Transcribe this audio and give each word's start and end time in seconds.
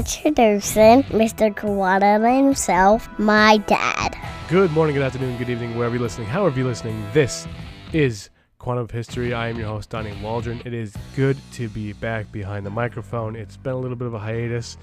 Introducing 0.00 1.02
Mr. 1.12 1.54
Kawada 1.54 2.34
himself, 2.42 3.06
my 3.18 3.58
dad. 3.58 4.16
Good 4.48 4.70
morning, 4.70 4.94
good 4.94 5.04
afternoon, 5.04 5.36
good 5.36 5.50
evening, 5.50 5.76
wherever 5.76 5.94
you're 5.94 6.02
listening, 6.02 6.26
however 6.26 6.58
you're 6.58 6.68
listening. 6.68 7.04
This 7.12 7.46
is 7.92 8.30
Quantum 8.58 8.84
of 8.84 8.90
History. 8.90 9.34
I 9.34 9.48
am 9.48 9.58
your 9.58 9.66
host, 9.66 9.90
Donnie 9.90 10.16
Waldron. 10.22 10.62
It 10.64 10.72
is 10.72 10.96
good 11.14 11.36
to 11.52 11.68
be 11.68 11.92
back 11.92 12.32
behind 12.32 12.64
the 12.64 12.70
microphone. 12.70 13.36
It's 13.36 13.58
been 13.58 13.74
a 13.74 13.76
little 13.76 13.94
bit 13.94 14.06
of 14.06 14.14
a 14.14 14.18
hiatus. 14.18 14.78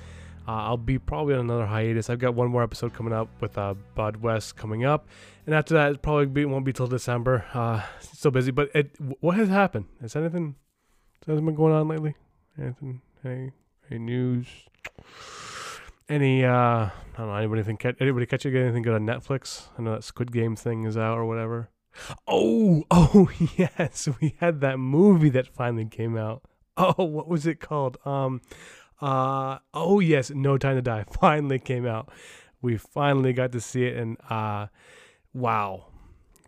Uh, 0.48 0.52
I'll 0.52 0.78
be 0.78 1.00
probably 1.00 1.34
on 1.34 1.40
another 1.40 1.66
hiatus. 1.66 2.12
I've 2.12 2.20
got 2.20 2.36
one 2.36 2.50
more 2.50 2.62
episode 2.62 2.94
coming 2.94 3.12
up 3.12 3.28
with 3.42 3.58
uh, 3.58 3.74
Bud 3.96 4.18
West 4.18 4.56
coming 4.56 4.86
up, 4.86 5.08
and 5.48 5.56
after 5.56 5.74
that, 5.74 5.94
it 5.94 6.02
probably 6.04 6.28
be, 6.28 6.46
won't 6.46 6.64
be 6.64 6.74
till 6.74 6.86
December. 6.86 7.44
Uh, 7.56 7.82
busy, 8.30 8.52
but 8.52 8.70
it, 8.76 8.92
what 9.20 9.36
has 9.36 9.50
happened? 9.50 9.86
Has 10.00 10.16
anything, 10.16 10.54
has 11.22 11.30
anything 11.30 11.48
been 11.48 11.56
going 11.56 11.74
on 11.74 11.88
lately? 11.88 12.14
Anything? 12.62 13.02
Any, 13.26 13.52
any 13.90 14.00
news? 14.00 14.46
Any? 16.10 16.46
uh 16.46 16.90
I 17.18 17.22
don't 17.22 17.30
know. 17.30 17.36
Anybody 17.36 17.64
think? 17.64 17.84
Anybody 18.00 18.28
catch 18.28 18.46
anything 18.46 18.84
good 18.84 18.94
on 18.94 19.06
Netflix? 19.06 19.70
I 19.78 19.82
know 19.82 19.94
that 19.94 20.04
Squid 20.04 20.32
Game 20.32 20.56
thing 20.56 20.84
is 20.84 20.96
out 20.96 21.18
or 21.18 21.26
whatever. 21.26 21.70
Oh, 22.28 22.84
oh 22.92 23.30
yes, 23.58 24.08
we 24.22 24.36
had 24.40 24.62
that 24.62 24.78
movie 24.78 25.30
that 25.30 25.48
finally 25.48 25.86
came 25.86 26.16
out. 26.16 26.44
Oh, 26.78 27.04
what 27.04 27.28
was 27.28 27.48
it 27.48 27.60
called? 27.60 27.98
Um, 28.06 28.42
uh, 29.02 29.58
oh 29.74 30.00
yes, 30.00 30.30
No 30.30 30.60
Time 30.60 30.76
to 30.76 30.82
Die 30.82 31.06
finally 31.20 31.58
came 31.58 31.88
out. 31.88 32.12
We 32.62 32.78
finally 32.78 33.34
got 33.34 33.52
to 33.54 33.62
see 33.62 33.86
it, 33.86 33.98
and 33.98 34.18
uh, 34.30 34.68
wow, 35.34 35.88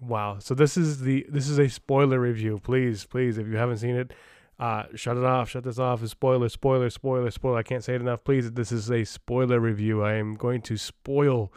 wow. 0.02 0.38
So 0.40 0.53
this 0.53 0.78
is 0.78 1.02
the 1.02 1.26
this 1.30 1.50
is 1.50 1.58
a 1.58 1.68
spoiler 1.68 2.20
review. 2.20 2.59
Please, 2.64 3.06
please, 3.06 3.40
if 3.40 3.48
you 3.48 3.58
haven't 3.58 3.78
seen 3.78 3.96
it, 3.96 4.14
uh, 4.60 4.84
shut 4.96 5.18
it 5.18 5.24
off. 5.24 5.50
Shut 5.50 5.64
this 5.64 5.80
off. 5.80 6.06
Spoiler, 6.06 6.50
spoiler, 6.50 6.90
spoiler, 6.90 7.32
spoiler. 7.32 7.58
I 7.58 7.64
can't 7.64 7.84
say 7.84 7.96
it 7.96 8.02
enough. 8.02 8.24
Please, 8.24 8.52
this 8.52 8.72
is 8.72 8.92
a 8.92 9.06
spoiler 9.06 9.60
review. 9.60 10.04
I 10.04 10.14
am 10.16 10.36
going 10.36 10.62
to 10.64 10.78
spoil 10.78 11.54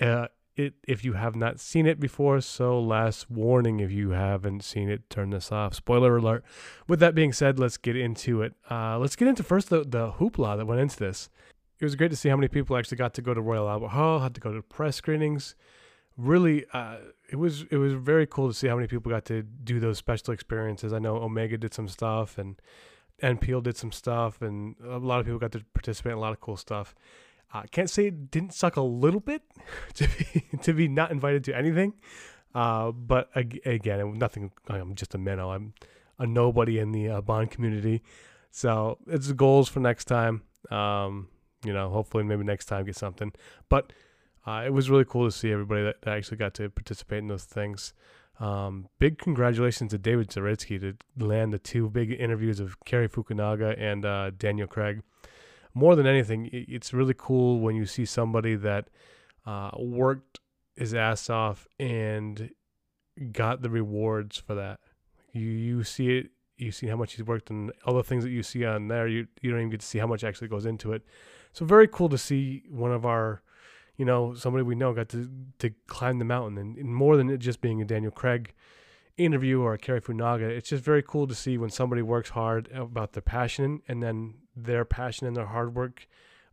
uh, 0.00 0.26
it 0.56 0.74
if 0.88 1.04
you 1.04 1.12
have 1.12 1.36
not 1.36 1.60
seen 1.60 1.86
it 1.86 2.00
before. 2.00 2.40
So, 2.40 2.80
last 2.80 3.30
warning 3.30 3.78
if 3.78 3.92
you 3.92 4.10
haven't 4.10 4.64
seen 4.64 4.88
it, 4.90 5.08
turn 5.08 5.30
this 5.30 5.52
off. 5.52 5.74
Spoiler 5.74 6.16
alert. 6.16 6.44
With 6.88 6.98
that 6.98 7.14
being 7.14 7.32
said, 7.32 7.60
let's 7.60 7.76
get 7.76 7.96
into 7.96 8.42
it. 8.42 8.54
Uh, 8.68 8.98
let's 8.98 9.14
get 9.14 9.28
into 9.28 9.44
first 9.44 9.70
the, 9.70 9.84
the 9.84 10.12
hoopla 10.12 10.56
that 10.56 10.66
went 10.66 10.80
into 10.80 10.98
this. 10.98 11.30
It 11.78 11.84
was 11.84 11.94
great 11.94 12.10
to 12.10 12.16
see 12.16 12.28
how 12.28 12.36
many 12.36 12.48
people 12.48 12.76
actually 12.76 12.98
got 12.98 13.14
to 13.14 13.22
go 13.22 13.34
to 13.34 13.40
Royal 13.40 13.68
Albert 13.68 13.88
Hall, 13.88 14.20
had 14.20 14.34
to 14.34 14.40
go 14.40 14.52
to 14.52 14.62
press 14.62 14.96
screenings. 14.96 15.54
Really, 16.16 16.66
uh, 16.72 16.96
it 17.30 17.36
was 17.36 17.64
it 17.70 17.76
was 17.78 17.94
very 17.94 18.26
cool 18.26 18.48
to 18.48 18.54
see 18.54 18.68
how 18.68 18.76
many 18.76 18.86
people 18.86 19.10
got 19.10 19.24
to 19.26 19.42
do 19.42 19.80
those 19.80 19.98
special 19.98 20.34
experiences. 20.34 20.92
I 20.92 20.98
know 20.98 21.16
Omega 21.16 21.56
did 21.56 21.72
some 21.72 21.88
stuff 21.88 22.38
and 22.38 22.60
N.Peal 23.22 23.60
did 23.60 23.76
some 23.76 23.92
stuff, 23.92 24.42
and 24.42 24.74
a 24.84 24.98
lot 24.98 25.20
of 25.20 25.26
people 25.26 25.38
got 25.38 25.52
to 25.52 25.64
participate 25.72 26.12
in 26.12 26.18
a 26.18 26.20
lot 26.20 26.32
of 26.32 26.40
cool 26.40 26.56
stuff. 26.56 26.94
I 27.54 27.60
uh, 27.60 27.62
can't 27.70 27.88
say 27.88 28.06
it 28.06 28.30
didn't 28.30 28.54
suck 28.54 28.76
a 28.76 28.82
little 28.82 29.20
bit 29.20 29.42
to 29.94 30.08
be 30.08 30.58
to 30.62 30.72
be 30.72 30.88
not 30.88 31.10
invited 31.10 31.44
to 31.44 31.56
anything, 31.56 31.94
uh, 32.54 32.90
but 32.92 33.30
again, 33.34 34.18
nothing. 34.18 34.52
I'm 34.68 34.94
just 34.94 35.14
a 35.14 35.18
minnow. 35.18 35.50
I'm 35.50 35.74
a 36.18 36.26
nobody 36.26 36.78
in 36.78 36.92
the 36.92 37.08
uh, 37.08 37.20
Bond 37.20 37.50
community, 37.50 38.02
so 38.50 38.98
it's 39.06 39.30
goals 39.32 39.68
for 39.68 39.80
next 39.80 40.06
time. 40.06 40.42
Um, 40.70 41.28
you 41.64 41.72
know, 41.72 41.90
hopefully 41.90 42.24
maybe 42.24 42.42
next 42.42 42.66
time 42.66 42.84
get 42.84 42.96
something. 42.96 43.32
But 43.68 43.92
uh, 44.46 44.62
it 44.64 44.72
was 44.72 44.90
really 44.90 45.04
cool 45.04 45.26
to 45.26 45.32
see 45.32 45.52
everybody 45.52 45.82
that, 45.82 46.02
that 46.02 46.16
actually 46.16 46.36
got 46.36 46.54
to 46.54 46.68
participate 46.68 47.18
in 47.18 47.28
those 47.28 47.44
things. 47.44 47.94
Um, 48.40 48.88
big 48.98 49.18
congratulations 49.18 49.90
to 49.90 49.98
David 49.98 50.28
Zaritsky 50.28 50.80
to 50.80 51.24
land 51.24 51.52
the 51.52 51.58
two 51.58 51.90
big 51.90 52.12
interviews 52.12 52.60
of 52.60 52.80
Cary 52.84 53.08
Fukunaga 53.08 53.78
and 53.78 54.04
uh, 54.04 54.30
Daniel 54.30 54.66
Craig 54.66 55.02
more 55.74 55.96
than 55.96 56.06
anything, 56.06 56.48
it's 56.52 56.92
really 56.92 57.14
cool 57.16 57.60
when 57.60 57.76
you 57.76 57.86
see 57.86 58.04
somebody 58.04 58.56
that 58.56 58.88
uh, 59.46 59.70
worked 59.78 60.40
his 60.76 60.94
ass 60.94 61.30
off 61.30 61.66
and 61.78 62.50
got 63.32 63.62
the 63.62 63.70
rewards 63.70 64.38
for 64.38 64.54
that. 64.54 64.80
You 65.32 65.48
you 65.48 65.84
see 65.84 66.18
it, 66.18 66.30
you 66.58 66.72
see 66.72 66.88
how 66.88 66.96
much 66.96 67.14
he's 67.14 67.24
worked, 67.24 67.50
and 67.50 67.72
all 67.86 67.94
the 67.94 68.02
things 68.02 68.24
that 68.24 68.30
you 68.30 68.42
see 68.42 68.64
on 68.64 68.88
there, 68.88 69.08
you 69.08 69.26
you 69.40 69.50
don't 69.50 69.60
even 69.60 69.70
get 69.70 69.80
to 69.80 69.86
see 69.86 69.98
how 69.98 70.06
much 70.06 70.24
actually 70.24 70.48
goes 70.48 70.66
into 70.66 70.92
it. 70.92 71.02
So 71.52 71.64
very 71.64 71.88
cool 71.88 72.08
to 72.10 72.18
see 72.18 72.64
one 72.70 72.92
of 72.92 73.04
our, 73.04 73.42
you 73.96 74.04
know, 74.04 74.34
somebody 74.34 74.62
we 74.62 74.74
know 74.74 74.92
got 74.92 75.08
to 75.10 75.28
to 75.58 75.70
climb 75.86 76.18
the 76.18 76.24
mountain, 76.24 76.58
and, 76.58 76.76
and 76.76 76.94
more 76.94 77.16
than 77.16 77.30
it 77.30 77.38
just 77.38 77.60
being 77.60 77.80
a 77.82 77.84
Daniel 77.84 78.12
Craig 78.12 78.54
interview 79.16 79.60
or 79.60 79.74
a 79.74 79.78
Cary 79.78 80.00
Fukunaga, 80.00 80.48
it's 80.48 80.70
just 80.70 80.82
very 80.82 81.02
cool 81.02 81.26
to 81.26 81.34
see 81.34 81.58
when 81.58 81.70
somebody 81.70 82.02
works 82.02 82.30
hard 82.30 82.70
about 82.72 83.12
their 83.12 83.22
passion 83.22 83.82
and 83.86 84.02
then 84.02 84.34
their 84.56 84.84
passion 84.84 85.26
and 85.26 85.36
their 85.36 85.46
hard 85.46 85.74
work, 85.74 86.06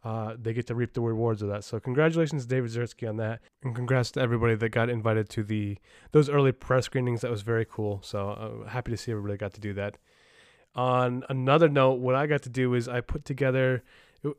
uh, 0.03 0.35
they 0.41 0.53
get 0.53 0.67
to 0.67 0.75
reap 0.75 0.93
the 0.93 1.01
rewards 1.01 1.41
of 1.41 1.49
that. 1.49 1.63
So 1.63 1.79
congratulations, 1.79 2.45
David 2.45 2.71
Zaritsky, 2.71 3.07
on 3.07 3.17
that, 3.17 3.41
and 3.63 3.75
congrats 3.75 4.11
to 4.11 4.21
everybody 4.21 4.55
that 4.55 4.69
got 4.69 4.89
invited 4.89 5.29
to 5.29 5.43
the 5.43 5.77
those 6.11 6.29
early 6.29 6.51
press 6.51 6.85
screenings. 6.85 7.21
That 7.21 7.31
was 7.31 7.41
very 7.41 7.65
cool. 7.65 8.01
So 8.03 8.29
uh, 8.29 8.69
happy 8.69 8.91
to 8.91 8.97
see 8.97 9.11
everybody 9.11 9.37
got 9.37 9.53
to 9.53 9.61
do 9.61 9.73
that. 9.73 9.97
On 10.75 11.23
another 11.29 11.67
note, 11.67 11.99
what 11.99 12.15
I 12.15 12.27
got 12.27 12.43
to 12.43 12.49
do 12.49 12.73
is 12.73 12.87
I 12.87 13.01
put 13.01 13.25
together. 13.25 13.83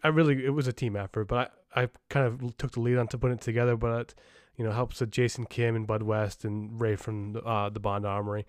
I 0.04 0.08
really 0.08 0.44
it 0.44 0.50
was 0.50 0.66
a 0.66 0.72
team 0.72 0.96
effort, 0.96 1.24
but 1.24 1.38
I, 1.38 1.48
I 1.74 1.88
kind 2.08 2.26
of 2.26 2.56
took 2.56 2.72
the 2.72 2.80
lead 2.80 2.98
on 2.98 3.08
to 3.08 3.18
put 3.18 3.32
it 3.32 3.40
together. 3.40 3.76
But 3.76 4.14
you 4.56 4.64
know, 4.64 4.72
helps 4.72 5.00
with 5.00 5.10
Jason 5.10 5.46
Kim 5.46 5.74
and 5.74 5.86
Bud 5.86 6.02
West 6.02 6.44
and 6.44 6.80
Ray 6.80 6.96
from 6.96 7.40
uh, 7.44 7.70
the 7.70 7.80
Bond 7.80 8.04
Armory. 8.04 8.46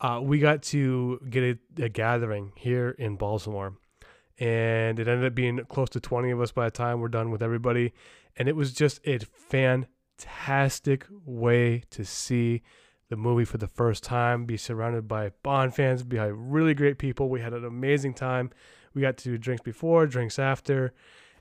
Uh, 0.00 0.20
we 0.22 0.38
got 0.38 0.62
to 0.62 1.20
get 1.28 1.42
a, 1.42 1.84
a, 1.84 1.88
gathering 1.88 2.52
here 2.54 2.90
in 2.90 3.16
Baltimore 3.16 3.74
and 4.38 4.98
it 4.98 5.08
ended 5.08 5.26
up 5.26 5.34
being 5.34 5.58
close 5.68 5.90
to 5.90 6.00
20 6.00 6.30
of 6.30 6.40
us 6.40 6.52
by 6.52 6.66
the 6.66 6.70
time 6.70 7.00
we're 7.00 7.08
done 7.08 7.30
with 7.30 7.42
everybody 7.42 7.92
and 8.36 8.48
it 8.48 8.54
was 8.54 8.72
just 8.72 9.00
a 9.04 9.18
fantastic 9.18 11.06
way 11.24 11.82
to 11.90 12.04
see 12.04 12.62
the 13.08 13.16
movie 13.16 13.44
for 13.44 13.58
the 13.58 13.66
first 13.66 14.04
time 14.04 14.44
be 14.44 14.56
surrounded 14.56 15.08
by 15.08 15.30
bond 15.42 15.74
fans 15.74 16.02
be 16.02 16.16
by 16.16 16.26
really 16.26 16.74
great 16.74 16.98
people 16.98 17.28
we 17.28 17.40
had 17.40 17.52
an 17.52 17.64
amazing 17.64 18.14
time 18.14 18.50
we 18.94 19.02
got 19.02 19.16
to 19.16 19.30
do 19.30 19.38
drinks 19.38 19.62
before 19.62 20.06
drinks 20.06 20.38
after 20.38 20.92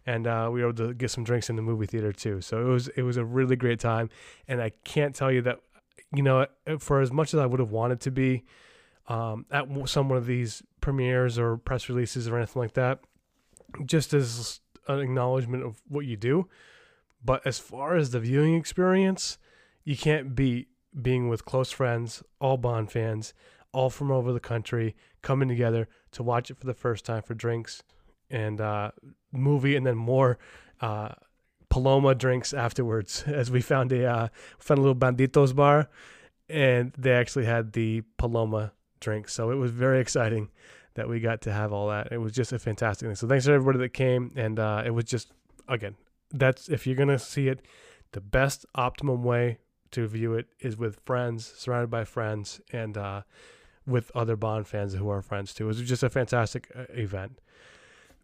and 0.08 0.26
uh, 0.26 0.50
we 0.52 0.62
were 0.62 0.70
able 0.70 0.88
to 0.88 0.94
get 0.94 1.12
some 1.12 1.26
drinks 1.26 1.50
in 1.50 1.58
the 1.58 1.62
movie 1.62 1.86
theater 1.86 2.14
too. 2.14 2.42
So 2.42 2.62
it 2.62 2.70
was 2.70 2.88
it 2.88 3.02
was 3.04 3.18
a 3.18 3.26
really 3.26 3.56
great 3.56 3.80
time. 3.80 4.10
And 4.48 4.62
i 4.62 4.72
can't 4.84 5.14
tell 5.14 5.32
you 5.32 5.42
that 5.44 5.60
you 6.16 6.24
know 6.24 6.48
for 6.80 7.02
as 7.02 7.12
much 7.12 7.34
as 7.34 7.40
i 7.42 7.46
would 7.46 7.60
have 7.60 7.72
wanted 7.72 8.00
to 8.00 8.12
be 8.12 8.46
um, 9.10 9.46
at 9.52 9.68
some 9.86 10.10
one 10.10 10.18
of 10.18 10.26
these 10.26 10.64
premieres 10.82 11.38
or 11.38 11.58
press 11.58 11.88
releases 11.90 12.28
or 12.28 12.38
anything 12.38 12.62
like 12.62 12.74
that, 12.74 13.00
just 13.86 14.14
as 14.14 14.62
an 14.88 15.00
acknowledgement 15.00 15.64
of 15.64 15.82
what 15.88 16.06
you 16.06 16.18
do. 16.18 16.48
But 17.24 17.46
as 17.46 17.60
far 17.60 17.96
as 17.96 18.12
the 18.12 18.20
viewing 18.20 18.56
experience, 18.56 19.38
you 19.84 19.98
can't 19.98 20.36
beat 20.36 20.68
being 21.02 21.30
with 21.30 21.46
close 21.46 21.72
friends, 21.72 22.24
all 22.40 22.58
Bond 22.58 22.92
fans, 22.92 23.34
all 23.72 23.90
from 23.90 24.12
over 24.12 24.34
the 24.34 24.40
country, 24.40 24.96
coming 25.22 25.48
together 25.48 25.88
to 26.12 26.24
watch 26.24 26.52
it 26.52 26.58
for 26.58 26.66
the 26.66 26.74
first 26.74 27.06
time 27.06 27.22
for 27.22 27.34
drinks 27.34 27.84
and 28.30 28.60
uh, 28.62 28.92
movie, 29.32 29.76
and 29.76 29.86
then 29.86 29.96
more 29.96 30.38
uh, 30.82 31.10
Paloma 31.70 32.16
drinks 32.16 32.54
afterwards. 32.54 33.24
As 33.28 33.52
we 33.52 33.62
found 33.62 33.92
a 33.92 34.06
uh, 34.06 34.28
found 34.60 34.80
a 34.80 34.82
little 34.82 34.96
Banditos 34.96 35.56
bar, 35.56 35.90
and 36.50 36.94
they 36.98 37.12
actually 37.12 37.46
had 37.46 37.74
the 37.74 38.04
Paloma 38.18 38.74
drink. 39.00 39.30
So 39.30 39.52
it 39.52 39.56
was 39.56 39.72
very 39.72 40.00
exciting 40.00 40.50
that 40.96 41.08
we 41.08 41.20
got 41.20 41.42
to 41.42 41.52
have 41.52 41.72
all 41.72 41.90
that. 41.90 42.12
It 42.12 42.18
was 42.18 42.32
just 42.32 42.52
a 42.52 42.60
fantastic 42.60 43.08
thing. 43.08 43.16
So 43.16 43.28
thanks 43.28 43.46
to 43.46 43.52
everybody 43.52 43.80
that 43.80 43.94
came, 43.94 44.32
and 44.36 44.60
uh, 44.60 44.84
it 44.86 44.92
was 44.92 45.06
just 45.06 45.32
again, 45.68 45.96
that's 46.32 46.70
if 46.70 46.88
you're 46.88 46.96
gonna 46.96 47.20
see 47.20 47.48
it, 47.48 47.62
the 48.12 48.22
best 48.22 48.66
optimum 48.76 49.24
way 49.24 49.60
to 49.92 50.08
view 50.08 50.34
it 50.34 50.48
is 50.60 50.78
with 50.78 51.00
friends, 51.06 51.54
surrounded 51.56 51.90
by 51.90 52.04
friends, 52.04 52.62
and 52.72 52.98
uh, 52.98 53.22
with 53.86 54.12
other 54.14 54.36
Bond 54.36 54.68
fans 54.68 54.94
who 54.94 55.10
are 55.10 55.22
friends 55.22 55.54
too. 55.54 55.66
It 55.66 55.68
was 55.68 55.82
just 55.82 56.04
a 56.04 56.10
fantastic 56.10 56.70
uh, 56.76 56.84
event. 56.90 57.40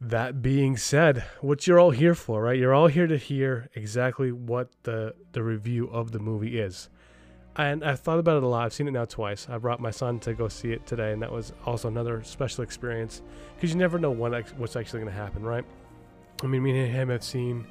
That 0.04 0.42
being 0.42 0.76
said, 0.76 1.24
what 1.40 1.66
you're 1.66 1.80
all 1.80 1.92
here 1.92 2.14
for, 2.14 2.44
right? 2.44 2.58
You're 2.58 2.74
all 2.74 2.88
here 2.88 3.08
to 3.08 3.18
hear 3.18 3.70
exactly 3.74 4.32
what 4.32 4.70
the 4.84 5.16
the 5.32 5.42
review 5.42 5.88
of 5.88 6.12
the 6.12 6.20
movie 6.20 6.60
is 6.60 6.90
and 7.56 7.84
I've 7.84 8.00
thought 8.00 8.20
about 8.20 8.38
it 8.38 8.44
a 8.44 8.48
lot. 8.48 8.66
I've 8.66 8.74
seen 8.74 8.88
it 8.88 8.92
now 8.92 9.06
twice. 9.06 9.48
I 9.50 9.58
brought 9.58 9.80
my 9.80 9.92
son 9.92 10.20
to 10.22 10.34
go 10.34 10.48
see 10.48 10.72
it 10.72 10.86
today, 10.88 11.12
and 11.12 11.22
that 11.22 11.32
was 11.32 11.54
also 11.66 11.88
another 11.88 12.24
special 12.24 12.64
experience 12.64 13.22
because 13.56 13.72
you 13.72 13.78
never 13.78 14.00
know 14.00 14.12
what's 14.12 14.76
actually 14.76 15.00
going 15.00 15.12
to 15.12 15.18
happen, 15.18 15.44
right? 15.44 15.64
I 16.44 16.48
mean, 16.48 16.64
me 16.64 16.78
and 16.78 16.92
him 16.92 17.10
have 17.10 17.24
seen, 17.24 17.66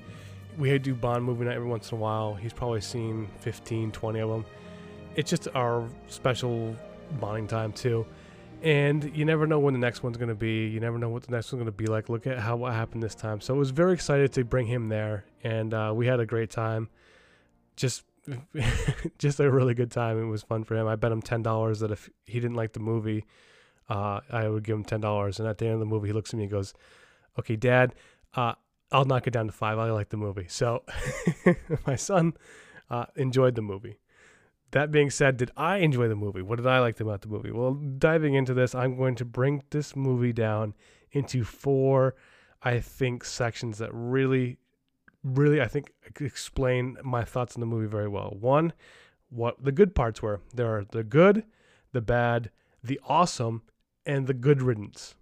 we 0.57 0.79
do 0.79 0.95
Bond 0.95 1.25
movie 1.25 1.45
night 1.45 1.57
every 1.57 1.69
once 1.69 1.91
in 1.91 1.99
a 1.99 2.01
while. 2.01 2.35
He's 2.35 2.53
probably 2.53 2.81
seen 2.81 3.29
15, 3.41 3.91
20 3.91 4.21
of 4.21 4.31
them. 4.31 4.45
It's 5.17 5.29
just 5.29 5.49
our 5.55 5.89
special 6.07 6.77
bonding 7.21 7.49
time, 7.49 7.73
too. 7.73 8.07
And 8.63 9.17
you 9.17 9.25
never 9.25 9.47
know 9.47 9.59
when 9.59 9.75
the 9.75 9.81
next 9.81 10.03
one's 10.05 10.17
going 10.17 10.29
to 10.29 10.37
be. 10.37 10.69
You 10.69 10.79
never 10.79 10.97
know 10.97 11.09
what 11.09 11.25
the 11.25 11.33
next 11.33 11.53
one's 11.53 11.65
going 11.65 11.67
to 11.67 11.73
be 11.73 11.87
like. 11.87 12.09
Look 12.09 12.27
at 12.27 12.39
how 12.39 12.57
what 12.57 12.73
happened 12.73 13.03
this 13.03 13.15
time. 13.15 13.41
So 13.41 13.55
I 13.55 13.59
was 13.59 13.71
very 13.71 13.93
excited 13.93 14.33
to 14.35 14.45
bring 14.45 14.67
him 14.67 14.89
there, 14.89 15.25
and 15.43 15.75
uh, 15.75 15.93
we 15.95 16.07
had 16.07 16.21
a 16.21 16.27
great 16.27 16.51
time. 16.51 16.89
Just 17.77 18.05
just 19.19 19.41
a 19.41 19.51
really 19.51 19.75
good 19.75 19.91
time. 19.91 20.23
It 20.23 20.27
was 20.27 20.43
fun 20.43 20.63
for 20.63 20.77
him. 20.77 20.87
I 20.87 20.95
bet 20.95 21.11
him 21.11 21.21
ten 21.21 21.43
dollars 21.43 21.81
that 21.81 21.91
if 21.91 22.09
he 22.25 22.39
didn't 22.39 22.55
like 22.55 22.73
the 22.73 22.81
movie, 22.81 23.25
uh, 23.89 24.21
I 24.31 24.49
would 24.49 24.63
give 24.63 24.77
him 24.77 24.85
ten 24.85 25.01
dollars. 25.01 25.41
And 25.41 25.49
at 25.49 25.59
the 25.59 25.65
end 25.65 25.75
of 25.75 25.81
the 25.81 25.87
movie, 25.87 26.09
he 26.09 26.13
looks 26.13 26.33
at 26.33 26.37
me 26.37 26.45
and 26.45 26.53
goes, 26.53 26.73
"Okay, 27.39 27.57
Dad, 27.57 27.95
uh, 28.35 28.55
I'll 28.93 29.07
knock 29.07 29.27
it 29.27 29.33
down 29.33 29.47
to 29.47 29.53
five. 29.53 29.79
I 29.79 29.91
like 29.91 30.11
the 30.11 30.17
movie. 30.17 30.47
So 30.49 30.85
my 31.87 31.97
son 31.97 32.35
uh, 32.91 33.07
enjoyed 33.17 33.55
the 33.55 33.63
movie. 33.63 33.99
That 34.73 34.91
being 34.91 35.11
said, 35.11 35.37
did 35.37 35.51
I 35.57 35.79
enjoy 35.79 36.09
the 36.09 36.17
movie? 36.17 36.43
What 36.43 36.57
did 36.57 36.67
I 36.67 36.81
like 36.81 36.99
about 36.99 37.21
the 37.21 37.29
movie? 37.29 37.51
Well, 37.51 37.75
diving 37.75 38.35
into 38.35 38.55
this, 38.55 38.75
I'm 38.75 38.97
going 38.97 39.15
to 39.17 39.25
bring 39.25 39.63
this 39.71 39.95
movie 39.95 40.33
down 40.33 40.75
into 41.13 41.45
four, 41.45 42.15
I 42.63 42.81
think, 42.81 43.25
sections 43.25 43.79
that 43.79 43.91
really, 43.93 44.57
really, 45.23 45.61
I 45.61 45.69
think, 45.69 45.93
explain 46.19 46.97
my 47.05 47.23
thoughts 47.23 47.55
on 47.55 47.61
the 47.61 47.67
movie 47.67 47.87
very 47.87 48.09
well. 48.09 48.35
One, 48.41 48.73
what 49.29 49.63
the 49.63 49.73
good 49.73 49.95
parts 49.95 50.23
were. 50.23 50.41
There 50.55 50.75
are 50.75 50.85
the 50.85 51.05
good, 51.05 51.45
the 51.93 52.01
bad, 52.01 52.51
the 52.83 52.99
awesome, 53.07 53.63
and 54.07 54.27
the 54.27 54.35
good 54.35 54.63
riddance. 54.63 55.15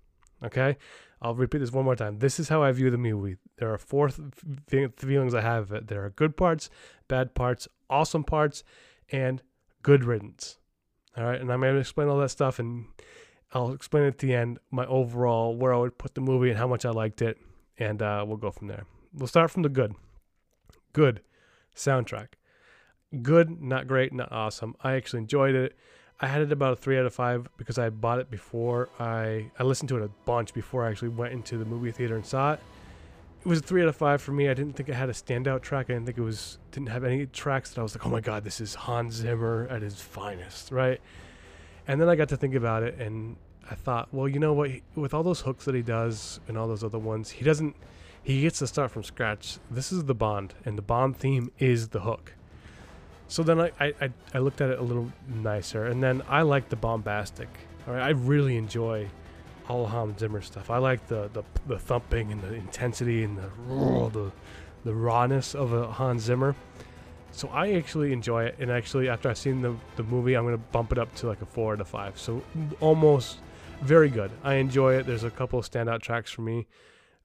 Okay? 0.44 0.76
I'll 1.20 1.34
repeat 1.34 1.58
this 1.58 1.72
one 1.72 1.84
more 1.84 1.96
time. 1.96 2.20
This 2.20 2.38
is 2.38 2.48
how 2.48 2.62
I 2.62 2.70
view 2.72 2.90
the 2.90 2.98
movie. 2.98 3.36
There 3.58 3.72
are 3.72 3.78
four 3.78 4.08
th- 4.08 4.90
feelings 4.96 5.34
I 5.34 5.40
have 5.42 5.64
of 5.64 5.72
it. 5.72 5.88
There 5.88 6.04
are 6.04 6.10
good 6.10 6.36
parts, 6.36 6.70
bad 7.08 7.34
parts, 7.34 7.68
awesome 7.90 8.24
parts, 8.24 8.64
and 9.12 9.42
good 9.82 10.04
riddance. 10.04 10.58
All 11.16 11.24
right, 11.24 11.40
and 11.40 11.52
I'm 11.52 11.60
going 11.60 11.74
to 11.74 11.80
explain 11.80 12.08
all 12.08 12.18
that 12.18 12.30
stuff, 12.30 12.58
and 12.58 12.86
I'll 13.52 13.72
explain 13.72 14.04
at 14.04 14.18
the 14.18 14.34
end 14.34 14.58
my 14.70 14.86
overall 14.86 15.56
where 15.56 15.74
I 15.74 15.78
would 15.78 15.98
put 15.98 16.14
the 16.14 16.20
movie 16.20 16.50
and 16.50 16.58
how 16.58 16.68
much 16.68 16.84
I 16.84 16.90
liked 16.90 17.20
it, 17.20 17.38
and 17.78 18.00
uh, 18.00 18.24
we'll 18.26 18.36
go 18.36 18.50
from 18.50 18.68
there. 18.68 18.86
We'll 19.12 19.26
start 19.26 19.50
from 19.50 19.62
the 19.62 19.68
good. 19.68 19.94
Good 20.92 21.20
soundtrack. 21.74 22.28
Good, 23.22 23.60
not 23.60 23.88
great, 23.88 24.12
not 24.12 24.30
awesome. 24.30 24.76
I 24.82 24.94
actually 24.94 25.20
enjoyed 25.20 25.54
it. 25.54 25.76
I 26.20 26.26
had 26.26 26.42
it 26.42 26.52
about 26.52 26.74
a 26.74 26.76
three 26.76 26.98
out 26.98 27.06
of 27.06 27.14
five 27.14 27.48
because 27.56 27.78
I 27.78 27.88
bought 27.88 28.18
it 28.18 28.30
before 28.30 28.90
I 29.00 29.50
I 29.58 29.62
listened 29.62 29.88
to 29.88 29.96
it 29.96 30.02
a 30.02 30.10
bunch 30.26 30.52
before 30.52 30.84
I 30.84 30.90
actually 30.90 31.08
went 31.08 31.32
into 31.32 31.56
the 31.56 31.64
movie 31.64 31.90
theater 31.90 32.14
and 32.14 32.24
saw 32.24 32.52
it. 32.52 32.60
It 33.40 33.46
was 33.46 33.60
a 33.60 33.62
three 33.62 33.80
out 33.80 33.88
of 33.88 33.96
five 33.96 34.20
for 34.20 34.32
me. 34.32 34.50
I 34.50 34.54
didn't 34.54 34.74
think 34.74 34.90
it 34.90 34.94
had 34.94 35.08
a 35.08 35.14
standout 35.14 35.62
track. 35.62 35.86
I 35.88 35.94
didn't 35.94 36.04
think 36.06 36.18
it 36.18 36.22
was 36.22 36.58
didn't 36.72 36.90
have 36.90 37.04
any 37.04 37.24
tracks 37.26 37.70
that 37.70 37.80
I 37.80 37.82
was 37.82 37.94
like, 37.94 38.04
oh 38.06 38.10
my 38.10 38.20
god, 38.20 38.44
this 38.44 38.60
is 38.60 38.74
Hans 38.74 39.14
Zimmer 39.14 39.66
at 39.70 39.80
his 39.80 40.00
finest, 40.00 40.70
right? 40.70 41.00
And 41.88 41.98
then 42.00 42.08
I 42.08 42.16
got 42.16 42.28
to 42.28 42.36
think 42.36 42.54
about 42.54 42.82
it, 42.82 42.98
and 42.98 43.36
I 43.70 43.74
thought, 43.74 44.08
well, 44.12 44.28
you 44.28 44.38
know 44.38 44.52
what? 44.52 44.70
With 44.94 45.14
all 45.14 45.22
those 45.22 45.40
hooks 45.40 45.64
that 45.64 45.74
he 45.74 45.82
does 45.82 46.38
and 46.48 46.58
all 46.58 46.68
those 46.68 46.84
other 46.84 46.98
ones, 46.98 47.30
he 47.30 47.44
doesn't. 47.44 47.74
He 48.22 48.42
gets 48.42 48.58
to 48.58 48.66
start 48.66 48.90
from 48.90 49.02
scratch. 49.02 49.56
This 49.70 49.90
is 49.90 50.04
the 50.04 50.14
Bond, 50.14 50.52
and 50.66 50.76
the 50.76 50.82
Bond 50.82 51.16
theme 51.16 51.50
is 51.58 51.88
the 51.88 52.00
hook. 52.00 52.34
So 53.28 53.42
then 53.42 53.58
I, 53.58 53.70
I, 53.80 54.10
I 54.34 54.38
looked 54.38 54.60
at 54.60 54.68
it 54.68 54.78
a 54.78 54.82
little 54.82 55.10
nicer, 55.26 55.86
and 55.86 56.02
then 56.02 56.20
I 56.28 56.42
like 56.42 56.68
the 56.68 56.76
bombastic. 56.76 57.48
All 57.88 57.94
right, 57.94 58.02
I 58.02 58.10
really 58.10 58.56
enjoy 58.58 59.08
all 59.70 59.86
Hans 59.86 60.18
Zimmer 60.18 60.42
stuff. 60.42 60.70
I 60.70 60.78
like 60.78 61.06
the, 61.06 61.30
the 61.32 61.42
the 61.66 61.78
thumping 61.78 62.32
and 62.32 62.42
the 62.42 62.54
intensity 62.54 63.22
and 63.22 63.38
the 63.38 63.50
the 64.12 64.32
the 64.84 64.94
rawness 64.94 65.54
of 65.54 65.72
a 65.72 65.86
Hans 65.90 66.22
Zimmer. 66.22 66.54
So 67.32 67.48
I 67.48 67.74
actually 67.74 68.12
enjoy 68.12 68.44
it, 68.44 68.56
and 68.58 68.70
actually 68.70 69.08
after 69.08 69.30
I've 69.30 69.38
seen 69.38 69.62
the 69.62 69.76
the 69.96 70.02
movie, 70.02 70.34
I'm 70.34 70.44
gonna 70.44 70.58
bump 70.58 70.92
it 70.92 70.98
up 70.98 71.14
to 71.16 71.28
like 71.28 71.42
a 71.42 71.46
four 71.46 71.74
out 71.74 71.80
of 71.80 71.88
five. 71.88 72.18
So 72.18 72.42
almost 72.80 73.38
very 73.82 74.10
good. 74.10 74.30
I 74.42 74.54
enjoy 74.54 74.96
it. 74.96 75.06
There's 75.06 75.24
a 75.24 75.30
couple 75.30 75.58
of 75.58 75.70
standout 75.70 76.02
tracks 76.02 76.30
for 76.30 76.42
me 76.42 76.66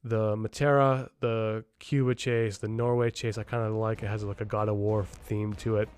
the 0.05 0.37
Matera, 0.37 1.09
the 1.19 1.65
Cuba 1.79 2.13
chase, 2.13 2.59
the 2.59 2.67
Norway 2.67 3.09
chase. 3.09 3.39
I 3.39 3.43
kind 3.43 3.63
of 3.63 3.73
like 3.73 4.03
it 4.03 4.07
has 4.07 4.23
like 4.23 4.39
a 4.39 4.45
God 4.45 4.69
of 4.69 4.75
War 4.75 5.03
theme 5.03 5.53
to 5.55 5.77
it. 5.77 5.89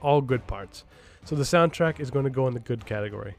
All 0.00 0.20
good 0.20 0.46
parts. 0.46 0.84
So 1.24 1.34
the 1.34 1.42
soundtrack 1.42 1.98
is 1.98 2.12
going 2.12 2.24
to 2.24 2.30
go 2.30 2.46
in 2.46 2.54
the 2.54 2.60
good 2.60 2.86
category. 2.86 3.34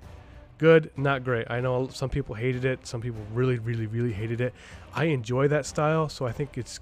Good, 0.58 0.90
not 0.98 1.24
great. 1.24 1.46
I 1.52 1.60
know 1.60 1.88
some 1.90 2.10
people 2.10 2.34
hated 2.34 2.66
it. 2.66 2.88
Some 2.88 3.00
people 3.00 3.22
really, 3.32 3.60
really, 3.60 3.86
really 3.86 4.12
hated 4.12 4.42
it. 4.42 4.54
I 4.94 5.06
enjoy 5.06 5.48
that 5.50 5.68
style, 5.68 6.10
so 6.10 6.26
I 6.26 6.32
think 6.32 6.58
it's 6.58 6.80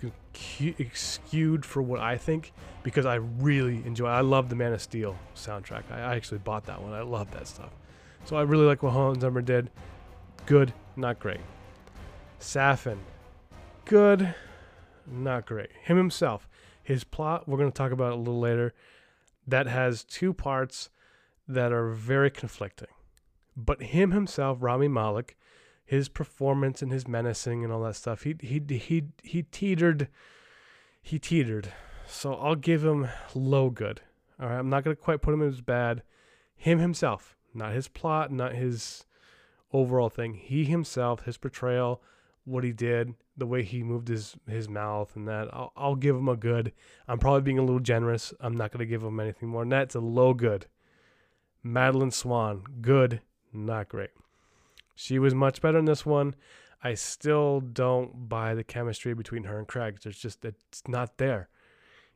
skewed 0.94 1.66
for 1.66 1.82
what 1.82 2.00
I 2.00 2.18
think 2.18 2.54
because 2.84 3.06
I 3.06 3.16
really 3.16 3.86
enjoy. 3.86 4.08
I 4.08 4.22
love 4.22 4.48
the 4.48 4.56
Man 4.56 4.72
of 4.72 4.82
Steel 4.82 5.18
soundtrack. 5.36 5.84
I 5.92 6.16
actually 6.16 6.38
bought 6.38 6.66
that 6.68 6.82
one. 6.82 6.94
I 6.94 7.02
love 7.02 7.32
that 7.32 7.48
stuff. 7.48 7.72
So 8.24 8.38
I 8.38 8.44
really 8.44 8.66
like 8.66 8.82
what 8.82 8.94
Hans 8.94 9.20
Zimmer 9.20 9.42
did. 9.42 9.70
Good, 10.46 10.74
not 10.96 11.20
great. 11.20 11.42
Safin, 12.40 13.00
good, 13.84 14.36
not 15.06 15.46
great. 15.46 15.72
Him 15.84 15.98
himself, 15.98 16.48
his 16.82 17.04
plot, 17.04 17.48
we're 17.48 17.58
going 17.58 17.72
to 17.72 17.78
talk 17.78 17.92
about 17.92 18.14
a 18.14 18.16
little 18.16 18.40
later, 18.40 18.74
that 19.46 19.68
has 19.68 20.04
two 20.04 20.34
parts 20.34 20.90
that 21.48 21.74
are 21.74 21.90
very 21.90 22.32
conflicting. 22.32 22.88
But 23.56 23.82
him 23.82 24.12
himself, 24.12 24.58
Rami 24.62 24.88
Malek, 24.88 25.38
his 25.86 26.10
performance 26.10 26.82
and 26.82 26.92
his 26.92 27.08
menacing 27.08 27.64
and 27.64 27.72
all 27.72 27.84
that 27.84 27.96
stuff, 27.96 28.24
he 28.24 28.36
he 28.40 28.62
he 28.78 29.04
he 29.24 29.44
teetered, 29.44 30.10
he 31.02 31.20
teetered. 31.20 31.72
So 32.08 32.34
I'll 32.34 32.56
give 32.56 32.84
him 32.84 33.08
low 33.34 33.70
good. 33.70 34.02
All 34.40 34.50
right, 34.50 34.60
I'm 34.60 34.70
not 34.70 34.84
gonna 34.84 34.96
quite 34.96 35.22
put 35.22 35.34
him 35.34 35.42
as 35.42 35.62
bad. 35.62 36.04
Him 36.56 36.80
himself, 36.80 37.36
not 37.54 37.74
his 37.74 37.88
plot, 37.88 38.32
not 38.32 38.54
his 38.54 39.06
overall 39.72 40.10
thing. 40.10 40.34
He 40.34 40.66
himself, 40.66 41.26
his 41.26 41.38
portrayal, 41.38 42.02
what 42.44 42.64
he 42.64 42.72
did, 42.72 43.14
the 43.38 43.48
way 43.48 43.64
he 43.64 43.84
moved 43.84 44.08
his 44.08 44.36
his 44.48 44.68
mouth 44.68 45.16
and 45.16 45.28
that. 45.28 45.48
I'll, 45.54 45.72
I'll 45.78 45.96
give 45.96 46.16
him 46.16 46.30
a 46.30 46.36
good. 46.36 46.74
I'm 47.08 47.20
probably 47.20 47.42
being 47.42 47.60
a 47.60 47.64
little 47.64 47.80
generous. 47.80 48.34
I'm 48.40 48.58
not 48.58 48.72
gonna 48.72 48.86
give 48.86 49.04
him 49.04 49.20
anything 49.20 49.50
more 49.50 49.62
than 49.62 49.70
that. 49.70 49.84
It's 49.84 49.96
a 49.96 50.00
low 50.00 50.34
good. 50.34 50.68
Madeleine 51.64 52.12
Swann, 52.12 52.64
good, 52.82 53.22
not 53.56 53.90
great. 53.90 54.12
She 54.96 55.20
was 55.20 55.34
much 55.34 55.62
better 55.62 55.78
in 55.78 55.86
this 55.86 56.06
one. 56.06 56.36
I 56.84 56.94
still 56.94 57.62
don't 57.62 58.30
buy 58.30 58.54
the 58.54 58.64
chemistry 58.64 59.14
between 59.14 59.46
her 59.46 59.58
and 59.58 59.68
Craig. 59.68 60.00
There's 60.04 60.20
just 60.20 60.46
it's 60.46 60.84
not 60.88 61.18
there. 61.18 61.50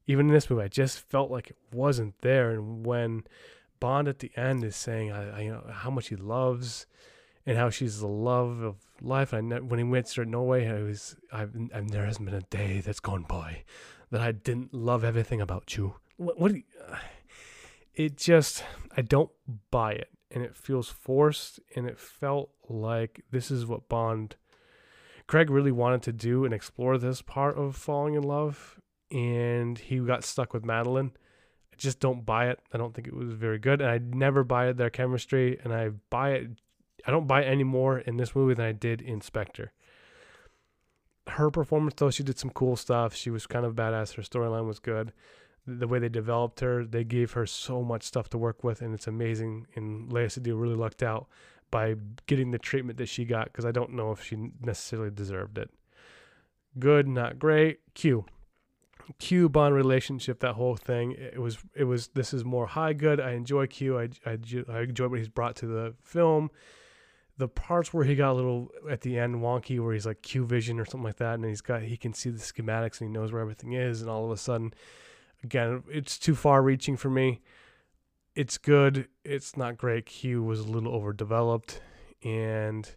Even 0.07 0.27
in 0.27 0.33
this 0.33 0.49
movie, 0.49 0.63
I 0.63 0.67
just 0.67 0.99
felt 0.99 1.31
like 1.31 1.49
it 1.49 1.57
wasn't 1.71 2.15
there. 2.21 2.51
And 2.51 2.85
when 2.85 3.23
Bond 3.79 4.07
at 4.07 4.19
the 4.19 4.31
end 4.35 4.63
is 4.63 4.75
saying, 4.75 5.11
I, 5.11 5.37
I 5.37 5.41
you 5.41 5.51
know 5.51 5.63
how 5.71 5.89
much 5.89 6.09
he 6.09 6.15
loves 6.15 6.85
and 7.45 7.57
how 7.57 7.69
she's 7.69 7.99
the 7.99 8.07
love 8.07 8.61
of 8.61 8.75
life. 9.01 9.33
I 9.33 9.41
ne- 9.41 9.61
when 9.61 9.79
he 9.79 9.83
went 9.83 10.07
to 10.07 10.25
Norway, 10.25 10.67
I 10.67 10.83
was 10.83 11.15
I've, 11.31 11.55
I've, 11.73 11.89
there 11.89 12.05
hasn't 12.05 12.25
been 12.25 12.35
a 12.35 12.41
day 12.41 12.79
that's 12.79 12.99
gone 12.99 13.23
by 13.23 13.63
that 14.11 14.21
I 14.21 14.31
didn't 14.31 14.73
love 14.73 15.03
everything 15.03 15.41
about 15.41 15.75
you. 15.75 15.95
What, 16.17 16.39
what 16.39 16.53
you, 16.53 16.63
uh, 16.87 16.97
it 17.95 18.17
just 18.17 18.63
I 18.95 19.01
don't 19.01 19.31
buy 19.71 19.93
it, 19.93 20.09
and 20.31 20.43
it 20.43 20.55
feels 20.55 20.89
forced, 20.89 21.59
and 21.75 21.87
it 21.87 21.99
felt 21.99 22.51
like 22.67 23.21
this 23.31 23.51
is 23.51 23.65
what 23.65 23.89
Bond. 23.89 24.35
Craig 25.27 25.49
really 25.49 25.71
wanted 25.71 26.01
to 26.03 26.13
do 26.13 26.45
and 26.45 26.53
explore 26.53 26.97
this 26.97 27.21
part 27.21 27.57
of 27.57 27.75
falling 27.75 28.15
in 28.15 28.23
love, 28.23 28.79
and 29.11 29.77
he 29.77 29.99
got 29.99 30.23
stuck 30.23 30.53
with 30.53 30.65
Madeleine. 30.65 31.11
I 31.71 31.75
just 31.77 31.99
don't 31.99 32.25
buy 32.25 32.49
it. 32.49 32.59
I 32.73 32.77
don't 32.77 32.93
think 32.93 33.07
it 33.07 33.15
was 33.15 33.33
very 33.33 33.59
good, 33.59 33.81
and 33.81 33.89
I 33.89 33.99
never 33.99 34.43
buy 34.43 34.67
it 34.67 34.77
their 34.77 34.89
chemistry, 34.89 35.59
and 35.63 35.73
I 35.73 35.89
buy 36.09 36.31
it 36.31 36.49
I 37.05 37.11
don't 37.11 37.27
buy 37.27 37.43
any 37.43 37.63
more 37.63 37.99
in 37.99 38.17
this 38.17 38.35
movie 38.35 38.53
than 38.53 38.65
I 38.65 38.71
did 38.71 39.01
in 39.01 39.21
Spectre. 39.21 39.71
Her 41.27 41.49
performance, 41.49 41.95
though, 41.97 42.09
she 42.09 42.23
did 42.23 42.39
some 42.39 42.49
cool 42.49 42.75
stuff. 42.75 43.15
She 43.15 43.29
was 43.29 43.45
kind 43.47 43.65
of 43.65 43.75
badass. 43.75 44.15
Her 44.15 44.21
storyline 44.21 44.67
was 44.67 44.79
good. 44.79 45.13
The 45.77 45.87
way 45.87 45.99
they 45.99 46.09
developed 46.09 46.59
her, 46.61 46.85
they 46.85 47.03
gave 47.03 47.33
her 47.33 47.45
so 47.45 47.83
much 47.83 48.03
stuff 48.03 48.29
to 48.29 48.37
work 48.37 48.63
with, 48.63 48.81
and 48.81 48.93
it's 48.93 49.07
amazing. 49.07 49.67
And 49.75 50.11
Léa 50.11 50.25
Seydoux 50.25 50.59
really 50.59 50.75
lucked 50.75 51.03
out 51.03 51.27
by 51.71 51.95
getting 52.25 52.51
the 52.51 52.57
treatment 52.57 52.97
that 52.97 53.07
she 53.07 53.25
got 53.25 53.45
because 53.45 53.65
I 53.65 53.71
don't 53.71 53.93
know 53.93 54.11
if 54.11 54.23
she 54.23 54.51
necessarily 54.61 55.11
deserved 55.11 55.57
it. 55.57 55.69
Good, 56.77 57.07
not 57.07 57.39
great. 57.39 57.79
Q. 57.93 58.25
Q 59.17 59.49
Bond 59.49 59.73
relationship, 59.73 60.39
that 60.39 60.53
whole 60.53 60.75
thing. 60.75 61.13
It 61.13 61.39
was, 61.39 61.57
it 61.75 61.85
was. 61.85 62.09
This 62.09 62.33
is 62.33 62.45
more 62.45 62.67
high 62.67 62.93
good. 62.93 63.19
I 63.19 63.31
enjoy 63.31 63.67
Q. 63.67 63.99
I, 63.99 64.09
I, 64.25 64.37
I 64.69 64.81
enjoy 64.81 65.07
what 65.07 65.19
he's 65.19 65.29
brought 65.29 65.55
to 65.57 65.67
the 65.67 65.95
film 66.03 66.51
the 67.39 67.47
parts 67.47 67.93
where 67.93 68.03
he 68.03 68.15
got 68.15 68.33
a 68.33 68.33
little 68.33 68.69
at 68.91 68.99
the 68.99 69.17
end 69.17 69.35
wonky 69.37 69.79
where 69.79 69.93
he's 69.93 70.05
like 70.05 70.21
Q 70.21 70.45
vision 70.45 70.77
or 70.77 70.83
something 70.83 71.05
like 71.05 71.15
that 71.15 71.35
and 71.35 71.45
he's 71.45 71.61
got 71.61 71.81
he 71.81 71.95
can 71.95 72.13
see 72.13 72.29
the 72.29 72.37
schematics 72.37 72.99
and 72.99 73.09
he 73.09 73.13
knows 73.13 73.31
where 73.31 73.41
everything 73.41 73.73
is 73.73 74.01
and 74.01 74.09
all 74.09 74.25
of 74.25 74.31
a 74.31 74.37
sudden 74.37 74.73
again 75.43 75.83
it's 75.89 76.17
too 76.17 76.35
far 76.35 76.61
reaching 76.61 76.97
for 76.97 77.09
me. 77.09 77.41
It's 78.35 78.57
good. 78.57 79.07
It's 79.25 79.57
not 79.57 79.77
great. 79.77 80.05
Q 80.05 80.43
was 80.43 80.61
a 80.61 80.67
little 80.67 80.93
overdeveloped 80.93 81.81
and 82.23 82.95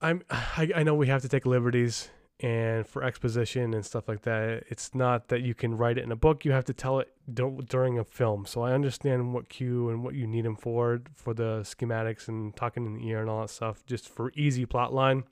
i'm 0.00 0.22
I, 0.30 0.70
I 0.76 0.82
know 0.82 0.94
we 0.94 1.06
have 1.06 1.22
to 1.22 1.28
take 1.28 1.46
liberties 1.46 2.10
and 2.40 2.84
for 2.84 3.04
exposition 3.04 3.72
and 3.72 3.86
stuff 3.86 4.08
like 4.08 4.22
that. 4.22 4.64
It's 4.68 4.96
not 4.96 5.28
that 5.28 5.42
you 5.42 5.54
can 5.54 5.76
write 5.76 5.96
it 5.96 6.02
in 6.02 6.10
a 6.10 6.16
book. 6.16 6.44
You 6.44 6.50
have 6.50 6.64
to 6.64 6.72
tell 6.72 6.98
it 6.98 7.14
during 7.32 7.98
a 7.98 8.04
film. 8.04 8.44
So 8.46 8.62
i 8.62 8.72
understand 8.72 9.32
what 9.32 9.48
q 9.48 9.88
and 9.90 10.02
what 10.02 10.14
you 10.14 10.26
need 10.26 10.44
him 10.44 10.56
for 10.56 11.02
for 11.14 11.32
the 11.34 11.60
schematics 11.62 12.28
and 12.28 12.54
talking 12.56 12.84
in 12.84 12.94
the 12.94 13.08
ear 13.08 13.20
and 13.20 13.30
all 13.30 13.42
that 13.42 13.50
stuff 13.50 13.86
just 13.86 14.08
for 14.08 14.32
easy 14.34 14.66
plot 14.66 14.92
line 14.92 15.22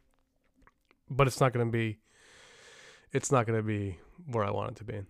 but 1.10 1.26
it's 1.26 1.40
not 1.40 1.52
going 1.52 1.66
to 1.66 1.72
be 1.72 1.98
it's 3.12 3.32
not 3.32 3.46
going 3.46 3.58
to 3.58 3.66
be 3.66 3.98
where 4.26 4.44
i 4.44 4.50
want 4.50 4.72
it 4.72 4.76
to 4.76 4.84
be 4.84 5.00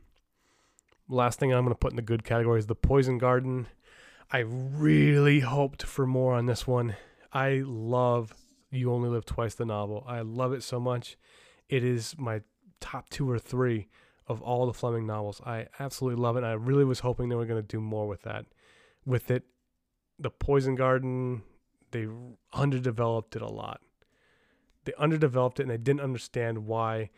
last 1.08 1.38
thing 1.38 1.52
i'm 1.52 1.64
going 1.64 1.74
to 1.74 1.78
put 1.78 1.92
in 1.92 1.96
the 1.96 2.02
good 2.02 2.24
category 2.24 2.58
is 2.58 2.66
the 2.66 2.74
poison 2.74 3.18
garden 3.18 3.66
i 4.30 4.38
really 4.38 5.40
hoped 5.40 5.82
for 5.82 6.06
more 6.06 6.34
on 6.34 6.46
this 6.46 6.66
one 6.66 6.94
i 7.32 7.62
love 7.64 8.34
you 8.70 8.92
only 8.92 9.08
live 9.08 9.24
twice 9.24 9.54
the 9.54 9.64
novel 9.64 10.04
i 10.06 10.20
love 10.20 10.52
it 10.52 10.62
so 10.62 10.78
much 10.78 11.16
it 11.68 11.84
is 11.84 12.14
my 12.18 12.40
top 12.80 13.08
two 13.10 13.30
or 13.30 13.38
three 13.38 13.88
of 14.30 14.40
all 14.42 14.66
the 14.66 14.72
Fleming 14.72 15.06
novels. 15.06 15.40
I 15.44 15.66
absolutely 15.80 16.22
love 16.22 16.36
it. 16.36 16.44
I 16.44 16.52
really 16.52 16.84
was 16.84 17.00
hoping 17.00 17.28
they 17.28 17.34
were 17.34 17.46
going 17.46 17.60
to 17.60 17.66
do 17.66 17.80
more 17.80 18.06
with 18.06 18.22
that. 18.22 18.46
With 19.04 19.28
it, 19.28 19.42
the 20.20 20.30
Poison 20.30 20.76
Garden, 20.76 21.42
they 21.90 22.06
underdeveloped 22.52 23.34
it 23.34 23.42
a 23.42 23.48
lot. 23.48 23.80
They 24.84 24.92
underdeveloped 24.96 25.58
it 25.58 25.64
and 25.64 25.70
they 25.70 25.78
didn't 25.78 26.02
understand 26.02 26.66
why. 26.66 27.10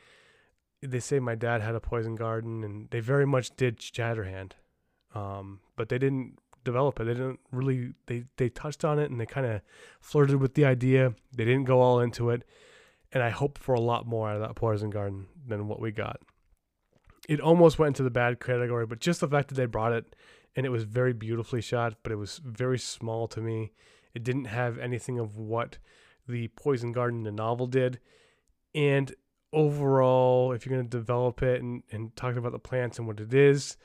They 0.83 1.01
say 1.01 1.21
my 1.21 1.35
dad 1.35 1.61
had 1.61 1.75
a 1.75 1.81
poison 1.81 2.17
garden 2.17 2.65
and 2.65 2.89
they 2.91 3.01
very 3.01 3.27
much 3.27 3.55
did 3.57 3.79
Shatterhand. 3.79 4.53
Um, 5.15 5.61
but 5.77 5.89
they 5.89 5.99
didn't 5.99 6.39
develop 6.65 7.01
it. 7.01 7.05
They 7.05 7.15
didn't 7.15 7.41
really 7.51 7.93
they 8.07 8.25
they 8.37 8.49
touched 8.49 8.85
on 8.85 8.99
it 8.99 9.11
and 9.11 9.21
they 9.21 9.27
kind 9.27 9.47
of 9.47 9.61
flirted 10.01 10.37
with 10.37 10.55
the 10.55 10.65
idea. 10.65 11.15
They 11.35 11.45
didn't 11.45 11.65
go 11.65 11.81
all 11.81 12.01
into 12.01 12.31
it. 12.31 12.43
And 13.13 13.23
I 13.23 13.31
hope 13.31 13.59
for 13.59 13.75
a 13.75 13.81
lot 13.81 14.07
more 14.07 14.29
out 14.29 14.37
of 14.37 14.43
that 14.43 14.55
poison 14.55 14.91
garden 14.91 15.27
than 15.47 15.69
what 15.69 15.81
we 15.81 15.93
got. 15.93 16.21
It 17.29 17.41
almost 17.41 17.79
went 17.79 17.89
into 17.89 18.03
the 18.03 18.11
bad 18.11 18.41
category, 18.41 18.87
but 18.87 19.01
just 19.01 19.21
the 19.21 19.29
fact 19.29 19.49
that 19.49 19.55
they 19.55 19.67
brought 19.67 19.93
it 19.93 20.17
and 20.57 20.67
it 20.67 20.71
was 20.71 20.85
very 20.85 21.13
beautifully 21.13 21.61
shot, 21.61 21.95
but 22.03 22.13
it 22.13 22.17
was 22.17 22.41
very 22.45 22.79
small 22.79 23.29
to 23.29 23.41
me. 23.41 23.73
It 24.15 24.25
didn't 24.25 24.47
have 24.47 24.79
anything 24.79 25.19
of 25.19 25.37
what 25.37 25.79
the 26.29 26.49
Poison 26.49 26.93
Garden, 26.93 27.23
the 27.23 27.33
novel, 27.33 27.67
did. 27.67 28.01
And 28.75 29.15
overall, 29.53 30.53
if 30.53 30.65
you're 30.65 30.75
going 30.75 30.89
to 30.89 30.97
develop 30.97 31.43
it 31.43 31.63
and, 31.63 31.83
and 31.91 32.15
talk 32.17 32.37
about 32.37 32.53
the 32.53 32.59
plants 32.59 32.99
and 32.99 33.07
what 33.07 33.21
it 33.21 33.35
is, 33.35 33.77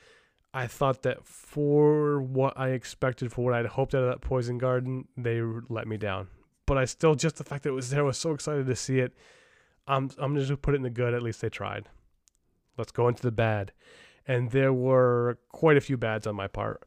I 0.54 0.66
thought 0.66 1.02
that 1.02 1.26
for 1.26 2.20
what 2.22 2.58
I 2.58 2.70
expected, 2.70 3.32
for 3.32 3.44
what 3.44 3.54
I'd 3.54 3.66
hoped 3.66 3.94
out 3.94 4.02
of 4.02 4.08
that 4.08 4.20
Poison 4.20 4.58
Garden, 4.58 5.06
they 5.16 5.42
let 5.68 5.86
me 5.86 5.96
down. 5.96 6.28
But 6.66 6.78
I 6.78 6.84
still, 6.86 7.14
just 7.14 7.36
the 7.36 7.44
fact 7.44 7.64
that 7.64 7.70
it 7.70 7.74
was 7.74 7.90
there, 7.90 8.00
I 8.00 8.04
was 8.04 8.18
so 8.18 8.32
excited 8.32 8.66
to 8.66 8.76
see 8.76 8.98
it. 8.98 9.14
I'm, 9.86 10.10
I'm 10.18 10.34
just 10.36 10.48
going 10.48 10.56
to 10.56 10.56
put 10.56 10.74
it 10.74 10.78
in 10.78 10.82
the 10.82 10.90
good. 10.90 11.14
At 11.14 11.22
least 11.22 11.40
they 11.40 11.48
tried. 11.48 11.88
Let's 12.76 12.92
go 12.92 13.08
into 13.08 13.22
the 13.22 13.32
bad. 13.32 13.72
And 14.26 14.50
there 14.50 14.72
were 14.72 15.38
quite 15.48 15.76
a 15.76 15.80
few 15.80 15.96
bads 15.96 16.26
on 16.26 16.34
my 16.34 16.46
part. 16.46 16.84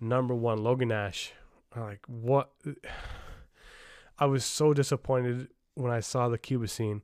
Number 0.00 0.34
one, 0.34 0.58
Logan 0.58 0.90
Ash. 0.90 1.32
Like, 1.76 2.00
what? 2.06 2.50
I 4.18 4.26
was 4.26 4.44
so 4.44 4.74
disappointed 4.74 5.48
when 5.74 5.92
I 5.92 6.00
saw 6.00 6.28
the 6.28 6.38
Cuba 6.38 6.68
scene 6.68 7.02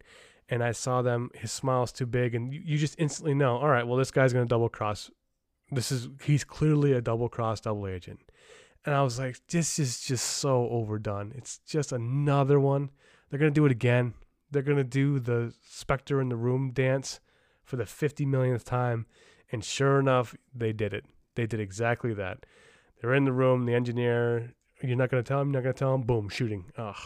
and 0.49 0.63
I 0.63 0.73
saw 0.73 1.03
them, 1.03 1.31
his 1.35 1.53
smile's 1.53 1.93
too 1.93 2.07
big, 2.07 2.35
and 2.35 2.53
you, 2.53 2.61
you 2.65 2.79
just 2.79 2.99
instantly 2.99 3.35
know, 3.35 3.57
all 3.57 3.69
right, 3.69 3.87
well, 3.87 3.97
this 3.97 4.11
guy's 4.11 4.33
to 4.33 4.45
double 4.45 4.69
cross. 4.69 5.11
This 5.71 5.91
is, 5.91 6.09
he's 6.23 6.45
clearly 6.45 6.93
a 6.93 7.01
double 7.01 7.29
cross 7.29 7.61
double 7.61 7.87
agent. 7.87 8.21
And 8.85 8.95
I 8.95 9.03
was 9.03 9.19
like, 9.19 9.41
this 9.49 9.81
is 9.81 10.01
just 10.01 10.25
so 10.25 10.69
overdone. 10.69 11.33
It's 11.35 11.59
just 11.67 11.91
another 11.91 12.61
one. 12.61 12.91
They're 13.29 13.41
to 13.41 13.51
do 13.51 13.67
it 13.67 13.73
again. 13.73 14.15
They're 14.53 14.63
to 14.63 14.85
do 14.85 15.19
the 15.19 15.53
Spectre 15.69 16.21
in 16.21 16.29
the 16.29 16.37
Room 16.37 16.71
dance 16.71 17.19
for 17.65 17.75
the 17.75 17.87
50 17.87 18.25
millionth 18.25 18.65
time. 18.65 19.07
And 19.51 19.65
sure 19.65 19.99
enough, 19.99 20.37
they 20.55 20.73
did 20.73 20.95
it. 20.95 21.05
They 21.35 21.47
did 21.47 21.59
exactly 21.59 22.15
that. 22.15 22.47
They're 23.01 23.15
in 23.15 23.25
the 23.25 23.33
room, 23.33 23.67
the 23.67 23.75
engineer, 23.75 24.55
you're 24.83 24.97
not 24.97 25.11
to 25.25 25.29
tell 25.29 25.41
him, 25.41 25.53
you're 25.53 25.63
not 25.63 25.69
to 25.69 25.79
tell 25.79 25.95
him, 25.95 26.03
boom, 26.03 26.29
shooting. 26.29 26.67
Ugh. 26.77 26.97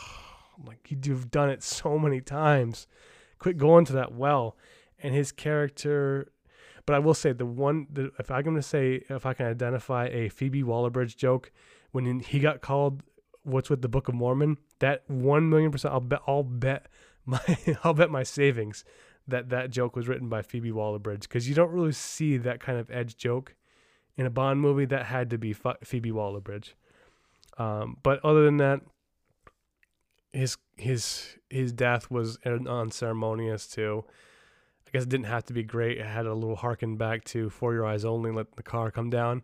Like, 0.65 0.87
you've 0.91 1.31
done 1.31 1.51
it 1.51 1.63
so 1.63 1.99
many 1.99 2.21
times. 2.21 2.87
Quit 3.41 3.59
going 3.59 3.85
to 3.87 3.93
that 3.95 4.15
well. 4.15 4.57
And 5.03 5.15
his 5.15 5.33
character, 5.33 6.31
but 6.87 6.95
I 6.95 6.99
will 6.99 7.15
say 7.15 7.33
the 7.33 7.47
one, 7.47 7.87
the, 7.91 8.13
if 8.19 8.31
I'm 8.31 8.45
going 8.45 8.57
to 8.57 8.63
say, 8.63 9.03
if 9.09 9.27
I 9.27 9.35
can 9.35 9.47
identify 9.47 10.07
a 10.07 10.29
Phoebe 10.29 10.63
Waller-Bridge 10.63 11.17
joke, 11.17 11.51
when 11.91 12.21
he 12.21 12.39
got 12.39 12.61
called 12.61 13.03
what's 13.43 13.71
with 13.71 13.83
the 13.83 13.89
Book 13.89 14.09
of 14.09 14.15
Mormon, 14.15 14.59
that 14.79 15.03
one 15.09 15.49
million 15.49 15.73
percent, 15.73 15.93
I'll 15.93 16.01
bet, 16.01 16.21
I'll 16.27 16.43
bet 16.43 16.87
my, 17.27 17.41
I'll 17.83 17.95
bet 17.95 18.11
my 18.11 18.23
savings 18.23 18.85
that 19.27 19.49
that 19.49 19.71
joke 19.71 19.97
was 19.97 20.09
written 20.09 20.29
by 20.29 20.43
Phoebe 20.43 20.73
Waller-Bridge 20.73 21.23
because 21.23 21.49
you 21.49 21.55
don't 21.55 21.71
really 21.71 21.93
see 21.93 22.37
that 22.37 22.61
kind 22.61 22.79
of 22.79 22.91
edge 22.91 23.17
joke 23.17 23.55
in 24.17 24.27
a 24.27 24.31
Bond 24.31 24.61
movie. 24.61 24.85
That 24.85 25.07
had 25.07 25.31
to 25.31 25.39
be 25.39 25.55
Phoebe 25.55 26.13
Waller-Bridge. 26.13 26.75
Um, 27.59 27.97
but 28.03 28.25
other 28.25 28.45
than 28.45 28.59
that, 28.59 28.81
his 30.33 30.57
his 30.77 31.39
his 31.49 31.73
death 31.73 32.11
was 32.11 32.39
unceremonious 32.45 33.67
too. 33.67 34.05
I 34.87 34.91
guess 34.93 35.05
it 35.05 35.09
didn't 35.09 35.27
have 35.27 35.45
to 35.47 35.53
be 35.53 35.63
great. 35.63 35.99
It 35.99 36.07
had 36.07 36.27
a 36.27 36.35
little 36.35 36.57
harken 36.57 36.97
back 36.97 37.25
to 37.27 37.49
For 37.49 37.73
Your 37.75 37.87
Eyes 37.87 38.05
Only, 38.05 38.33
let 38.33 38.57
the 38.57 38.63
car 38.63 38.91
come 38.91 39.09
down. 39.09 39.43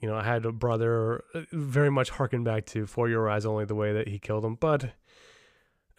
You 0.00 0.08
know, 0.08 0.16
I 0.16 0.24
had 0.24 0.44
a 0.44 0.52
brother 0.52 1.24
uh, 1.34 1.42
very 1.50 1.90
much 1.90 2.10
harken 2.10 2.44
back 2.44 2.66
to 2.66 2.86
For 2.86 3.08
Your 3.08 3.28
Eyes 3.28 3.46
Only, 3.46 3.64
the 3.64 3.74
way 3.74 3.94
that 3.94 4.08
he 4.08 4.18
killed 4.18 4.44
him. 4.44 4.56
But 4.56 4.90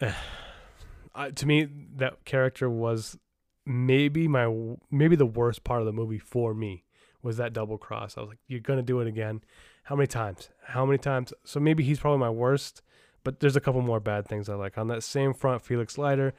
uh, 0.00 1.30
to 1.34 1.46
me, 1.46 1.66
that 1.96 2.24
character 2.24 2.70
was 2.70 3.18
maybe 3.64 4.28
my 4.28 4.76
maybe 4.92 5.16
the 5.16 5.26
worst 5.26 5.64
part 5.64 5.80
of 5.80 5.86
the 5.86 5.92
movie 5.92 6.20
for 6.20 6.54
me 6.54 6.84
was 7.22 7.36
that 7.38 7.52
double 7.52 7.78
cross. 7.78 8.16
I 8.16 8.20
was 8.20 8.28
like, 8.30 8.38
you're 8.46 8.60
gonna 8.60 8.82
do 8.82 9.00
it 9.00 9.08
again. 9.08 9.42
How 9.84 9.96
many 9.96 10.06
times? 10.06 10.50
How 10.64 10.86
many 10.86 10.98
times? 10.98 11.32
So 11.44 11.58
maybe 11.58 11.82
he's 11.82 11.98
probably 11.98 12.20
my 12.20 12.30
worst, 12.30 12.82
but 13.26 13.40
there's 13.40 13.56
a 13.56 13.60
couple 13.60 13.82
more 13.82 13.98
bad 13.98 14.28
things 14.28 14.48
I 14.48 14.54
like. 14.54 14.78
On 14.78 14.86
that 14.86 15.02
same 15.02 15.34
front, 15.34 15.62
Felix 15.62 15.98
Leiter, 15.98 16.32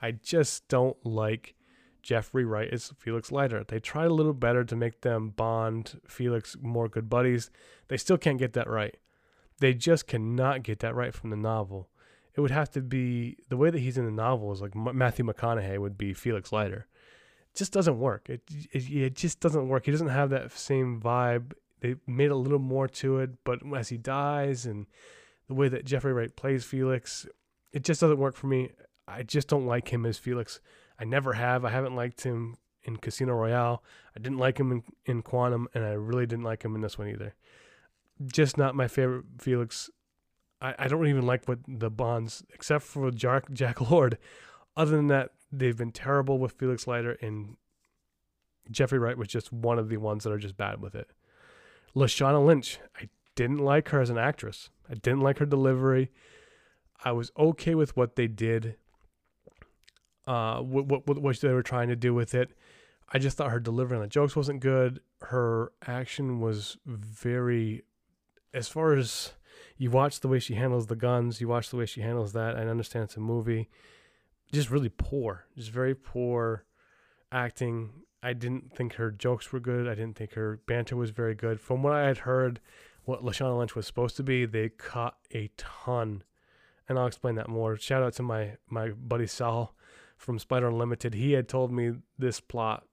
I 0.00 0.10
just 0.10 0.66
don't 0.66 0.96
like 1.06 1.54
Jeffrey 2.02 2.44
Wright 2.44 2.68
as 2.72 2.92
Felix 2.98 3.30
Leiter. 3.30 3.62
They 3.62 3.78
tried 3.78 4.06
a 4.06 4.14
little 4.14 4.32
better 4.32 4.64
to 4.64 4.74
make 4.74 5.02
them 5.02 5.30
Bond, 5.30 6.00
Felix 6.08 6.56
more 6.60 6.88
good 6.88 7.08
buddies. 7.08 7.48
They 7.86 7.96
still 7.96 8.18
can't 8.18 8.40
get 8.40 8.54
that 8.54 8.68
right. 8.68 8.96
They 9.60 9.72
just 9.72 10.08
cannot 10.08 10.64
get 10.64 10.80
that 10.80 10.96
right 10.96 11.14
from 11.14 11.30
the 11.30 11.36
novel 11.36 11.88
it 12.34 12.40
would 12.40 12.50
have 12.50 12.70
to 12.70 12.80
be 12.80 13.36
the 13.48 13.56
way 13.56 13.70
that 13.70 13.78
he's 13.78 13.98
in 13.98 14.04
the 14.04 14.10
novel 14.10 14.52
is 14.52 14.62
like 14.62 14.74
Matthew 14.74 15.24
McConaughey 15.24 15.78
would 15.78 15.98
be 15.98 16.14
Felix 16.14 16.50
Leiter. 16.50 16.86
It 17.52 17.58
just 17.58 17.72
doesn't 17.72 17.98
work. 17.98 18.30
It, 18.30 18.42
it 18.72 18.90
it 18.90 19.14
just 19.14 19.40
doesn't 19.40 19.68
work. 19.68 19.84
He 19.84 19.92
doesn't 19.92 20.08
have 20.08 20.30
that 20.30 20.52
same 20.52 21.00
vibe. 21.00 21.52
They 21.80 21.96
made 22.06 22.30
a 22.30 22.36
little 22.36 22.58
more 22.58 22.88
to 22.88 23.18
it, 23.18 23.44
but 23.44 23.60
as 23.76 23.90
he 23.90 23.98
dies 23.98 24.64
and 24.64 24.86
the 25.52 25.60
way 25.60 25.68
that 25.68 25.84
Jeffrey 25.84 26.12
Wright 26.12 26.34
plays 26.34 26.64
Felix, 26.64 27.26
it 27.72 27.84
just 27.84 28.00
doesn't 28.00 28.18
work 28.18 28.34
for 28.34 28.46
me. 28.46 28.70
I 29.06 29.22
just 29.22 29.48
don't 29.48 29.66
like 29.66 29.92
him 29.92 30.06
as 30.06 30.18
Felix. 30.18 30.60
I 30.98 31.04
never 31.04 31.34
have. 31.34 31.64
I 31.64 31.70
haven't 31.70 31.96
liked 31.96 32.22
him 32.22 32.56
in 32.84 32.96
Casino 32.96 33.34
Royale. 33.34 33.82
I 34.16 34.20
didn't 34.20 34.38
like 34.38 34.58
him 34.58 34.72
in, 34.72 34.82
in 35.04 35.22
Quantum, 35.22 35.68
and 35.74 35.84
I 35.84 35.92
really 35.92 36.26
didn't 36.26 36.44
like 36.44 36.64
him 36.64 36.74
in 36.74 36.80
this 36.80 36.98
one 36.98 37.08
either. 37.08 37.34
Just 38.24 38.56
not 38.56 38.74
my 38.74 38.88
favorite 38.88 39.24
Felix 39.38 39.90
I, 40.62 40.74
I 40.78 40.88
don't 40.88 41.06
even 41.08 41.26
like 41.26 41.46
what 41.46 41.58
the 41.66 41.90
Bonds, 41.90 42.44
except 42.54 42.84
for 42.84 43.10
Jack, 43.10 43.52
Jack 43.52 43.80
Lord. 43.90 44.16
Other 44.76 44.96
than 44.96 45.08
that, 45.08 45.32
they've 45.50 45.76
been 45.76 45.92
terrible 45.92 46.38
with 46.38 46.52
Felix 46.52 46.86
Leiter, 46.86 47.18
and 47.20 47.56
Jeffrey 48.70 48.98
Wright 48.98 49.18
was 49.18 49.28
just 49.28 49.52
one 49.52 49.78
of 49.78 49.88
the 49.88 49.98
ones 49.98 50.24
that 50.24 50.32
are 50.32 50.38
just 50.38 50.56
bad 50.56 50.80
with 50.80 50.94
it. 50.94 51.10
Lashana 51.94 52.44
Lynch, 52.44 52.78
I 52.96 53.08
didn't 53.34 53.58
like 53.58 53.88
her 53.90 54.00
as 54.00 54.10
an 54.10 54.18
actress. 54.18 54.70
I 54.90 54.94
didn't 54.94 55.20
like 55.20 55.38
her 55.38 55.46
delivery. 55.46 56.10
I 57.04 57.12
was 57.12 57.32
okay 57.38 57.74
with 57.74 57.96
what 57.96 58.16
they 58.16 58.28
did, 58.28 58.76
uh, 60.26 60.60
what, 60.60 60.86
what, 61.06 61.18
what 61.18 61.40
they 61.40 61.52
were 61.52 61.62
trying 61.62 61.88
to 61.88 61.96
do 61.96 62.14
with 62.14 62.34
it. 62.34 62.52
I 63.12 63.18
just 63.18 63.36
thought 63.36 63.50
her 63.50 63.60
delivery 63.60 63.96
on 63.96 64.02
the 64.02 64.08
jokes 64.08 64.36
wasn't 64.36 64.60
good. 64.60 65.00
Her 65.20 65.72
action 65.86 66.40
was 66.40 66.78
very, 66.86 67.82
as 68.54 68.68
far 68.68 68.94
as 68.94 69.32
you 69.76 69.90
watch 69.90 70.20
the 70.20 70.28
way 70.28 70.38
she 70.38 70.54
handles 70.54 70.86
the 70.86 70.96
guns, 70.96 71.40
you 71.40 71.48
watch 71.48 71.70
the 71.70 71.76
way 71.76 71.86
she 71.86 72.00
handles 72.00 72.32
that. 72.32 72.56
I 72.56 72.60
understand 72.60 73.04
it's 73.04 73.16
a 73.16 73.20
movie. 73.20 73.68
Just 74.52 74.70
really 74.70 74.90
poor, 74.90 75.46
just 75.56 75.70
very 75.70 75.94
poor 75.94 76.64
acting. 77.30 77.90
I 78.22 78.32
didn't 78.32 78.74
think 78.76 78.94
her 78.94 79.10
jokes 79.10 79.52
were 79.52 79.60
good. 79.60 79.88
I 79.88 79.94
didn't 79.94 80.16
think 80.16 80.34
her 80.34 80.60
banter 80.66 80.96
was 80.96 81.10
very 81.10 81.34
good. 81.34 81.60
From 81.60 81.82
what 81.82 81.94
I 81.94 82.06
had 82.06 82.18
heard, 82.18 82.60
what 83.04 83.24
Lashana 83.24 83.58
Lynch 83.58 83.74
was 83.74 83.86
supposed 83.86 84.16
to 84.16 84.22
be, 84.22 84.44
they 84.44 84.68
cut 84.68 85.16
a 85.32 85.50
ton. 85.56 86.22
And 86.88 86.98
I'll 86.98 87.06
explain 87.06 87.36
that 87.36 87.48
more. 87.48 87.76
Shout 87.76 88.02
out 88.02 88.14
to 88.14 88.22
my, 88.22 88.56
my 88.68 88.90
buddy 88.90 89.26
Sal 89.26 89.74
from 90.16 90.38
Spider 90.38 90.68
Unlimited. 90.68 91.14
He 91.14 91.32
had 91.32 91.48
told 91.48 91.72
me 91.72 91.94
this 92.18 92.40
plot 92.40 92.84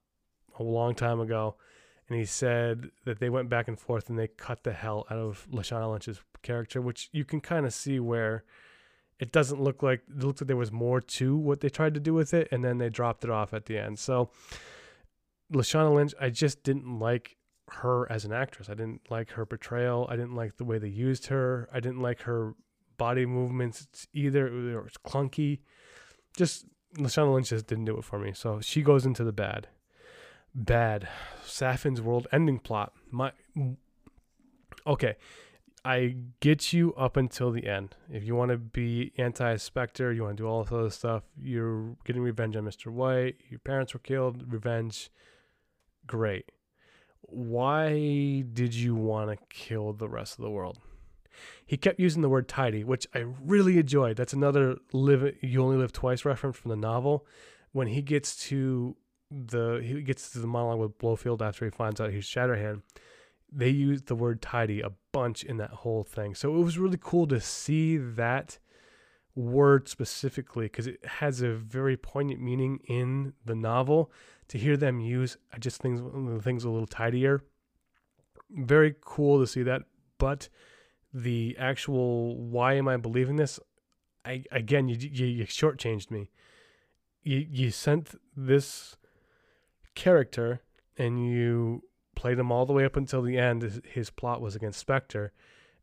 a 0.58 0.64
long 0.64 0.96
time 0.96 1.20
ago 1.20 1.56
and 2.10 2.18
he 2.18 2.26
said 2.26 2.90
that 3.06 3.20
they 3.20 3.30
went 3.30 3.50
back 3.50 3.68
and 3.68 3.80
forth 3.80 4.10
and 4.10 4.18
they 4.18 4.28
cut 4.28 4.64
the 4.64 4.74
hell 4.74 5.06
out 5.12 5.18
of 5.18 5.48
Lashana 5.52 5.92
Lynch's 5.92 6.20
character, 6.42 6.82
which 6.82 7.10
you 7.12 7.24
can 7.24 7.40
kind 7.40 7.66
of 7.66 7.74
see 7.74 8.00
where 8.00 8.44
it 9.20 9.32
doesn't 9.32 9.62
look 9.62 9.84
like 9.84 10.02
it 10.10 10.24
looked 10.24 10.42
like 10.42 10.48
there 10.48 10.58
was 10.58 10.72
more 10.72 11.02
to 11.02 11.38
what 11.38 11.60
they 11.60 11.70
tried 11.70 11.94
to 11.94 12.00
do 12.00 12.14
with 12.14 12.34
it, 12.34 12.48
and 12.52 12.64
then 12.64 12.80
they 12.80 12.90
dropped 12.90 13.24
it 13.24 13.30
off 13.30 13.54
at 13.54 13.66
the 13.68 13.78
end. 13.78 14.00
So 14.00 14.32
Lashana 15.54 15.94
Lynch, 15.94 16.14
I 16.20 16.30
just 16.30 16.64
didn't 16.64 17.00
like 17.00 17.38
her 17.74 18.12
as 18.12 18.26
an 18.26 18.34
actress. 18.34 18.70
I 18.70 18.74
didn't 18.74 19.02
like 19.10 19.32
her 19.32 19.46
portrayal. 19.46 20.08
I 20.10 20.16
didn't 20.16 20.36
like 20.36 20.58
the 20.58 20.66
way 20.66 20.78
they 20.78 20.90
used 20.90 21.28
her. 21.28 21.70
I 21.74 21.80
didn't 21.80 22.02
like 22.02 22.22
her 22.22 22.54
body 22.98 23.26
movements 23.26 23.88
either. 24.14 24.48
It 24.48 24.84
was 24.84 24.94
clunky. 25.06 25.60
Just 26.36 26.66
Lashana 26.98 27.34
Lynch 27.34 27.50
just 27.50 27.68
didn't 27.68 27.86
do 27.86 27.98
it 27.98 28.04
for 28.04 28.20
me. 28.20 28.34
So 28.34 28.60
she 28.62 28.82
goes 28.82 29.06
into 29.06 29.24
the 29.24 29.32
bad 29.32 29.68
bad. 30.54 31.08
Safin's 31.46 32.02
world 32.02 32.28
ending 32.32 32.60
plot. 32.60 32.94
My 33.12 33.32
okay. 34.86 35.16
I 35.86 36.18
get 36.42 36.74
you 36.74 36.94
up 36.96 37.16
until 37.16 37.52
the 37.52 37.66
end. 37.66 37.96
If 38.12 38.26
you 38.26 38.36
want 38.36 38.52
to 38.52 38.58
be 38.58 39.14
anti 39.18 39.56
Spectre, 39.56 40.12
you 40.12 40.24
want 40.24 40.38
to 40.38 40.44
do 40.44 40.48
all 40.48 40.64
this 40.64 40.74
other 40.74 40.90
stuff, 40.90 41.24
you're 41.42 41.96
getting 42.04 42.22
revenge 42.22 42.58
on 42.58 42.66
Mr. 42.66 42.88
White, 42.88 43.38
your 43.50 43.60
parents 43.60 43.94
were 43.94 44.02
killed, 44.02 44.52
revenge, 44.52 45.10
great. 46.06 46.52
Why 47.32 48.42
did 48.54 48.74
you 48.74 48.96
want 48.96 49.30
to 49.32 49.38
kill 49.50 49.94
the 49.94 50.10
rest 50.10 50.38
of 50.38 50.44
the 50.44 50.52
world? 50.52 50.80
He 51.66 51.78
kept 51.78 52.00
using 52.00 52.22
the 52.22 52.30
word 52.30 52.48
tidy, 52.48 52.84
which 52.84 53.08
I 53.14 53.26
really 53.44 53.78
enjoyed. 53.78 54.18
That's 54.18 54.34
another 54.34 54.78
live 54.92 55.36
you 55.42 55.64
only 55.64 55.78
live 55.78 55.94
twice 55.94 56.26
reference 56.26 56.58
from 56.58 56.70
the 56.70 56.76
novel. 56.76 57.26
When 57.72 57.88
he 57.88 58.02
gets 58.02 58.36
to 58.48 58.96
the 59.32 59.80
he 59.84 60.02
gets 60.02 60.32
to 60.32 60.40
the 60.40 60.48
monologue 60.48 60.80
with 60.80 60.98
Blofeld 60.98 61.42
after 61.42 61.66
he 61.66 61.72
finds 61.72 62.02
out 62.02 62.12
he's 62.12 62.26
Shatterhand, 62.26 62.82
they 63.52 63.70
use 63.70 64.02
the 64.04 64.16
word 64.16 64.42
tidy 64.42 64.82
a 64.82 64.92
bunch 65.12 65.44
in 65.44 65.58
that 65.58 65.70
whole 65.70 66.04
thing. 66.04 66.36
So 66.36 66.56
it 66.56 66.64
was 66.64 66.78
really 66.78 67.00
cool 67.00 67.28
to 67.28 67.40
see 67.40 67.98
that 67.98 68.60
word 69.40 69.88
specifically 69.88 70.66
because 70.66 70.86
it 70.86 71.04
has 71.06 71.42
a 71.42 71.54
very 71.54 71.96
poignant 71.96 72.42
meaning 72.42 72.80
in 72.88 73.34
the 73.46 73.56
novel. 73.56 74.12
To 74.50 74.58
hear 74.58 74.76
them 74.76 75.00
use 75.00 75.38
I 75.54 75.60
just 75.60 75.82
things 75.82 76.02
things 76.44 76.64
a 76.64 76.70
little 76.70 76.88
tidier. 76.88 77.44
Very 78.50 78.96
cool 79.00 79.40
to 79.40 79.48
see 79.48 79.64
that, 79.64 79.84
but 80.18 80.50
the 81.14 81.56
actual 81.58 82.36
why 82.36 82.74
am 82.74 82.88
I 82.88 82.98
believing 82.98 83.38
this? 83.38 83.60
I 84.26 84.44
again 84.52 84.90
you 84.90 84.98
you, 85.00 85.26
you 85.26 85.46
shortchanged 85.46 86.12
me. 86.12 86.30
You 87.24 87.46
you 87.50 87.72
sent 87.72 88.16
this 88.36 88.98
character 89.96 90.62
and 90.98 91.26
you 91.26 91.84
played 92.16 92.40
him 92.40 92.52
all 92.52 92.66
the 92.66 92.74
way 92.74 92.84
up 92.84 92.98
until 92.98 93.22
the 93.22 93.38
end. 93.38 93.84
His 93.86 94.10
plot 94.10 94.42
was 94.42 94.56
against 94.56 94.80
Spectre, 94.80 95.32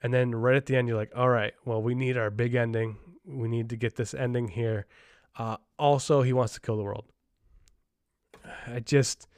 and 0.03 0.13
then 0.13 0.35
right 0.35 0.57
at 0.57 0.67
the 0.67 0.77
end 0.77 0.89
you're 0.89 0.97
like, 0.97 1.13
all 1.17 1.31
right, 1.31 1.55
well 1.65 1.81
we 1.81 1.95
need 1.95 2.19
our 2.19 2.31
big 2.31 2.55
ending. 2.55 2.99
We 3.27 3.49
need 3.49 3.69
to 3.71 3.77
get 3.77 3.97
this 3.97 4.15
ending 4.15 4.49
here. 4.49 4.87
Uh, 5.37 5.57
also, 5.79 6.23
he 6.23 6.33
wants 6.33 6.55
to 6.55 6.61
kill 6.61 6.77
the 6.77 6.83
world. 6.83 7.05
I 8.67 8.81
just 8.81 9.29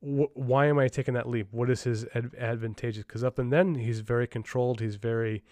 wh- 0.00 0.34
why 0.34 0.66
am 0.66 0.78
I 0.78 0.88
taking 0.88 1.14
that 1.14 1.28
leap? 1.28 1.48
What 1.50 1.70
is 1.70 1.84
his 1.84 2.04
ad- 2.14 2.34
advantageous? 2.38 3.04
Because 3.04 3.24
up 3.24 3.38
and 3.38 3.52
then 3.52 3.76
he's 3.76 4.00
very 4.00 4.26
controlled. 4.26 4.80
He's 4.80 4.96
very 4.96 5.44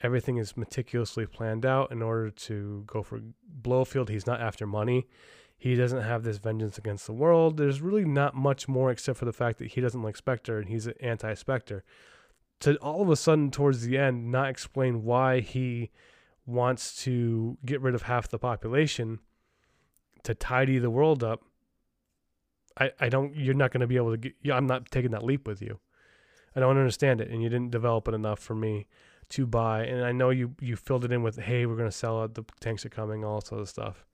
everything 0.00 0.36
is 0.36 0.56
meticulously 0.56 1.26
planned 1.26 1.64
out 1.64 1.90
in 1.90 2.02
order 2.02 2.30
to 2.30 2.84
go 2.86 3.02
for 3.02 3.20
Blofeld. 3.62 4.08
He's 4.08 4.26
not 4.26 4.40
after 4.40 4.66
money. 4.66 5.06
He 5.56 5.76
doesn't 5.76 6.02
have 6.02 6.24
this 6.24 6.38
vengeance 6.38 6.76
against 6.76 7.06
the 7.06 7.12
world. 7.12 7.56
There's 7.56 7.80
really 7.80 8.04
not 8.04 8.34
much 8.34 8.68
more 8.68 8.90
except 8.90 9.18
for 9.18 9.24
the 9.24 9.32
fact 9.32 9.58
that 9.58 9.68
he 9.68 9.80
doesn't 9.80 10.02
like 10.02 10.16
Spectre 10.16 10.58
and 10.58 10.68
he's 10.68 10.86
an 10.86 10.94
anti-Spectre. 11.00 11.84
To 12.60 12.76
all 12.76 13.02
of 13.02 13.08
a 13.08 13.16
sudden 13.16 13.50
towards 13.50 13.82
the 13.82 13.96
end 13.96 14.30
not 14.30 14.50
explain 14.50 15.04
why 15.04 15.40
he 15.40 15.90
wants 16.46 17.02
to 17.04 17.56
get 17.64 17.80
rid 17.80 17.94
of 17.94 18.02
half 18.02 18.28
the 18.28 18.38
population 18.38 19.18
to 20.22 20.34
tidy 20.34 20.78
the 20.78 20.90
world 20.90 21.24
up 21.24 21.42
I, 22.78 22.90
I 23.00 23.08
don't 23.08 23.34
you're 23.36 23.54
not 23.54 23.70
going 23.70 23.82
to 23.82 23.86
be 23.86 23.96
able 23.96 24.10
to 24.12 24.16
get 24.16 24.34
I'm 24.52 24.66
not 24.66 24.90
taking 24.90 25.12
that 25.12 25.22
leap 25.22 25.46
with 25.46 25.62
you. 25.62 25.78
I 26.56 26.60
don't 26.60 26.76
understand 26.76 27.20
it 27.20 27.30
and 27.30 27.42
you 27.42 27.48
didn't 27.48 27.70
develop 27.70 28.08
it 28.08 28.14
enough 28.14 28.38
for 28.38 28.54
me 28.54 28.86
to 29.30 29.46
buy 29.46 29.84
and 29.84 30.04
I 30.04 30.12
know 30.12 30.30
you 30.30 30.54
you 30.60 30.76
filled 30.76 31.04
it 31.04 31.12
in 31.12 31.22
with 31.22 31.38
hey 31.38 31.66
we're 31.66 31.76
going 31.76 31.90
to 31.90 31.96
sell 31.96 32.24
it 32.24 32.34
the 32.34 32.44
tanks 32.60 32.84
are 32.84 32.90
coming 32.90 33.24
all 33.24 33.40
this 33.40 33.52
other 33.52 33.66
stuff. 33.66 34.04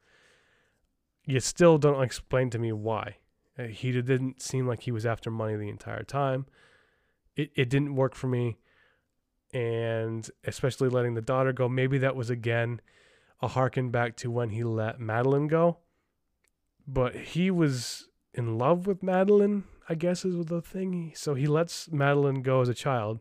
You 1.24 1.40
still 1.40 1.78
don't 1.78 2.02
explain 2.02 2.50
to 2.50 2.58
me 2.58 2.72
why. 2.72 3.16
Uh, 3.58 3.64
he 3.64 3.92
didn't 3.92 4.40
seem 4.40 4.66
like 4.66 4.82
he 4.82 4.92
was 4.92 5.04
after 5.06 5.30
money 5.30 5.56
the 5.56 5.68
entire 5.68 6.02
time. 6.02 6.46
It 7.36 7.50
it 7.54 7.70
didn't 7.70 7.94
work 7.94 8.14
for 8.14 8.26
me 8.26 8.58
and 9.52 10.30
especially 10.44 10.88
letting 10.88 11.14
the 11.14 11.20
daughter 11.20 11.52
go 11.52 11.68
maybe 11.68 11.98
that 11.98 12.14
was 12.16 12.30
again 12.30 12.80
a 13.42 13.48
harken 13.48 13.90
back 13.90 14.16
to 14.16 14.30
when 14.30 14.50
he 14.50 14.62
let 14.62 15.00
Madeleine 15.00 15.48
go. 15.48 15.78
But 16.86 17.14
he 17.14 17.50
was 17.50 18.08
in 18.34 18.58
love 18.58 18.86
with 18.86 19.02
Madeleine, 19.02 19.64
I 19.88 19.94
guess 19.94 20.24
is 20.24 20.44
the 20.46 20.60
thing. 20.60 21.12
So 21.14 21.34
he 21.34 21.46
lets 21.46 21.90
Madeleine 21.90 22.42
go 22.42 22.60
as 22.60 22.68
a 22.68 22.74
child 22.74 23.20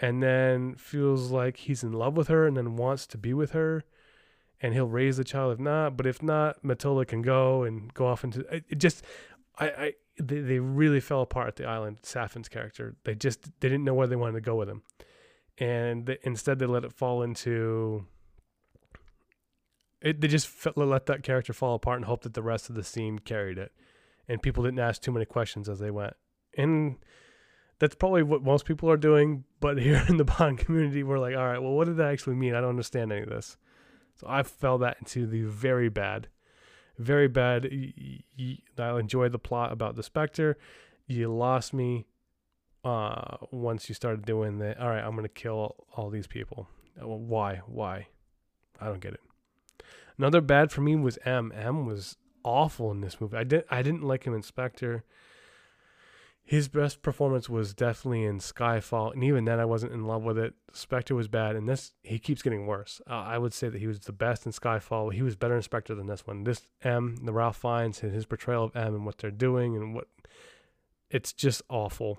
and 0.00 0.22
then 0.22 0.74
feels 0.76 1.30
like 1.30 1.56
he's 1.56 1.82
in 1.82 1.92
love 1.92 2.16
with 2.16 2.28
her 2.28 2.46
and 2.46 2.56
then 2.56 2.76
wants 2.76 3.06
to 3.08 3.18
be 3.18 3.34
with 3.34 3.50
her 3.52 3.84
and 4.60 4.74
he'll 4.74 4.88
raise 4.88 5.16
the 5.16 5.24
child 5.24 5.52
if 5.52 5.58
not 5.58 5.96
but 5.96 6.06
if 6.06 6.22
not 6.22 6.62
matilda 6.64 7.04
can 7.04 7.22
go 7.22 7.62
and 7.62 7.92
go 7.94 8.06
off 8.06 8.24
into 8.24 8.40
it 8.54 8.78
just 8.78 9.04
i 9.58 9.66
i 9.66 9.92
they, 10.20 10.40
they 10.40 10.58
really 10.58 11.00
fell 11.00 11.22
apart 11.22 11.46
at 11.46 11.56
the 11.56 11.64
island 11.64 11.98
Safin's 12.02 12.48
character 12.48 12.96
they 13.04 13.14
just 13.14 13.44
they 13.60 13.68
didn't 13.68 13.84
know 13.84 13.94
where 13.94 14.06
they 14.06 14.16
wanted 14.16 14.32
to 14.32 14.40
go 14.40 14.56
with 14.56 14.68
him 14.68 14.82
and 15.58 16.16
instead 16.22 16.58
they 16.58 16.66
let 16.66 16.84
it 16.84 16.92
fall 16.92 17.22
into 17.22 18.06
it 20.00 20.20
they 20.20 20.28
just 20.28 20.48
let 20.76 21.06
that 21.06 21.22
character 21.22 21.52
fall 21.52 21.74
apart 21.74 21.96
and 21.96 22.04
hope 22.04 22.22
that 22.22 22.34
the 22.34 22.42
rest 22.42 22.68
of 22.68 22.76
the 22.76 22.84
scene 22.84 23.18
carried 23.18 23.58
it 23.58 23.72
and 24.28 24.42
people 24.42 24.62
didn't 24.62 24.78
ask 24.78 25.00
too 25.00 25.12
many 25.12 25.24
questions 25.24 25.68
as 25.68 25.78
they 25.78 25.90
went. 25.90 26.14
And 26.56 26.96
that's 27.78 27.94
probably 27.94 28.22
what 28.22 28.42
most 28.42 28.66
people 28.66 28.90
are 28.90 28.96
doing. 28.96 29.44
But 29.60 29.78
here 29.82 30.04
in 30.08 30.18
the 30.18 30.24
Bond 30.24 30.58
community, 30.58 31.02
we're 31.02 31.18
like, 31.18 31.36
all 31.36 31.46
right, 31.46 31.60
well, 31.60 31.72
what 31.72 31.86
did 31.86 31.96
that 31.96 32.10
actually 32.10 32.36
mean? 32.36 32.54
I 32.54 32.60
don't 32.60 32.70
understand 32.70 33.10
any 33.10 33.22
of 33.22 33.30
this. 33.30 33.56
So 34.16 34.26
I 34.28 34.42
fell 34.42 34.78
that 34.78 34.98
into 35.00 35.26
the 35.26 35.42
very 35.42 35.88
bad, 35.88 36.28
very 36.98 37.28
bad. 37.28 37.66
I 37.66 38.98
enjoyed 38.98 39.32
the 39.32 39.38
plot 39.38 39.72
about 39.72 39.94
the 39.94 40.02
Spectre. 40.02 40.58
You 41.06 41.32
lost 41.32 41.72
me 41.72 42.06
uh, 42.84 43.36
once 43.50 43.88
you 43.88 43.94
started 43.94 44.24
doing 44.24 44.58
the, 44.58 44.80
all 44.80 44.88
right, 44.88 45.02
I'm 45.02 45.12
going 45.12 45.22
to 45.22 45.28
kill 45.28 45.76
all 45.94 46.10
these 46.10 46.26
people. 46.26 46.68
Why? 47.00 47.62
Why? 47.66 48.08
I 48.80 48.86
don't 48.86 49.00
get 49.00 49.14
it. 49.14 49.20
Another 50.16 50.40
bad 50.40 50.72
for 50.72 50.80
me 50.80 50.96
was 50.96 51.18
M. 51.24 51.52
M 51.54 51.86
was 51.86 52.16
awful 52.44 52.90
in 52.90 53.00
this 53.00 53.20
movie. 53.20 53.36
I 53.36 53.44
didn't 53.44 53.66
I 53.70 53.82
didn't 53.82 54.02
like 54.02 54.24
him 54.24 54.34
in 54.34 54.42
Spectre. 54.42 55.04
His 56.42 56.66
best 56.68 57.02
performance 57.02 57.48
was 57.48 57.74
definitely 57.74 58.24
in 58.24 58.38
Skyfall, 58.38 59.12
and 59.12 59.22
even 59.22 59.44
then 59.44 59.60
I 59.60 59.66
wasn't 59.66 59.92
in 59.92 60.06
love 60.06 60.22
with 60.22 60.38
it. 60.38 60.54
Spectre 60.72 61.14
was 61.14 61.28
bad, 61.28 61.56
and 61.56 61.68
this 61.68 61.92
he 62.02 62.18
keeps 62.18 62.40
getting 62.40 62.66
worse. 62.66 63.02
Uh, 63.08 63.14
I 63.14 63.36
would 63.36 63.52
say 63.52 63.68
that 63.68 63.78
he 63.78 63.86
was 63.86 64.00
the 64.00 64.12
best 64.12 64.46
in 64.46 64.52
Skyfall. 64.52 65.12
He 65.12 65.22
was 65.22 65.36
better 65.36 65.56
in 65.56 65.62
Spectre 65.62 65.94
than 65.94 66.06
this 66.06 66.26
one. 66.26 66.44
This 66.44 66.66
M, 66.82 67.16
the 67.22 67.32
Ralph 67.32 67.58
Fiennes, 67.58 68.02
and 68.02 68.12
his 68.12 68.24
portrayal 68.24 68.64
of 68.64 68.74
M 68.74 68.94
and 68.94 69.04
what 69.04 69.18
they're 69.18 69.30
doing 69.30 69.76
and 69.76 69.94
what 69.94 70.08
it's 71.10 71.32
just 71.32 71.62
awful. 71.68 72.18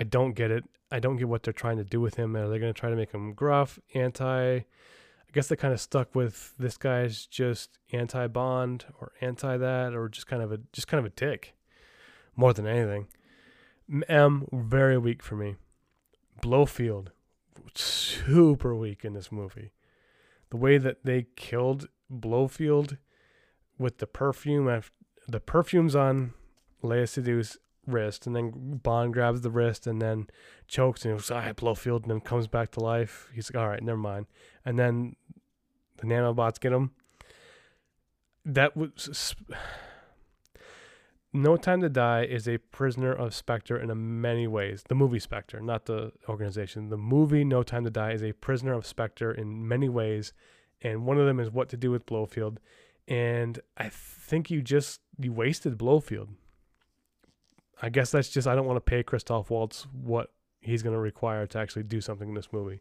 I 0.00 0.04
don't 0.04 0.32
get 0.32 0.50
it. 0.50 0.64
I 0.90 0.98
don't 0.98 1.18
get 1.18 1.28
what 1.28 1.42
they're 1.42 1.52
trying 1.52 1.76
to 1.76 1.84
do 1.84 2.00
with 2.00 2.16
him. 2.16 2.34
Are 2.34 2.48
they 2.48 2.58
going 2.58 2.72
to 2.72 2.78
try 2.78 2.88
to 2.88 2.96
make 2.96 3.12
him 3.12 3.34
gruff, 3.34 3.78
anti? 3.94 4.56
I 4.56 5.32
guess 5.32 5.46
they 5.46 5.56
kind 5.56 5.74
of 5.74 5.80
stuck 5.80 6.14
with 6.14 6.54
this 6.58 6.76
guy's 6.76 7.26
just 7.26 7.78
anti 7.92 8.26
Bond 8.26 8.86
or 8.98 9.12
anti 9.20 9.58
that 9.58 9.94
or 9.94 10.08
just 10.08 10.26
kind 10.26 10.42
of 10.42 10.50
a 10.50 10.58
just 10.72 10.88
kind 10.88 10.98
of 10.98 11.04
a 11.04 11.14
dick 11.14 11.54
more 12.34 12.52
than 12.52 12.66
anything. 12.66 13.08
M 14.08 14.46
very 14.50 14.96
weak 14.98 15.22
for 15.22 15.36
me. 15.36 15.56
Blofeld 16.40 17.10
super 17.74 18.74
weak 18.74 19.04
in 19.04 19.12
this 19.12 19.30
movie. 19.30 19.72
The 20.48 20.56
way 20.56 20.78
that 20.78 21.04
they 21.04 21.26
killed 21.36 21.88
Blofeld 22.10 22.96
with 23.78 23.98
the 23.98 24.06
perfume, 24.06 24.82
the 25.28 25.40
perfume's 25.40 25.94
on 25.94 26.32
Léa 26.82 27.04
Seydoux 27.04 27.56
wrist, 27.86 28.26
and 28.26 28.36
then 28.36 28.80
Bond 28.82 29.12
grabs 29.12 29.40
the 29.40 29.50
wrist 29.50 29.86
and 29.86 30.00
then 30.00 30.28
chokes 30.68 31.04
and 31.04 31.14
goes, 31.14 31.30
"I 31.30 31.52
Blofeld," 31.52 32.02
and 32.02 32.10
then 32.10 32.20
comes 32.20 32.46
back 32.46 32.70
to 32.72 32.80
life. 32.80 33.30
He's 33.34 33.52
like, 33.52 33.62
"All 33.62 33.68
right, 33.68 33.82
never 33.82 33.98
mind." 33.98 34.26
And 34.64 34.78
then 34.78 35.16
the 35.96 36.06
nanobots 36.06 36.60
get 36.60 36.72
him. 36.72 36.92
That 38.44 38.76
was. 38.76 39.34
No 41.32 41.56
Time 41.56 41.80
to 41.82 41.88
Die 41.88 42.24
is 42.24 42.48
a 42.48 42.58
prisoner 42.58 43.12
of 43.12 43.34
Spectre 43.34 43.76
in 43.76 44.20
many 44.20 44.48
ways. 44.48 44.82
The 44.88 44.96
movie 44.96 45.20
Spectre, 45.20 45.60
not 45.60 45.86
the 45.86 46.12
organization. 46.28 46.88
The 46.88 46.96
movie 46.96 47.44
No 47.44 47.62
Time 47.62 47.84
to 47.84 47.90
Die 47.90 48.10
is 48.10 48.24
a 48.24 48.32
prisoner 48.32 48.72
of 48.72 48.84
Spectre 48.84 49.30
in 49.30 49.68
many 49.68 49.88
ways, 49.88 50.32
and 50.82 51.06
one 51.06 51.18
of 51.18 51.26
them 51.26 51.38
is 51.38 51.48
what 51.48 51.68
to 51.68 51.76
do 51.76 51.92
with 51.92 52.04
Blofeld. 52.04 52.58
And 53.06 53.60
I 53.76 53.90
think 53.90 54.50
you 54.50 54.60
just 54.60 55.02
you 55.18 55.32
wasted 55.32 55.78
Blofeld. 55.78 56.30
I 57.80 57.88
guess 57.88 58.10
that's 58.10 58.28
just 58.28 58.46
I 58.46 58.54
don't 58.54 58.66
want 58.66 58.76
to 58.76 58.90
pay 58.90 59.02
Christoph 59.02 59.50
Waltz 59.50 59.86
what 59.92 60.30
he's 60.60 60.82
going 60.82 60.94
to 60.94 61.00
require 61.00 61.46
to 61.46 61.58
actually 61.58 61.84
do 61.84 62.00
something 62.00 62.28
in 62.28 62.34
this 62.34 62.52
movie. 62.52 62.80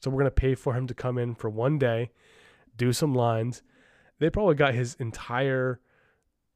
So 0.00 0.10
we're 0.10 0.18
going 0.18 0.26
to 0.26 0.30
pay 0.32 0.54
for 0.54 0.74
him 0.74 0.86
to 0.88 0.94
come 0.94 1.16
in 1.16 1.34
for 1.34 1.48
one 1.48 1.78
day, 1.78 2.10
do 2.76 2.92
some 2.92 3.14
lines. 3.14 3.62
They 4.18 4.30
probably 4.30 4.56
got 4.56 4.74
his 4.74 4.94
entire 4.94 5.80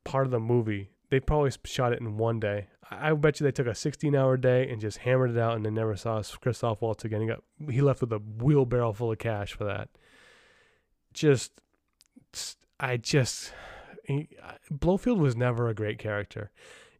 part 0.04 0.26
of 0.26 0.32
the 0.32 0.40
movie. 0.40 0.90
They 1.10 1.20
probably 1.20 1.52
shot 1.64 1.92
it 1.92 2.00
in 2.00 2.16
one 2.16 2.40
day. 2.40 2.68
I 2.90 3.12
bet 3.12 3.38
you 3.38 3.44
they 3.44 3.52
took 3.52 3.66
a 3.66 3.70
16-hour 3.70 4.36
day 4.38 4.68
and 4.68 4.80
just 4.80 4.98
hammered 4.98 5.30
it 5.30 5.38
out, 5.38 5.56
and 5.56 5.64
they 5.64 5.70
never 5.70 5.96
saw 5.96 6.22
Christoph 6.40 6.82
Waltz 6.82 7.04
again. 7.04 7.20
He 7.20 7.26
got 7.26 7.42
he 7.70 7.80
left 7.80 8.00
with 8.00 8.12
a 8.12 8.18
wheelbarrow 8.18 8.92
full 8.92 9.12
of 9.12 9.18
cash 9.18 9.52
for 9.52 9.64
that. 9.64 9.88
Just, 11.12 11.52
I 12.78 12.96
just, 12.96 13.52
he, 14.04 14.28
Blofeld 14.70 15.18
was 15.18 15.36
never 15.36 15.68
a 15.68 15.74
great 15.74 15.98
character 15.98 16.50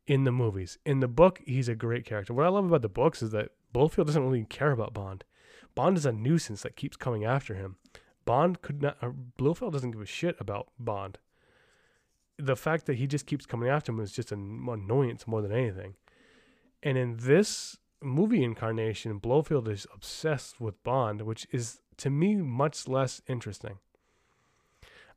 in 0.06 0.24
the 0.24 0.32
movies. 0.32 0.78
In 0.84 1.00
the 1.00 1.08
book, 1.08 1.40
he's 1.44 1.68
a 1.68 1.74
great 1.74 2.04
character. 2.04 2.32
What 2.32 2.46
I 2.46 2.50
love 2.50 2.66
about 2.66 2.82
the 2.82 2.88
books 2.88 3.22
is 3.22 3.30
that 3.30 3.50
Blofeld 3.72 4.06
doesn't 4.06 4.24
really 4.24 4.44
care 4.44 4.70
about 4.70 4.94
Bond. 4.94 5.24
Bond 5.74 5.96
is 5.96 6.06
a 6.06 6.12
nuisance 6.12 6.62
that 6.62 6.76
keeps 6.76 6.96
coming 6.96 7.24
after 7.24 7.54
him. 7.54 7.76
Bond 8.24 8.62
could 8.62 8.82
not. 8.82 8.96
Uh, 9.02 9.10
Blofeld 9.38 9.72
doesn't 9.72 9.92
give 9.92 10.00
a 10.00 10.06
shit 10.06 10.36
about 10.40 10.68
Bond. 10.78 11.18
The 12.38 12.56
fact 12.56 12.86
that 12.86 12.96
he 12.96 13.06
just 13.06 13.26
keeps 13.26 13.46
coming 13.46 13.68
after 13.68 13.92
him 13.92 14.00
is 14.00 14.12
just 14.12 14.32
an 14.32 14.66
annoyance 14.68 15.26
more 15.26 15.42
than 15.42 15.52
anything. 15.52 15.94
And 16.82 16.98
in 16.98 17.16
this 17.18 17.78
movie 18.02 18.44
incarnation, 18.44 19.18
Blofeld 19.18 19.68
is 19.68 19.86
obsessed 19.92 20.60
with 20.60 20.82
Bond, 20.82 21.22
which 21.22 21.46
is 21.50 21.80
to 21.98 22.10
me 22.10 22.36
much 22.36 22.88
less 22.88 23.22
interesting. 23.26 23.78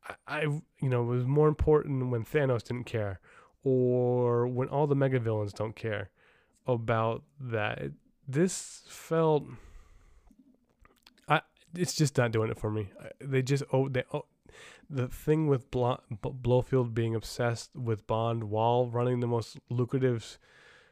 I, 0.08 0.16
I 0.28 0.42
you 0.42 0.90
know, 0.90 1.04
it 1.04 1.16
was 1.16 1.26
more 1.26 1.48
important 1.48 2.10
when 2.10 2.24
Thanos 2.24 2.64
didn't 2.64 2.86
care, 2.86 3.20
or 3.64 4.48
when 4.48 4.68
all 4.70 4.88
the 4.88 4.96
mega 4.96 5.20
villains 5.20 5.54
don't 5.54 5.76
care 5.76 6.10
about 6.68 7.24
that. 7.40 7.92
This 8.28 8.84
felt 8.88 9.46
I 11.28 11.42
it's 11.76 11.96
just 11.96 12.18
not 12.18 12.32
doing 12.32 12.50
it 12.50 12.60
for 12.60 12.70
me. 12.70 12.90
They 13.20 13.42
just 13.42 13.64
oh 13.72 13.90
they 13.90 14.04
oh, 14.14 14.26
the 14.90 15.08
thing 15.08 15.48
with 15.48 15.70
Blo- 15.72 16.02
Blofeld 16.22 16.94
being 16.94 17.16
obsessed 17.16 17.76
with 17.76 18.08
Bond 18.08 18.46
while 18.46 18.88
running 18.88 19.20
the 19.20 19.28
most 19.28 19.58
lucrative 19.70 20.40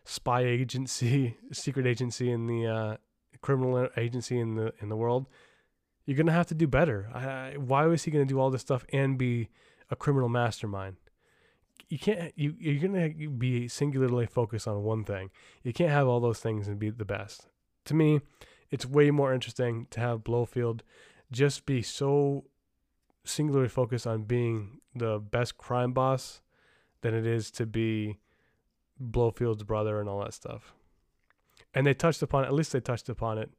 spy 0.04 0.42
agency, 0.42 1.38
secret 1.52 1.88
agency 1.88 2.32
in 2.32 2.48
the 2.48 2.68
uh, 2.68 2.98
criminal 3.42 3.90
agency 3.98 4.40
in 4.40 4.56
the 4.56 4.74
in 4.82 4.90
the 4.90 4.96
world. 4.96 5.28
You're 6.06 6.18
gonna 6.18 6.32
have 6.32 6.48
to 6.48 6.56
do 6.56 6.68
better. 6.68 7.10
I, 7.14 7.58
why 7.58 7.86
was 7.86 8.04
he 8.04 8.12
gonna 8.12 8.26
do 8.26 8.40
all 8.40 8.50
this 8.50 8.62
stuff 8.62 8.86
and 8.94 9.18
be 9.18 9.50
a 9.90 9.96
criminal 9.96 10.30
mastermind? 10.30 10.98
You 11.90 12.00
can't. 12.00 12.34
You 12.36 12.56
you're 12.60 12.82
gonna 12.82 13.10
be 13.10 13.68
singularly 13.68 14.26
focused 14.26 14.68
on 14.68 14.84
one 14.84 15.04
thing. 15.06 15.30
You 15.64 15.74
can't 15.74 15.92
have 15.92 16.08
all 16.08 16.20
those 16.20 16.40
things 16.40 16.68
and 16.68 16.78
be 16.80 16.90
the 16.90 17.06
best. 17.06 17.48
To 17.86 17.94
me, 17.94 18.22
it's 18.70 18.86
way 18.86 19.12
more 19.12 19.34
interesting 19.34 19.88
to 19.92 20.00
have 20.02 20.24
Blofeld 20.24 20.82
just 21.32 21.66
be 21.66 21.82
so 21.82 22.46
singularly 23.24 23.70
focused 23.70 24.08
on 24.08 24.24
being 24.24 24.80
the 24.96 25.20
best 25.20 25.58
crime 25.58 25.94
boss 25.94 26.42
than 27.02 27.14
it 27.14 27.26
is 27.26 27.52
to 27.52 27.66
be 27.66 28.20
Blofeld's 29.02 29.64
brother 29.64 30.00
and 30.00 30.10
all 30.10 30.22
that 30.22 30.34
stuff. 30.34 30.74
And 31.74 31.86
they 31.86 31.94
touched 31.94 32.22
upon 32.22 32.44
it, 32.44 32.48
at 32.48 32.54
least 32.54 32.72
they 32.72 32.80
touched 32.80 33.10
upon 33.10 33.38
it. 33.38 33.50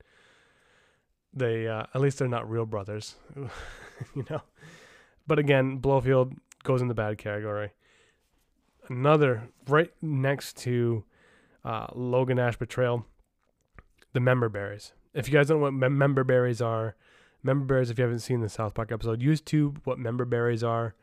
They 1.32 1.68
uh, 1.68 1.84
at 1.94 2.00
least 2.00 2.18
they're 2.18 2.28
not 2.28 2.48
real 2.48 2.66
brothers, 2.66 3.16
you 3.36 4.24
know. 4.30 4.42
But 5.26 5.38
again, 5.38 5.78
Blofeld 5.78 6.34
goes 6.64 6.80
in 6.80 6.88
the 6.88 6.94
bad 6.94 7.18
category. 7.18 7.72
Another 8.88 9.48
right 9.68 9.92
next 10.00 10.56
to 10.58 11.04
uh, 11.64 11.88
Logan 11.94 12.38
Ash 12.38 12.56
betrayal, 12.56 13.04
the 14.12 14.20
member 14.20 14.48
berries 14.48 14.92
if 15.14 15.28
you 15.28 15.34
guys 15.34 15.48
don't 15.48 15.58
know 15.58 15.64
what 15.64 15.74
mem- 15.74 15.98
member 15.98 16.24
berries 16.24 16.60
are, 16.60 16.94
member 17.42 17.64
berries, 17.64 17.90
if 17.90 17.98
you 17.98 18.04
haven't 18.04 18.20
seen 18.20 18.40
the 18.40 18.48
South 18.48 18.74
Park 18.74 18.92
episode, 18.92 19.20
YouTube 19.20 19.78
what 19.84 19.98
member 19.98 20.24
berries 20.24 20.62
are 20.62 20.94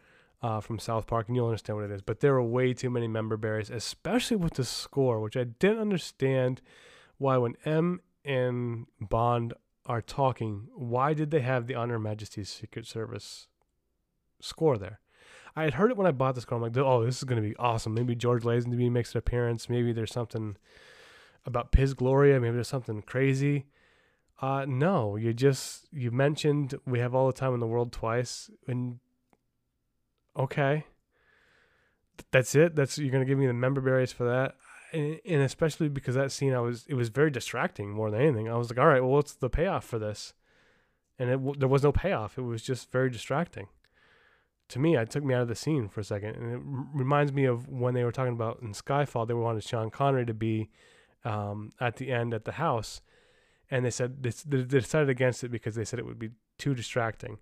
uh, 0.42 0.62
from 0.62 0.80
South 0.80 1.08
Park, 1.08 1.28
and 1.28 1.36
you'll 1.36 1.48
understand 1.48 1.78
what 1.78 1.86
it 1.86 1.92
is. 1.92 2.02
But 2.02 2.20
there 2.20 2.36
are 2.36 2.44
way 2.44 2.74
too 2.74 2.90
many 2.90 3.08
member 3.08 3.38
berries, 3.38 3.70
especially 3.70 4.38
with 4.38 4.54
the 4.54 4.64
score, 4.64 5.20
which 5.20 5.36
I 5.36 5.44
didn't 5.44 5.80
understand 5.80 6.62
why 7.18 7.38
when 7.38 7.56
M 7.66 8.02
and 8.24 8.88
Bond 9.00 9.54
are 9.86 10.02
talking, 10.02 10.70
why 10.76 11.14
did 11.14 11.32
they 11.32 11.42
have 11.42 11.68
the 11.68 11.76
On 11.76 11.90
Her 11.90 12.00
Majesty's 12.00 12.50
Secret 12.50 12.88
Service 12.88 13.48
score 14.40 14.78
there? 14.78 15.00
I 15.56 15.64
had 15.64 15.76
heard 15.76 15.92
it 15.92 15.98
when 15.98 16.08
I 16.08 16.12
bought 16.12 16.36
this 16.36 16.46
car. 16.46 16.58
I'm 16.58 16.62
like, 16.62 16.76
oh, 16.78 17.06
this 17.06 17.18
is 17.18 17.24
going 17.24 17.42
to 17.42 17.48
be 17.48 17.56
awesome. 17.56 17.94
Maybe 17.94 18.16
George 18.16 18.44
Lazenby 18.44 18.92
makes 18.92 19.14
an 19.14 19.20
appearance. 19.20 19.70
Maybe 19.70 19.94
there's 19.94 20.12
something 20.12 20.58
about 21.46 21.72
Piz 21.72 21.94
Gloria. 21.94 22.40
Maybe 22.40 22.56
there's 22.56 22.68
something 22.68 23.02
crazy. 23.02 23.66
Uh, 24.42 24.66
no, 24.68 25.16
you 25.16 25.34
just 25.34 25.88
you 25.94 26.12
mentioned 26.12 26.76
we 26.86 27.00
have 27.00 27.16
all 27.16 27.28
the 27.28 27.34
time 27.34 27.54
in 27.54 27.62
the 27.62 27.68
world 27.68 27.94
twice, 27.94 28.50
and 28.68 29.00
okay, 30.38 30.86
that's 32.32 32.54
it. 32.54 32.76
That's 32.76 32.98
you're 32.98 33.12
gonna 33.12 33.24
give 33.24 33.38
me 33.38 33.48
the 33.48 33.54
member 33.54 33.80
berries 33.80 34.12
for 34.12 34.26
that, 34.26 34.56
and, 34.92 35.20
and 35.26 35.42
especially 35.42 35.88
because 35.88 36.16
that 36.16 36.34
scene 36.34 36.54
I 36.54 36.60
was 36.60 36.86
it 36.90 36.96
was 36.96 37.08
very 37.08 37.32
distracting 37.32 37.92
more 37.92 38.12
than 38.12 38.20
anything. 38.22 38.50
I 38.50 38.58
was 38.58 38.70
like, 38.70 38.78
all 38.78 38.88
right, 38.88 39.02
well, 39.02 39.12
what's 39.12 39.34
the 39.34 39.50
payoff 39.50 39.86
for 39.86 40.00
this? 40.00 40.34
And 41.18 41.30
it 41.30 41.60
there 41.60 41.70
was 41.70 41.84
no 41.84 41.94
payoff. 41.94 42.38
It 42.38 42.42
was 42.42 42.62
just 42.62 42.92
very 42.92 43.10
distracting. 43.10 43.68
To 44.70 44.80
me, 44.80 44.96
it 44.98 45.10
took 45.10 45.24
me 45.24 45.34
out 45.34 45.42
of 45.42 45.48
the 45.48 45.56
scene 45.56 45.88
for 45.90 46.00
a 46.00 46.04
second, 46.04 46.36
and 46.36 46.52
it 46.52 46.56
r- 46.56 46.88
reminds 46.94 47.32
me 47.32 47.46
of 47.46 47.68
when 47.68 47.94
they 47.94 48.04
were 48.04 48.12
talking 48.12 48.34
about 48.34 48.62
in 48.62 48.74
Skyfall. 48.74 49.28
They 49.28 49.34
wanted 49.34 49.64
Sean 49.64 49.92
Connery 49.92 50.26
to 50.26 50.34
be 50.34 50.70
um, 51.24 51.74
at 51.80 51.98
the 51.98 52.12
end 52.12 52.34
at 52.34 52.46
the 52.46 52.54
house 52.54 53.02
and 53.70 53.86
they 53.86 53.90
said 53.90 54.22
they, 54.22 54.32
they 54.46 54.64
decided 54.64 55.10
against 55.10 55.44
it 55.44 55.50
because 55.50 55.76
they 55.76 55.86
said 55.86 56.00
it 56.00 56.06
would 56.06 56.20
be 56.20 56.32
too 56.58 56.74
distracting. 56.74 57.40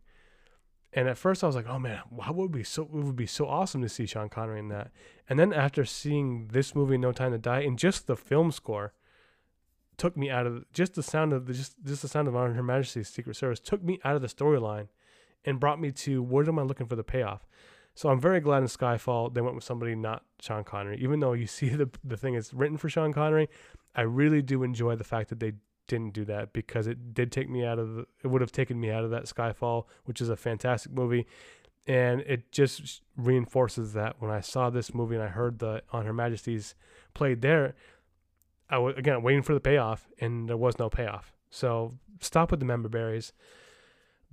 And 0.93 1.07
at 1.07 1.17
first 1.17 1.43
I 1.43 1.47
was 1.47 1.55
like, 1.55 1.67
oh 1.67 1.79
man, 1.79 2.01
why 2.09 2.29
would 2.29 2.51
be 2.51 2.63
so 2.63 2.83
it 2.83 2.91
would 2.91 3.15
be 3.15 3.25
so 3.25 3.47
awesome 3.47 3.81
to 3.81 3.89
see 3.89 4.05
Sean 4.05 4.29
Connery 4.29 4.59
in 4.59 4.69
that. 4.69 4.91
And 5.27 5.39
then 5.39 5.51
after 5.51 5.85
seeing 5.85 6.49
this 6.51 6.75
movie, 6.75 6.97
No 6.97 7.11
Time 7.11 7.31
to 7.31 7.37
Die, 7.37 7.61
and 7.61 7.77
just 7.77 8.07
the 8.07 8.15
film 8.15 8.51
score 8.51 8.93
took 9.97 10.15
me 10.17 10.29
out 10.29 10.47
of 10.47 10.71
just 10.71 10.93
the 10.93 11.03
sound 11.03 11.33
of 11.33 11.45
the 11.45 11.53
just 11.53 11.75
just 11.83 12.03
the 12.03 12.07
sound 12.07 12.27
of 12.27 12.33
Her 12.33 12.63
Majesty's 12.63 13.09
Secret 13.09 13.35
Service 13.35 13.59
took 13.59 13.83
me 13.83 13.99
out 14.03 14.15
of 14.15 14.21
the 14.21 14.27
storyline 14.27 14.87
and 15.45 15.59
brought 15.59 15.79
me 15.79 15.91
to 15.91 16.21
what 16.21 16.47
am 16.47 16.59
I 16.59 16.63
looking 16.63 16.87
for 16.87 16.95
the 16.95 17.03
payoff. 17.03 17.45
So 17.95 18.09
I'm 18.09 18.19
very 18.19 18.39
glad 18.39 18.59
in 18.59 18.67
Skyfall 18.67 19.33
they 19.33 19.41
went 19.41 19.55
with 19.55 19.63
somebody 19.63 19.95
not 19.95 20.23
Sean 20.39 20.63
Connery. 20.63 20.97
Even 21.01 21.19
though 21.19 21.33
you 21.33 21.47
see 21.57 21.69
the 21.69 21.89
the 22.03 22.17
thing 22.17 22.35
is 22.35 22.53
written 22.53 22.77
for 22.77 22.89
Sean 22.89 23.13
Connery, 23.13 23.49
I 23.95 24.01
really 24.01 24.41
do 24.41 24.63
enjoy 24.63 24.95
the 24.95 25.03
fact 25.03 25.29
that 25.29 25.39
they 25.39 25.53
didn't 25.87 26.13
do 26.13 26.25
that 26.25 26.53
because 26.53 26.87
it 26.87 27.13
did 27.13 27.31
take 27.31 27.49
me 27.49 27.65
out 27.65 27.77
of 27.77 27.95
the, 27.95 28.05
it 28.23 28.27
would 28.27 28.41
have 28.41 28.51
taken 28.51 28.79
me 28.79 28.89
out 28.89 29.03
of 29.03 29.11
that 29.11 29.25
Skyfall, 29.25 29.85
which 30.05 30.21
is 30.21 30.29
a 30.29 30.37
fantastic 30.37 30.91
movie. 30.91 31.27
And 31.85 32.21
it 32.21 32.51
just 32.51 33.01
reinforces 33.17 33.91
that 33.93 34.15
when 34.19 34.31
I 34.31 34.39
saw 34.39 34.69
this 34.69 34.93
movie 34.93 35.15
and 35.15 35.23
I 35.23 35.27
heard 35.27 35.59
the 35.59 35.83
On 35.91 36.05
Her 36.05 36.13
Majesty's 36.13 36.75
played 37.13 37.41
there, 37.41 37.75
I 38.69 38.77
was 38.77 38.95
again 38.97 39.21
waiting 39.21 39.43
for 39.43 39.53
the 39.53 39.59
payoff 39.59 40.07
and 40.19 40.47
there 40.47 40.57
was 40.57 40.79
no 40.79 40.89
payoff. 40.89 41.33
So 41.49 41.91
stop 42.21 42.51
with 42.51 42.59
the 42.59 42.65
member 42.65 42.89
berries. 42.89 43.33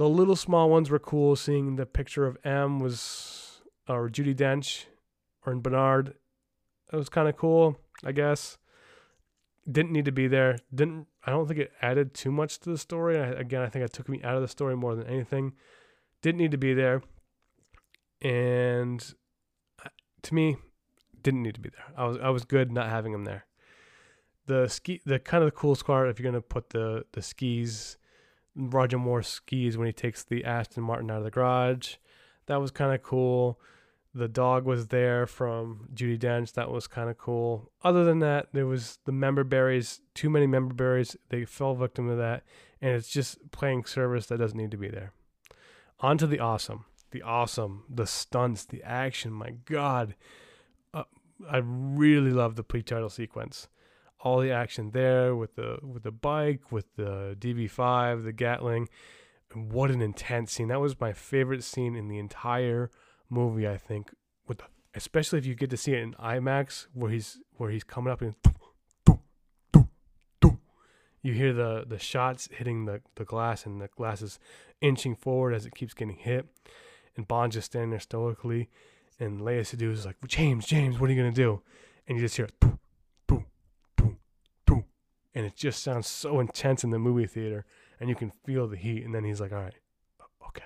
The 0.00 0.08
little 0.08 0.36
small 0.36 0.70
ones 0.70 0.88
were 0.88 0.98
cool. 0.98 1.36
Seeing 1.36 1.76
the 1.76 1.84
picture 1.84 2.24
of 2.26 2.38
M 2.42 2.80
was 2.80 3.60
or 3.86 4.08
Judi 4.08 4.34
Dench 4.34 4.86
or 5.44 5.52
in 5.52 5.60
Bernard, 5.60 6.14
it 6.90 6.96
was 6.96 7.10
kind 7.10 7.28
of 7.28 7.36
cool, 7.36 7.76
I 8.02 8.12
guess 8.12 8.56
didn't 9.70 9.92
need 9.92 10.04
to 10.04 10.12
be 10.12 10.28
there. 10.28 10.58
Didn't 10.74 11.06
I 11.24 11.30
don't 11.30 11.46
think 11.46 11.60
it 11.60 11.72
added 11.82 12.14
too 12.14 12.30
much 12.30 12.58
to 12.60 12.70
the 12.70 12.78
story. 12.78 13.18
I, 13.18 13.26
again, 13.26 13.62
I 13.62 13.68
think 13.68 13.84
it 13.84 13.92
took 13.92 14.08
me 14.08 14.22
out 14.22 14.36
of 14.36 14.42
the 14.42 14.48
story 14.48 14.76
more 14.76 14.94
than 14.94 15.06
anything. 15.06 15.52
Didn't 16.22 16.38
need 16.38 16.50
to 16.50 16.58
be 16.58 16.74
there, 16.74 17.02
and 18.22 19.14
uh, 19.84 19.88
to 20.22 20.34
me, 20.34 20.56
didn't 21.22 21.42
need 21.42 21.54
to 21.54 21.60
be 21.60 21.70
there. 21.70 21.84
I 21.96 22.06
was 22.06 22.18
I 22.18 22.30
was 22.30 22.44
good 22.44 22.72
not 22.72 22.88
having 22.88 23.12
him 23.12 23.24
there. 23.24 23.46
The 24.46 24.68
ski, 24.68 25.00
the 25.04 25.18
kind 25.18 25.42
of 25.42 25.46
the 25.46 25.56
coolest 25.56 25.86
part 25.86 26.08
if 26.08 26.18
you're 26.18 26.30
gonna 26.30 26.42
put 26.42 26.70
the 26.70 27.04
the 27.12 27.22
skis, 27.22 27.96
Roger 28.60 28.98
Moore 28.98 29.22
skis 29.22 29.76
when 29.78 29.86
he 29.86 29.92
takes 29.92 30.22
the 30.22 30.44
Aston 30.44 30.82
Martin 30.82 31.10
out 31.10 31.18
of 31.18 31.24
the 31.24 31.30
garage. 31.30 31.94
That 32.46 32.60
was 32.60 32.70
kind 32.70 32.94
of 32.94 33.02
cool. 33.02 33.58
The 34.12 34.28
dog 34.28 34.64
was 34.64 34.88
there 34.88 35.26
from 35.26 35.88
Judi 35.94 36.18
Dench. 36.18 36.52
That 36.54 36.70
was 36.70 36.88
kind 36.88 37.08
of 37.08 37.16
cool. 37.16 37.70
Other 37.84 38.04
than 38.04 38.18
that, 38.18 38.48
there 38.52 38.66
was 38.66 38.98
the 39.04 39.12
member 39.12 39.44
berries. 39.44 40.00
Too 40.14 40.28
many 40.28 40.46
member 40.48 40.74
berries. 40.74 41.16
They 41.28 41.44
fell 41.44 41.74
victim 41.76 42.08
to 42.08 42.16
that, 42.16 42.42
and 42.82 42.90
it's 42.92 43.08
just 43.08 43.52
playing 43.52 43.84
service 43.84 44.26
that 44.26 44.38
doesn't 44.38 44.58
need 44.58 44.72
to 44.72 44.76
be 44.76 44.88
there. 44.88 45.12
On 46.00 46.18
to 46.18 46.26
the 46.26 46.40
awesome, 46.40 46.86
the 47.12 47.22
awesome, 47.22 47.84
the 47.88 48.06
stunts, 48.06 48.64
the 48.64 48.82
action. 48.82 49.32
My 49.32 49.50
God, 49.64 50.16
uh, 50.92 51.04
I 51.48 51.58
really 51.58 52.32
love 52.32 52.56
the 52.56 52.64
pre-title 52.64 53.10
sequence. 53.10 53.68
All 54.22 54.40
the 54.40 54.50
action 54.50 54.90
there 54.90 55.34
with 55.34 55.56
the 55.56 55.78
with 55.82 56.02
the 56.02 56.10
bike, 56.10 56.70
with 56.70 56.94
the 56.96 57.36
DB5, 57.38 58.24
the 58.24 58.32
Gatling. 58.32 58.88
And 59.52 59.72
what 59.72 59.90
an 59.90 60.00
intense 60.00 60.52
scene! 60.52 60.68
That 60.68 60.80
was 60.80 61.00
my 61.00 61.12
favorite 61.12 61.64
scene 61.64 61.96
in 61.96 62.08
the 62.08 62.18
entire 62.18 62.90
movie. 63.28 63.66
I 63.66 63.76
think 63.76 64.10
with 64.46 64.58
the, 64.58 64.64
especially 64.94 65.38
if 65.38 65.46
you 65.46 65.54
get 65.54 65.70
to 65.70 65.76
see 65.76 65.92
it 65.92 66.02
in 66.02 66.14
IMAX 66.14 66.86
where 66.92 67.10
he's 67.10 67.38
where 67.56 67.70
he's 67.70 67.84
coming 67.84 68.12
up 68.12 68.20
and 68.20 68.34
you 71.22 71.32
hear 71.32 71.52
the 71.52 71.84
the 71.86 71.98
shots 71.98 72.48
hitting 72.52 72.86
the 72.86 73.00
the 73.16 73.24
glass 73.24 73.66
and 73.66 73.80
the 73.80 73.88
glass 73.88 74.22
is 74.22 74.38
inching 74.80 75.14
forward 75.14 75.54
as 75.54 75.66
it 75.66 75.74
keeps 75.74 75.94
getting 75.94 76.16
hit, 76.16 76.46
and 77.16 77.28
Bond 77.28 77.52
just 77.52 77.66
standing 77.66 77.90
there 77.90 78.00
stoically, 78.00 78.70
and 79.18 79.40
Léa 79.40 79.60
Seydoux 79.60 79.92
is 79.92 80.06
like 80.06 80.16
James 80.26 80.66
James 80.66 80.98
what 80.98 81.10
are 81.10 81.12
you 81.12 81.20
gonna 81.20 81.34
do, 81.34 81.62
and 82.06 82.16
you 82.16 82.24
just 82.24 82.36
hear 82.36 82.48
boom, 82.60 82.78
and 85.34 85.46
it 85.46 85.56
just 85.56 85.82
sounds 85.82 86.08
so 86.08 86.40
intense 86.40 86.84
in 86.84 86.90
the 86.90 86.98
movie 86.98 87.26
theater, 87.26 87.64
and 87.98 88.08
you 88.08 88.16
can 88.16 88.32
feel 88.44 88.66
the 88.66 88.76
heat, 88.76 89.04
and 89.04 89.14
then 89.14 89.24
he's 89.24 89.40
like 89.40 89.52
all 89.52 89.58
right 89.62 89.74
okay 90.46 90.64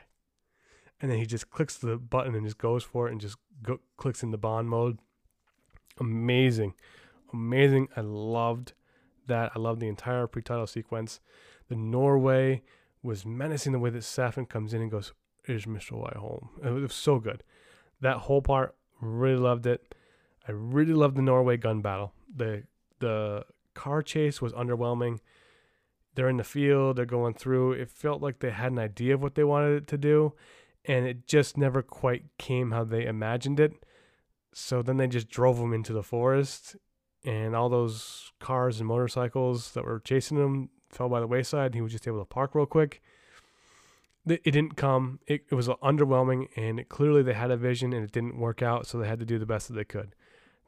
and 1.01 1.11
then 1.11 1.19
he 1.19 1.27
just 1.27 1.51
clicks 1.51 1.77
the 1.77 1.97
button 1.97 2.35
and 2.35 2.47
just 2.47 2.59
goes 2.59 2.83
for 2.83 3.09
it 3.09 3.13
and 3.13 3.21
just 3.21 3.37
go, 3.63 3.79
clicks 3.97 4.21
the 4.21 4.39
Bond 4.39 4.69
mode. 4.69 4.99
Amazing, 6.01 6.75
amazing. 7.33 7.89
I 7.97 8.01
loved 8.01 8.73
that. 9.27 9.53
I 9.55 9.59
loved 9.59 9.81
the 9.81 9.89
entire 9.89 10.27
pre-title 10.27 10.67
sequence. 10.67 11.21
The 11.69 11.77
Norway 11.77 12.63
was 13.03 13.27
menacing 13.27 13.73
the 13.73 13.79
way 13.79 13.91
that 13.91 14.03
Safin 14.03 14.49
comes 14.49 14.75
in 14.75 14.83
and 14.83 14.91
goes, 14.91 15.13
"Is 15.47 15.67
Mr. 15.67 15.93
White 15.93 16.17
home?" 16.17 16.49
It 16.65 16.71
was 16.71 16.95
so 16.95 17.19
good. 17.19 17.43
That 18.01 18.19
whole 18.19 18.43
part, 18.43 18.75
really 19.01 19.37
loved 19.37 19.67
it. 19.67 19.95
I 20.49 20.53
really 20.53 20.95
loved 20.95 21.17
the 21.17 21.23
Norway 21.23 21.57
gun 21.57 21.81
battle. 21.81 22.13
The 22.35 22.65
the 22.99 23.45
car 23.75 24.03
chase 24.03 24.41
was 24.41 24.53
underwhelming. 24.53 25.21
They're 26.15 26.29
in 26.29 26.37
the 26.37 26.45
field, 26.45 26.97
they're 26.97 27.07
going 27.07 27.35
through. 27.35 27.73
It 27.73 27.91
felt 27.91 28.23
like 28.23 28.39
they 28.39 28.51
had 28.51 28.73
an 28.73 28.79
idea 28.79 29.15
of 29.15 29.23
what 29.23 29.35
they 29.35 29.45
wanted 29.45 29.77
it 29.83 29.87
to 29.89 29.99
do, 29.99 30.33
and 30.85 31.07
it 31.07 31.27
just 31.27 31.57
never 31.57 31.83
quite 31.83 32.25
came 32.39 32.71
how 32.71 32.85
they 32.85 33.05
imagined 33.05 33.59
it. 33.59 33.73
So 34.53 34.83
then 34.83 34.97
they 34.97 35.09
just 35.09 35.29
drove 35.29 35.59
them 35.59 35.73
into 35.73 35.93
the 35.93 36.05
forest, 36.05 36.77
and 37.25 37.57
all 37.57 37.69
those 37.69 38.33
cars 38.39 38.79
and 38.79 38.89
motorcycles 38.89 39.73
that 39.73 39.85
were 39.85 39.99
chasing 39.99 40.37
him 40.39 40.69
fell 40.89 41.09
by 41.09 41.21
the 41.21 41.27
wayside. 41.27 41.75
He 41.75 41.81
was 41.81 41.93
just 41.93 42.07
able 42.07 42.21
to 42.21 42.25
park 42.25 42.55
real 42.55 42.67
quick. 42.67 43.03
It 44.27 44.45
didn't 44.45 44.77
come. 44.77 45.19
It, 45.27 45.45
it 45.51 45.55
was 45.55 45.69
underwhelming, 45.69 46.49
and 46.57 46.81
it, 46.81 46.89
clearly 46.89 47.23
they 47.23 47.35
had 47.35 47.51
a 47.51 47.57
vision, 47.57 47.93
and 47.93 48.05
it 48.05 48.13
didn't 48.13 48.39
work 48.39 48.63
out. 48.63 48.87
So 48.87 48.99
they 48.99 49.09
had 49.09 49.19
to 49.19 49.27
do 49.27 49.39
the 49.39 49.47
best 49.47 49.69
that 49.69 49.75
they 49.75 49.85
could. 49.85 50.15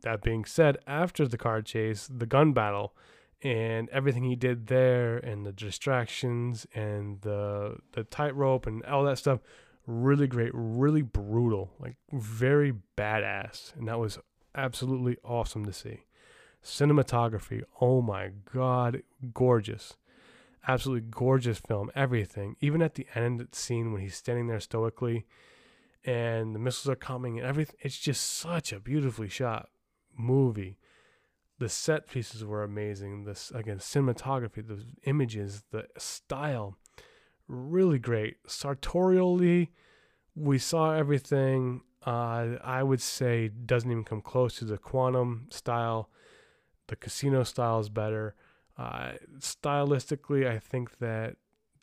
That 0.07 0.23
being 0.23 0.45
said, 0.45 0.79
after 0.87 1.27
the 1.27 1.37
car 1.37 1.63
chase, 1.63 2.09
the 2.09 2.27
gun 2.27 2.53
battle, 2.53 2.95
and 3.43 3.89
everything 3.89 4.23
he 4.23 4.37
did 4.37 4.69
there, 4.69 5.17
and 5.17 5.45
the 5.45 5.51
distractions, 5.51 6.65
and 6.77 7.21
the 7.23 7.79
the 7.91 8.05
tightrope, 8.05 8.69
and 8.69 8.85
all 8.85 9.03
that 9.03 9.19
stuff, 9.19 9.41
really 9.85 10.29
great, 10.29 10.53
really 10.55 11.03
brutal, 11.03 11.73
like 11.81 11.97
very 12.13 12.73
badass, 12.97 13.75
and 13.75 13.89
that 13.89 13.99
was 13.99 14.21
absolutely 14.55 15.17
awesome 15.25 15.65
to 15.65 15.73
see. 15.73 16.05
Cinematography, 16.63 17.65
oh 17.81 18.01
my 18.01 18.31
god, 18.55 19.03
gorgeous. 19.35 19.97
Absolutely 20.69 21.09
gorgeous 21.11 21.59
film, 21.59 21.91
everything. 21.97 22.55
Even 22.61 22.81
at 22.81 22.95
the 22.95 23.09
end 23.17 23.45
scene 23.51 23.93
when 23.93 24.03
he's 24.03 24.15
standing 24.15 24.47
there 24.47 24.61
stoically 24.61 25.27
and 26.05 26.55
the 26.55 26.61
missiles 26.61 26.93
are 26.93 26.95
coming 26.95 27.41
and 27.41 27.47
everything, 27.49 27.75
it's 27.81 27.99
just 27.99 28.23
such 28.23 28.73
a 28.73 28.79
beautifully 28.79 29.29
shot 29.29 29.69
movie. 30.17 30.79
The 31.59 31.69
set 31.69 32.09
pieces 32.09 32.45
were 32.45 32.63
amazing. 32.63 33.25
This 33.25 33.51
again, 33.55 33.79
cinematography, 33.79 34.67
the 34.67 34.85
images, 35.05 35.65
the 35.71 35.87
style, 35.97 36.77
really 37.49 37.99
great. 37.99 38.37
Sartorially, 38.47 39.73
we 40.35 40.59
saw 40.59 40.93
everything. 40.93 41.83
Uh, 42.05 42.57
I 42.63 42.83
would 42.83 43.01
say 43.01 43.49
doesn't 43.49 43.91
even 43.91 44.05
come 44.05 44.21
close 44.21 44.57
to 44.59 44.65
the 44.65 44.79
quantum 44.79 45.49
style 45.51 46.11
the 46.89 46.97
casino 46.97 47.43
style 47.43 47.81
is 47.81 47.89
better. 47.89 48.35
Uh, 48.79 49.13
stylistically, 49.39 50.49
I 50.49 50.59
think 50.59 50.99
that 50.99 51.37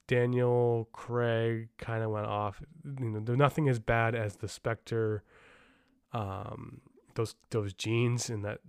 Daniel 0.07 0.89
Craig 0.91 1.69
kind 1.77 2.03
of 2.03 2.11
went 2.11 2.27
off. 2.27 2.61
You 2.99 3.09
know, 3.09 3.35
nothing 3.35 3.67
as 3.69 3.79
bad 3.79 4.15
as 4.15 4.37
the 4.37 4.47
Spectre, 4.47 5.23
um, 6.13 6.81
those 7.15 7.35
those 7.49 7.73
jeans 7.73 8.29
and 8.29 8.43
that 8.45 8.59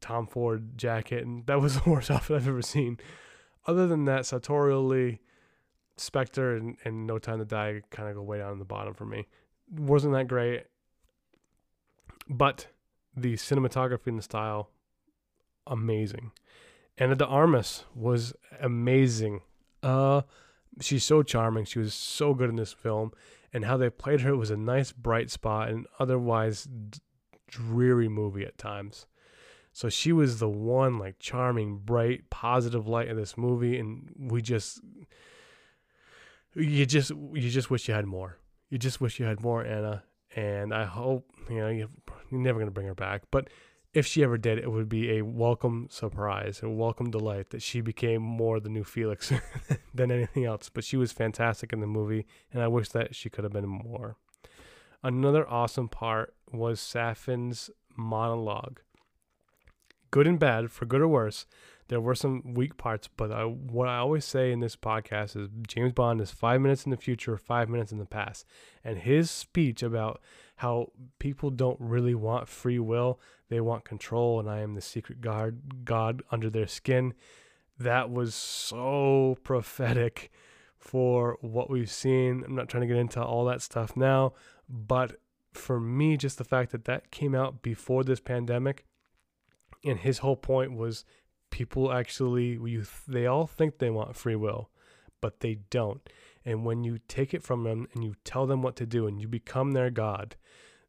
Tom 0.00 0.26
Ford 0.26 0.76
jacket, 0.76 1.24
and 1.24 1.46
that 1.46 1.60
was 1.60 1.80
the 1.80 1.90
worst 1.90 2.10
outfit 2.10 2.36
I've 2.36 2.48
ever 2.48 2.62
seen. 2.62 2.98
Other 3.66 3.86
than 3.86 4.04
that, 4.06 4.26
sartorially, 4.26 5.20
Spectre 5.96 6.56
and, 6.56 6.76
and 6.84 7.06
No 7.06 7.18
Time 7.18 7.38
to 7.38 7.44
Die 7.44 7.82
kind 7.90 8.08
of 8.08 8.16
go 8.16 8.22
way 8.22 8.38
down 8.38 8.52
in 8.52 8.58
the 8.58 8.64
bottom 8.64 8.94
for 8.94 9.04
me. 9.04 9.28
Wasn't 9.70 10.12
that 10.12 10.28
great, 10.28 10.64
but 12.28 12.66
the 13.16 13.34
cinematography 13.34 14.08
and 14.08 14.18
the 14.18 14.22
style 14.22 14.70
amazing. 15.66 16.32
Ana 16.98 17.14
de 17.14 17.26
Armas 17.26 17.84
was 17.94 18.34
amazing. 18.60 19.40
Uh, 19.82 20.22
she's 20.80 21.04
so 21.04 21.22
charming. 21.22 21.64
She 21.64 21.78
was 21.78 21.94
so 21.94 22.34
good 22.34 22.50
in 22.50 22.56
this 22.56 22.72
film, 22.72 23.12
and 23.52 23.64
how 23.64 23.76
they 23.76 23.90
played 23.90 24.22
her 24.22 24.36
was 24.36 24.50
a 24.50 24.56
nice 24.56 24.92
bright 24.92 25.30
spot 25.30 25.68
And 25.70 25.86
otherwise 25.98 26.68
dreary 27.52 28.08
movie 28.08 28.44
at 28.44 28.58
times. 28.58 29.06
So 29.72 29.88
she 29.88 30.12
was 30.12 30.38
the 30.38 30.48
one 30.48 30.98
like 30.98 31.18
charming, 31.18 31.78
bright, 31.78 32.28
positive 32.30 32.88
light 32.88 33.08
in 33.08 33.16
this 33.16 33.38
movie, 33.38 33.78
and 33.78 34.10
we 34.18 34.42
just 34.42 34.80
you 36.54 36.84
just 36.84 37.10
you 37.10 37.50
just 37.50 37.70
wish 37.70 37.88
you 37.88 37.94
had 37.94 38.06
more. 38.06 38.38
You 38.68 38.78
just 38.78 39.00
wish 39.00 39.18
you 39.18 39.26
had 39.26 39.42
more 39.42 39.64
Ana, 39.64 40.02
and 40.36 40.74
I 40.74 40.84
hope 40.84 41.30
you 41.48 41.58
know 41.58 41.68
you're 41.68 41.88
never 42.30 42.58
gonna 42.58 42.70
bring 42.70 42.86
her 42.86 42.94
back, 42.94 43.22
but 43.30 43.48
if 43.94 44.06
she 44.06 44.22
ever 44.22 44.38
did, 44.38 44.58
it 44.58 44.70
would 44.70 44.88
be 44.88 45.18
a 45.18 45.22
welcome 45.22 45.86
surprise, 45.90 46.60
a 46.62 46.68
welcome 46.68 47.10
delight 47.10 47.50
that 47.50 47.60
she 47.60 47.82
became 47.82 48.22
more 48.22 48.58
the 48.58 48.70
new 48.70 48.84
Felix 48.84 49.30
than 49.94 50.10
anything 50.10 50.46
else. 50.46 50.70
But 50.70 50.84
she 50.84 50.96
was 50.96 51.12
fantastic 51.12 51.72
in 51.74 51.80
the 51.80 51.86
movie, 51.86 52.26
and 52.52 52.62
I 52.62 52.68
wish 52.68 52.88
that 52.90 53.14
she 53.14 53.28
could 53.28 53.44
have 53.44 53.52
been 53.52 53.68
more. 53.68 54.16
Another 55.02 55.48
awesome 55.48 55.88
part 55.88 56.34
was 56.52 56.80
Safin's 56.80 57.70
monologue. 57.96 58.80
Good 60.12 60.26
and 60.26 60.38
bad, 60.38 60.70
for 60.70 60.84
good 60.84 61.00
or 61.00 61.08
worse, 61.08 61.46
there 61.88 62.00
were 62.00 62.14
some 62.14 62.54
weak 62.54 62.76
parts, 62.76 63.08
but 63.16 63.32
I, 63.32 63.44
what 63.44 63.88
I 63.88 63.98
always 63.98 64.24
say 64.24 64.52
in 64.52 64.60
this 64.60 64.76
podcast 64.76 65.36
is 65.36 65.48
James 65.66 65.92
Bond 65.92 66.20
is 66.20 66.30
five 66.30 66.60
minutes 66.60 66.84
in 66.84 66.90
the 66.90 66.96
future, 66.96 67.36
five 67.36 67.68
minutes 67.68 67.90
in 67.90 67.98
the 67.98 68.06
past. 68.06 68.46
And 68.84 68.98
his 68.98 69.30
speech 69.30 69.82
about 69.82 70.20
how 70.56 70.92
people 71.18 71.50
don't 71.50 71.80
really 71.80 72.14
want 72.14 72.48
free 72.48 72.78
will, 72.78 73.18
they 73.48 73.60
want 73.60 73.84
control, 73.84 74.38
and 74.38 74.48
I 74.48 74.60
am 74.60 74.74
the 74.74 74.80
secret 74.80 75.20
God, 75.20 75.84
God 75.84 76.22
under 76.30 76.48
their 76.48 76.68
skin. 76.68 77.14
That 77.78 78.10
was 78.10 78.34
so 78.34 79.36
prophetic 79.42 80.30
for 80.78 81.38
what 81.40 81.70
we've 81.70 81.90
seen. 81.90 82.44
I'm 82.44 82.54
not 82.54 82.68
trying 82.68 82.82
to 82.82 82.86
get 82.86 82.96
into 82.96 83.22
all 83.22 83.44
that 83.46 83.62
stuff 83.62 83.96
now, 83.96 84.34
but 84.72 85.20
for 85.52 85.78
me, 85.78 86.16
just 86.16 86.38
the 86.38 86.44
fact 86.44 86.72
that 86.72 86.86
that 86.86 87.10
came 87.10 87.34
out 87.34 87.60
before 87.62 88.02
this 88.02 88.20
pandemic, 88.20 88.86
and 89.84 89.98
his 89.98 90.18
whole 90.18 90.36
point 90.36 90.72
was 90.72 91.04
people 91.50 91.92
actually 91.92 92.58
you 92.64 92.84
they 93.06 93.26
all 93.26 93.46
think 93.46 93.78
they 93.78 93.90
want 93.90 94.16
free 94.16 94.34
will, 94.36 94.70
but 95.20 95.40
they 95.40 95.58
don't. 95.68 96.08
And 96.44 96.64
when 96.64 96.82
you 96.84 96.98
take 97.06 97.34
it 97.34 97.42
from 97.42 97.64
them 97.64 97.86
and 97.92 98.02
you 98.02 98.14
tell 98.24 98.46
them 98.46 98.62
what 98.62 98.74
to 98.76 98.86
do 98.86 99.06
and 99.06 99.20
you 99.20 99.28
become 99.28 99.72
their 99.72 99.90
god, 99.90 100.36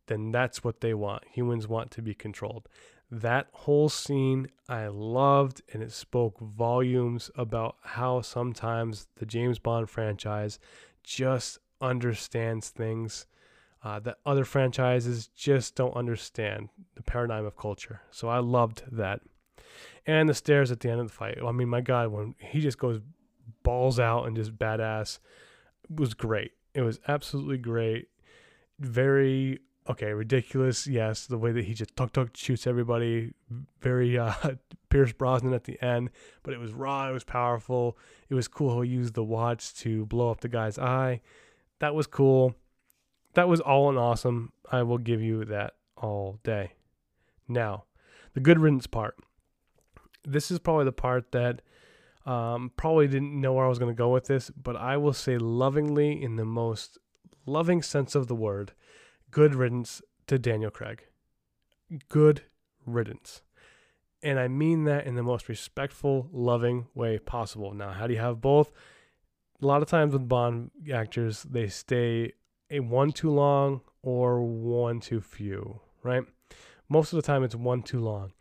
then 0.07 0.31
that's 0.31 0.63
what 0.63 0.79
they 0.79 0.93
want. 0.93 1.23
Humans 1.33 1.67
want 1.67 1.91
to 1.91 2.01
be 2.01 2.13
controlled. 2.13 2.69
That 3.11 3.47
whole 3.51 3.89
scene 3.89 4.47
I 4.67 4.87
loved, 4.87 5.61
and 5.71 5.83
it 5.83 5.91
spoke 5.91 6.39
volumes 6.39 7.29
about 7.35 7.75
how 7.83 8.21
sometimes 8.21 9.07
the 9.17 9.25
James 9.25 9.59
Bond 9.59 9.89
franchise 9.89 10.57
just 11.03 11.59
understands 11.79 12.69
things 12.69 13.27
uh, 13.83 13.99
that 13.99 14.17
other 14.25 14.45
franchises 14.45 15.27
just 15.27 15.75
don't 15.75 15.95
understand 15.95 16.69
the 16.95 17.03
paradigm 17.03 17.45
of 17.45 17.57
culture. 17.57 18.01
So 18.11 18.29
I 18.29 18.39
loved 18.39 18.83
that. 18.91 19.21
And 20.05 20.27
the 20.27 20.33
stairs 20.33 20.71
at 20.71 20.79
the 20.79 20.89
end 20.89 21.01
of 21.01 21.07
the 21.07 21.13
fight. 21.13 21.37
I 21.45 21.51
mean, 21.51 21.69
my 21.69 21.81
God, 21.81 22.09
when 22.09 22.35
he 22.39 22.59
just 22.59 22.77
goes 22.77 23.01
balls 23.63 23.99
out 23.99 24.25
and 24.25 24.35
just 24.35 24.57
badass 24.57 25.19
was 25.89 26.13
great. 26.13 26.51
It 26.73 26.81
was 26.81 26.99
absolutely 27.07 27.57
great. 27.57 28.07
Very 28.79 29.59
okay, 29.89 30.13
ridiculous. 30.13 30.87
Yes, 30.87 31.27
the 31.27 31.37
way 31.37 31.51
that 31.51 31.65
he 31.65 31.73
just 31.73 31.95
tuk 31.95 32.13
tuk 32.13 32.35
shoots 32.35 32.67
everybody. 32.67 33.33
Very 33.81 34.17
uh, 34.17 34.33
Pierce 34.89 35.13
Brosnan 35.13 35.53
at 35.53 35.65
the 35.65 35.81
end, 35.83 36.09
but 36.43 36.53
it 36.53 36.59
was 36.59 36.73
raw. 36.73 37.09
It 37.09 37.13
was 37.13 37.23
powerful. 37.23 37.97
It 38.29 38.35
was 38.35 38.47
cool 38.47 38.75
how 38.75 38.81
he 38.81 38.89
used 38.89 39.13
the 39.13 39.23
watch 39.23 39.73
to 39.75 40.05
blow 40.05 40.31
up 40.31 40.41
the 40.41 40.49
guy's 40.49 40.77
eye. 40.77 41.21
That 41.79 41.95
was 41.95 42.07
cool. 42.07 42.55
That 43.33 43.47
was 43.47 43.59
all 43.59 43.89
an 43.89 43.97
awesome. 43.97 44.53
I 44.71 44.83
will 44.83 44.97
give 44.97 45.21
you 45.21 45.45
that 45.45 45.73
all 45.97 46.39
day. 46.43 46.73
Now, 47.47 47.85
the 48.33 48.39
good 48.39 48.59
riddance 48.59 48.87
part 48.87 49.15
this 50.25 50.51
is 50.51 50.59
probably 50.59 50.85
the 50.85 50.91
part 50.91 51.31
that 51.31 51.61
um, 52.25 52.71
probably 52.75 53.07
didn't 53.07 53.39
know 53.39 53.53
where 53.53 53.65
I 53.65 53.69
was 53.69 53.79
going 53.79 53.93
to 53.93 53.97
go 53.97 54.09
with 54.09 54.25
this, 54.25 54.49
but 54.51 54.75
I 54.75 54.97
will 54.97 55.13
say 55.13 55.37
lovingly, 55.37 56.21
in 56.21 56.37
the 56.37 56.45
most 56.45 56.97
loving 57.45 57.81
sense 57.81 58.15
of 58.15 58.27
the 58.27 58.35
word, 58.35 58.71
good 59.31 59.55
riddance 59.55 60.01
to 60.27 60.39
Daniel 60.39 60.71
Craig. 60.71 61.03
Good 62.07 62.43
riddance. 62.85 63.41
And 64.21 64.39
I 64.39 64.47
mean 64.47 64.85
that 64.85 65.05
in 65.05 65.15
the 65.15 65.23
most 65.23 65.49
respectful, 65.49 66.29
loving 66.31 66.87
way 66.95 67.19
possible. 67.19 67.73
Now, 67.73 67.91
how 67.91 68.07
do 68.07 68.13
you 68.13 68.19
have 68.19 68.39
both? 68.39 68.71
A 69.61 69.65
lot 69.65 69.81
of 69.81 69.89
times 69.89 70.13
with 70.13 70.29
Bond 70.29 70.71
actors, 70.93 71.43
they 71.43 71.67
stay 71.67 72.31
a 72.73 72.79
one 72.79 73.11
too 73.11 73.29
long 73.29 73.81
or 74.01 74.41
one 74.41 74.99
too 74.99 75.21
few, 75.21 75.79
right? 76.01 76.23
Most 76.89 77.13
of 77.13 77.17
the 77.17 77.25
time, 77.25 77.43
it's 77.43 77.55
one 77.55 77.83
too 77.83 77.99
long. 77.99 78.33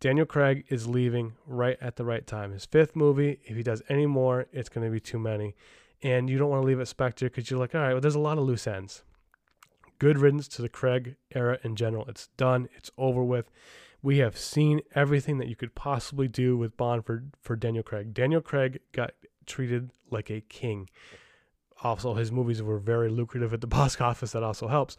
Daniel 0.00 0.26
Craig 0.26 0.64
is 0.68 0.86
leaving 0.86 1.34
right 1.46 1.76
at 1.80 1.96
the 1.96 2.04
right 2.04 2.26
time. 2.26 2.52
His 2.52 2.66
fifth 2.66 2.94
movie, 2.94 3.40
if 3.44 3.56
he 3.56 3.62
does 3.62 3.82
any 3.88 4.06
more, 4.06 4.46
it's 4.52 4.68
going 4.68 4.86
to 4.86 4.92
be 4.92 5.00
too 5.00 5.18
many. 5.18 5.54
And 6.02 6.28
you 6.28 6.38
don't 6.38 6.50
want 6.50 6.62
to 6.62 6.66
leave 6.66 6.80
at 6.80 6.88
Spectre 6.88 7.26
because 7.26 7.50
you're 7.50 7.58
like, 7.58 7.74
all 7.74 7.80
right, 7.80 7.92
well, 7.92 8.00
there's 8.00 8.14
a 8.14 8.20
lot 8.20 8.38
of 8.38 8.44
loose 8.44 8.66
ends. 8.66 9.02
Good 9.98 10.18
riddance 10.18 10.46
to 10.48 10.62
the 10.62 10.68
Craig 10.68 11.16
era 11.34 11.58
in 11.64 11.74
general. 11.74 12.04
It's 12.06 12.28
done, 12.36 12.68
it's 12.76 12.90
over 12.96 13.24
with. 13.24 13.50
We 14.00 14.18
have 14.18 14.38
seen 14.38 14.80
everything 14.94 15.38
that 15.38 15.48
you 15.48 15.56
could 15.56 15.74
possibly 15.74 16.28
do 16.28 16.56
with 16.56 16.76
Bond 16.76 17.04
for, 17.04 17.24
for 17.40 17.56
Daniel 17.56 17.82
Craig. 17.82 18.14
Daniel 18.14 18.40
Craig 18.40 18.78
got 18.92 19.14
treated 19.46 19.90
like 20.10 20.30
a 20.30 20.40
king. 20.42 20.88
Also, 21.82 22.14
his 22.14 22.32
movies 22.32 22.62
were 22.62 22.78
very 22.78 23.08
lucrative 23.08 23.52
at 23.52 23.60
the 23.60 23.66
box 23.78 24.00
office. 24.00 24.32
That 24.32 24.42
also 24.42 24.68
helps. 24.68 24.96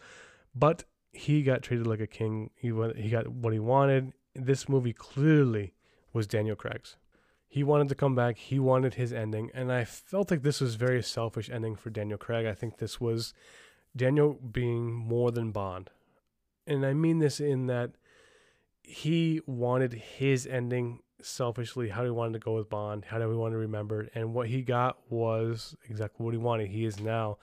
But 0.55 0.83
he 1.11 1.43
got 1.43 1.61
treated 1.61 1.87
like 1.87 1.99
a 1.99 2.07
king. 2.07 2.51
He 2.55 2.71
went, 2.71 2.97
he 2.97 3.09
got 3.09 3.27
what 3.27 3.53
he 3.53 3.59
wanted. 3.59 4.13
This 4.35 4.69
movie 4.69 4.93
clearly 4.93 5.73
was 6.13 6.27
Daniel 6.27 6.55
Craig's. 6.55 6.97
He 7.47 7.63
wanted 7.63 7.89
to 7.89 7.95
come 7.95 8.13
back. 8.15 8.37
He 8.37 8.59
wanted 8.59 8.93
his 8.93 9.11
ending, 9.11 9.49
and 9.55 9.71
I 9.71 9.83
felt 9.83 10.29
like 10.29 10.43
this 10.43 10.61
was 10.61 10.75
very 10.75 11.01
selfish 11.01 11.49
ending 11.49 11.75
for 11.75 11.89
Daniel 11.89 12.19
Craig. 12.19 12.45
I 12.45 12.53
think 12.53 12.77
this 12.77 13.01
was 13.01 13.33
Daniel 13.95 14.33
being 14.33 14.93
more 14.93 15.31
than 15.31 15.51
Bond, 15.51 15.89
and 16.67 16.85
I 16.85 16.93
mean 16.93 17.17
this 17.17 17.39
in 17.39 17.65
that 17.65 17.93
he 18.83 19.41
wanted 19.47 19.93
his 19.93 20.45
ending 20.45 20.99
selfishly. 21.21 21.89
How 21.89 22.03
he 22.03 22.09
wanted 22.09 22.33
to 22.33 22.39
go 22.39 22.55
with 22.55 22.69
Bond, 22.69 23.05
how 23.05 23.19
do 23.19 23.27
we 23.27 23.35
want 23.35 23.53
to 23.53 23.57
remember 23.57 24.03
it, 24.03 24.11
and 24.15 24.33
what 24.33 24.47
he 24.47 24.61
got 24.61 24.97
was 25.09 25.75
exactly 25.89 26.23
what 26.23 26.33
he 26.33 26.37
wanted. 26.37 26.69
He 26.69 26.85
is 26.85 26.99
now 26.99 27.37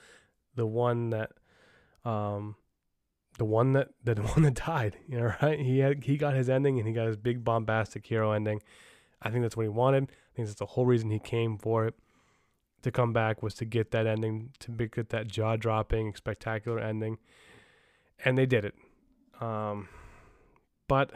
the 0.55 0.67
one 0.67 1.11
that, 1.11 1.33
um, 2.05 2.57
the 3.39 3.45
one 3.45 3.73
that 3.75 3.89
the 4.05 4.15
one 4.23 4.43
that 4.43 4.55
died. 4.55 4.97
You 5.09 5.19
know, 5.19 5.35
right? 5.43 5.59
He 5.59 5.79
had 5.79 6.05
he 6.05 6.17
got 6.17 6.35
his 6.35 6.49
ending, 6.49 6.79
and 6.79 6.87
he 6.87 6.95
got 6.95 7.07
his 7.07 7.17
big 7.17 7.45
bombastic 7.45 8.07
hero 8.07 8.33
ending. 8.33 8.61
I 9.23 9.31
think 9.31 9.43
that's 9.43 9.57
what 9.57 9.65
he 9.65 9.69
wanted. 9.69 10.05
I 10.05 10.31
think 10.35 10.49
that's 10.49 10.59
the 10.59 10.67
whole 10.67 10.87
reason 10.87 11.11
he 11.11 11.19
came 11.19 11.57
for 11.59 11.87
it 11.87 11.95
to 12.87 12.93
come 12.93 13.13
back 13.13 13.43
was 13.43 13.55
to 13.55 13.65
get 13.65 13.91
that 13.91 14.07
ending, 14.07 14.51
to 14.61 14.71
get 14.71 15.09
that 15.09 15.27
jaw 15.27 15.57
dropping, 15.57 16.15
spectacular 16.15 16.79
ending. 16.79 17.19
And 18.25 18.39
they 18.39 18.47
did 18.47 18.65
it. 18.65 18.75
Um, 19.41 19.89
but 20.87 21.11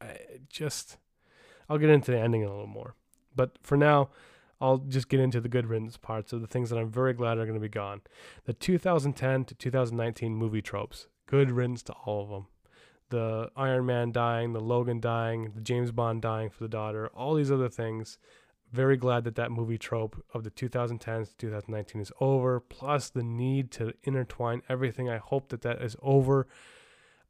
I 0.00 0.16
just, 0.48 0.96
I'll 1.70 1.78
get 1.78 1.88
into 1.88 2.10
the 2.10 2.18
ending 2.18 2.44
a 2.44 2.48
little 2.48 2.66
more. 2.66 2.96
But 3.34 3.52
for 3.62 3.78
now, 3.78 4.10
I'll 4.60 4.78
just 4.78 5.08
get 5.08 5.20
into 5.20 5.40
the 5.40 5.48
good 5.48 5.66
riddance 5.66 5.96
parts 5.96 6.34
of 6.34 6.42
the 6.42 6.46
things 6.46 6.68
that 6.68 6.78
I'm 6.78 6.90
very 6.90 7.14
glad 7.14 7.38
are 7.38 7.46
going 7.46 7.54
to 7.54 7.60
be 7.60 7.68
gone. 7.68 8.02
The 8.44 8.52
2010 8.52 9.44
to 9.46 9.54
2019 9.54 10.34
movie 10.34 10.60
tropes. 10.60 11.06
Good 11.26 11.50
riddance 11.50 11.82
to 11.84 11.92
all 12.04 12.24
of 12.24 12.28
them 12.28 12.46
the 13.10 13.50
Iron 13.56 13.86
Man 13.86 14.12
dying, 14.12 14.52
the 14.52 14.60
Logan 14.60 15.00
dying, 15.00 15.52
the 15.54 15.60
James 15.60 15.92
Bond 15.92 16.22
dying 16.22 16.48
for 16.48 16.64
the 16.64 16.68
daughter, 16.68 17.08
all 17.08 17.34
these 17.34 17.52
other 17.52 17.68
things. 17.68 18.18
Very 18.72 18.96
glad 18.96 19.24
that 19.24 19.34
that 19.34 19.50
movie 19.50 19.78
trope 19.78 20.24
of 20.32 20.44
the 20.44 20.50
2010s 20.50 21.30
to 21.30 21.36
2019 21.36 22.00
is 22.00 22.12
over. 22.20 22.60
Plus 22.60 23.10
the 23.10 23.24
need 23.24 23.72
to 23.72 23.92
intertwine 24.04 24.62
everything. 24.68 25.08
I 25.08 25.18
hope 25.18 25.48
that 25.48 25.62
that 25.62 25.82
is 25.82 25.96
over. 26.02 26.46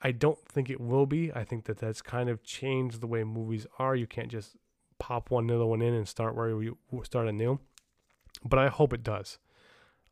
I 0.02 0.12
don't 0.12 0.38
think 0.46 0.70
it 0.70 0.80
will 0.80 1.06
be. 1.06 1.32
I 1.32 1.44
think 1.44 1.64
that 1.64 1.78
that's 1.78 2.00
kind 2.02 2.28
of 2.28 2.42
changed 2.42 3.00
the 3.00 3.06
way 3.06 3.22
movies 3.24 3.66
are. 3.78 3.94
You 3.94 4.06
can't 4.06 4.30
just 4.30 4.56
pop 4.98 5.30
one 5.30 5.44
another 5.44 5.66
one 5.66 5.82
in 5.82 5.94
and 5.94 6.08
start 6.08 6.34
where 6.34 6.62
you 6.62 6.78
start 7.02 7.28
anew. 7.28 7.58
But 8.44 8.58
I 8.58 8.68
hope 8.68 8.92
it 8.92 9.02
does. 9.02 9.38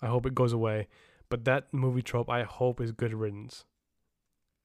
I 0.02 0.06
hope 0.06 0.26
it 0.26 0.34
goes 0.34 0.52
away. 0.52 0.88
But 1.30 1.44
that 1.44 1.72
movie 1.72 2.02
trope, 2.02 2.28
I 2.28 2.42
hope, 2.42 2.80
is 2.80 2.92
good 2.92 3.14
riddance. 3.14 3.64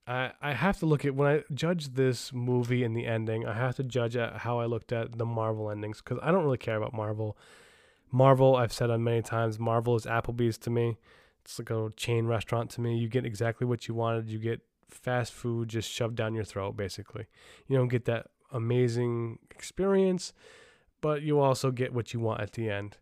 I 0.06 0.32
I 0.42 0.52
have 0.52 0.78
to 0.80 0.86
look 0.86 1.04
at 1.04 1.14
when 1.14 1.28
I 1.28 1.44
judge 1.54 1.94
this 1.94 2.32
movie 2.32 2.84
and 2.84 2.96
the 2.96 3.06
ending. 3.06 3.46
I 3.46 3.54
have 3.54 3.76
to 3.76 3.84
judge 3.84 4.16
at 4.16 4.38
how 4.38 4.58
I 4.58 4.66
looked 4.66 4.92
at 4.92 5.16
the 5.18 5.26
Marvel 5.26 5.70
endings 5.70 6.02
because 6.02 6.18
I 6.22 6.30
don't 6.30 6.44
really 6.44 6.58
care 6.58 6.76
about 6.76 6.92
Marvel. 6.92 7.36
Marvel, 8.10 8.56
I've 8.56 8.72
said 8.72 8.90
on 8.90 9.02
many 9.02 9.22
times, 9.22 9.58
Marvel 9.58 9.96
is 9.96 10.04
Applebee's 10.04 10.58
to 10.58 10.70
me. 10.70 10.98
It's 11.44 11.58
like 11.58 11.70
a 11.70 11.90
chain 11.96 12.26
restaurant 12.26 12.70
to 12.72 12.80
me. 12.80 12.96
You 12.96 13.08
get 13.08 13.26
exactly 13.26 13.66
what 13.66 13.88
you 13.88 13.94
wanted. 13.94 14.28
You 14.28 14.38
get 14.38 14.60
fast 14.88 15.32
food 15.32 15.68
just 15.68 15.90
shoved 15.90 16.16
down 16.16 16.34
your 16.34 16.44
throat, 16.44 16.76
basically. 16.76 17.26
You 17.66 17.76
don't 17.76 17.88
get 17.88 18.04
that 18.06 18.28
amazing 18.52 19.38
experience, 19.50 20.32
but 21.00 21.22
you 21.22 21.40
also 21.40 21.70
get 21.70 21.92
what 21.92 22.12
you 22.12 22.20
want 22.20 22.40
at 22.40 22.52
the 22.52 22.70
end. 22.70 22.98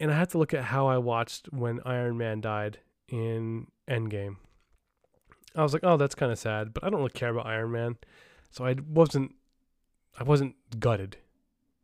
And 0.00 0.10
I 0.10 0.16
have 0.16 0.28
to 0.28 0.38
look 0.38 0.52
at 0.52 0.64
how 0.64 0.86
I 0.86 0.98
watched 0.98 1.48
when 1.52 1.80
Iron 1.84 2.16
Man 2.18 2.40
died 2.40 2.78
in 3.08 3.68
Endgame 3.88 4.36
I 5.54 5.62
was 5.62 5.72
like, 5.72 5.84
oh, 5.84 5.96
that's 5.96 6.14
kind 6.14 6.32
of 6.32 6.38
sad, 6.38 6.74
but 6.74 6.82
I 6.82 6.90
don't 6.90 6.98
really 6.98 7.10
care 7.10 7.28
about 7.28 7.46
Iron 7.46 7.72
Man, 7.72 7.96
so 8.50 8.66
I 8.66 8.74
wasn't, 8.88 9.34
I 10.18 10.24
wasn't 10.24 10.56
gutted, 10.80 11.16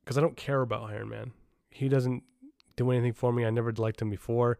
because 0.03 0.19
I 0.19 0.21
don't 0.21 0.37
care 0.37 0.61
about 0.61 0.91
Iron 0.91 1.09
Man. 1.09 1.33
He 1.71 1.89
doesn't 1.89 2.25
do 2.77 2.91
anything 2.91 3.13
for 3.13 3.33
me. 3.33 3.45
I 3.45 3.51
never 3.51 3.73
liked 3.73 4.03
him 4.03 4.11
before, 4.11 4.59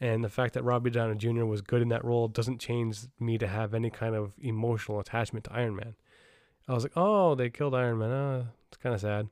and 0.00 0.22
the 0.22 0.28
fact 0.28 0.54
that 0.54 0.64
Robbie 0.64 0.90
Downey 0.90 1.16
Jr. 1.16 1.44
was 1.44 1.62
good 1.62 1.82
in 1.82 1.88
that 1.88 2.04
role 2.04 2.28
doesn't 2.28 2.60
change 2.60 3.00
me 3.18 3.38
to 3.38 3.46
have 3.46 3.74
any 3.74 3.90
kind 3.90 4.14
of 4.14 4.34
emotional 4.38 5.00
attachment 5.00 5.44
to 5.46 5.52
Iron 5.52 5.76
Man. 5.76 5.94
I 6.68 6.74
was 6.74 6.82
like, 6.82 6.96
oh, 6.96 7.34
they 7.34 7.48
killed 7.48 7.74
Iron 7.74 7.98
Man. 7.98 8.10
Oh, 8.10 8.46
it's 8.68 8.76
kind 8.76 8.94
of 8.94 9.00
sad, 9.00 9.28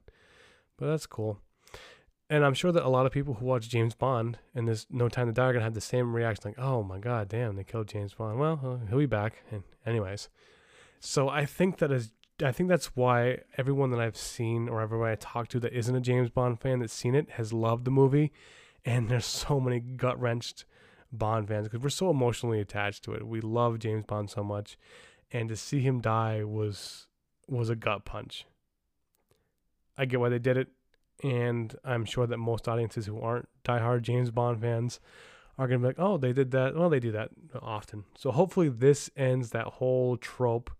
but 0.78 0.86
that's 0.86 1.06
cool. 1.06 1.40
And 2.30 2.44
I'm 2.44 2.54
sure 2.54 2.72
that 2.72 2.84
a 2.84 2.88
lot 2.88 3.04
of 3.04 3.12
people 3.12 3.34
who 3.34 3.44
watch 3.44 3.68
James 3.68 3.94
Bond 3.94 4.38
and 4.54 4.66
this 4.66 4.86
No 4.90 5.08
Time 5.08 5.26
to 5.26 5.32
Die 5.32 5.44
are 5.44 5.52
gonna 5.52 5.64
have 5.64 5.74
the 5.74 5.80
same 5.80 6.14
reaction, 6.14 6.42
like, 6.46 6.58
"Oh 6.58 6.82
my 6.82 6.98
God, 6.98 7.28
damn, 7.28 7.56
they 7.56 7.64
killed 7.64 7.88
James 7.88 8.14
Bond." 8.14 8.38
Well, 8.38 8.60
uh, 8.64 8.86
he'll 8.88 8.98
be 8.98 9.06
back. 9.06 9.42
And 9.50 9.62
anyways, 9.84 10.30
so 11.00 11.28
I 11.28 11.44
think 11.44 11.78
that 11.78 11.92
is, 11.92 12.12
I 12.42 12.50
think 12.50 12.70
that's 12.70 12.96
why 12.96 13.40
everyone 13.58 13.90
that 13.90 14.00
I've 14.00 14.16
seen 14.16 14.68
or 14.70 14.80
everyone 14.80 15.10
I 15.10 15.16
talk 15.16 15.48
to 15.48 15.60
that 15.60 15.74
isn't 15.74 15.94
a 15.94 16.00
James 16.00 16.30
Bond 16.30 16.60
fan 16.60 16.78
that's 16.78 16.94
seen 16.94 17.14
it 17.14 17.32
has 17.32 17.52
loved 17.52 17.84
the 17.84 17.90
movie, 17.90 18.32
and 18.84 19.08
there's 19.08 19.26
so 19.26 19.60
many 19.60 19.80
gut 19.80 20.20
wrenched 20.20 20.64
Bond 21.12 21.48
fans 21.48 21.68
because 21.68 21.82
we're 21.82 21.90
so 21.90 22.10
emotionally 22.10 22.60
attached 22.60 23.04
to 23.04 23.12
it. 23.12 23.26
We 23.26 23.40
love 23.40 23.78
James 23.78 24.04
Bond 24.04 24.30
so 24.30 24.42
much, 24.42 24.76
and 25.30 25.48
to 25.48 25.56
see 25.56 25.80
him 25.80 26.00
die 26.00 26.42
was 26.44 27.06
was 27.48 27.70
a 27.70 27.76
gut 27.76 28.04
punch. 28.04 28.46
I 29.96 30.06
get 30.06 30.18
why 30.18 30.28
they 30.28 30.38
did 30.38 30.56
it 30.56 30.68
and 31.22 31.74
I'm 31.84 32.04
sure 32.04 32.26
that 32.26 32.38
most 32.38 32.68
audiences 32.68 33.06
who 33.06 33.20
aren't 33.20 33.48
diehard 33.64 34.02
James 34.02 34.30
Bond 34.30 34.60
fans 34.60 35.00
are 35.56 35.68
to 35.68 35.78
be 35.78 35.86
like, 35.86 35.98
oh, 35.98 36.16
they 36.16 36.32
did 36.32 36.50
that. 36.50 36.74
Well, 36.74 36.90
they 36.90 37.00
do 37.00 37.12
that 37.12 37.30
often. 37.62 38.04
So 38.16 38.32
hopefully 38.32 38.68
this 38.68 39.10
ends 39.16 39.50
that 39.50 39.66
whole 39.66 40.16
trope 40.16 40.70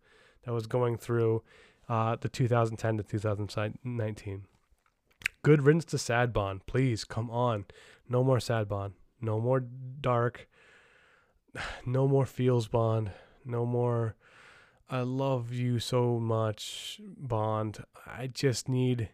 that 0.44 0.52
was 0.52 0.66
going 0.66 0.98
through 0.98 1.42
uh, 1.88 2.16
the 2.20 2.28
2010 2.28 2.96
to 2.96 3.02
2019. 3.02 4.44
Good 5.42 5.62
riddance 5.62 5.84
to 5.86 5.98
sad 5.98 6.32
Bond. 6.32 6.66
Please, 6.66 7.04
come 7.04 7.30
on. 7.30 7.66
No 8.08 8.22
more 8.22 8.40
sad 8.40 8.68
Bond. 8.68 8.94
No 9.20 9.40
more 9.40 9.60
dark. 10.00 10.48
No 11.86 12.08
more 12.08 12.26
feels 12.26 12.66
Bond. 12.66 13.12
No 13.44 13.64
more 13.64 14.16
I 14.90 15.00
love 15.00 15.52
you 15.52 15.78
so 15.78 16.18
much 16.18 17.00
Bond. 17.16 17.84
I 18.06 18.26
just 18.26 18.68
need 18.68 19.10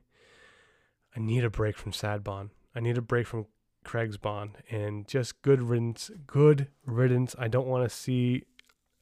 I 1.16 1.20
need 1.20 1.44
a 1.44 1.50
break 1.50 1.76
from 1.76 1.92
Sad 1.92 2.22
Bond. 2.22 2.50
I 2.74 2.80
need 2.80 2.96
a 2.96 3.02
break 3.02 3.26
from 3.26 3.46
Craig's 3.84 4.16
Bond 4.16 4.58
and 4.70 5.06
just 5.08 5.42
good 5.42 5.62
riddance. 5.62 6.10
Good 6.26 6.68
riddance. 6.86 7.34
I 7.38 7.48
don't 7.48 7.66
want 7.66 7.88
to 7.88 7.94
see 7.94 8.44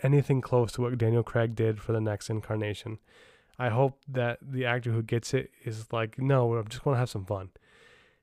anything 0.03 0.41
close 0.41 0.73
to 0.73 0.83
what 0.83 0.97
Daniel 0.97 1.23
Craig 1.23 1.55
did 1.55 1.81
for 1.81 1.93
the 1.93 2.01
next 2.01 2.31
incarnation. 2.31 2.99
I 3.59 3.71
hope 3.71 4.01
that 4.09 4.39
the 4.41 4.65
actor 4.65 4.93
who 4.93 5.03
gets 5.03 5.35
it 5.35 5.51
is 5.65 5.93
like, 5.93 6.19
no, 6.19 6.55
I'm 6.55 6.69
just 6.69 6.85
going 6.85 6.95
to 6.95 7.01
have 7.01 7.11
some 7.11 7.25
fun. 7.25 7.51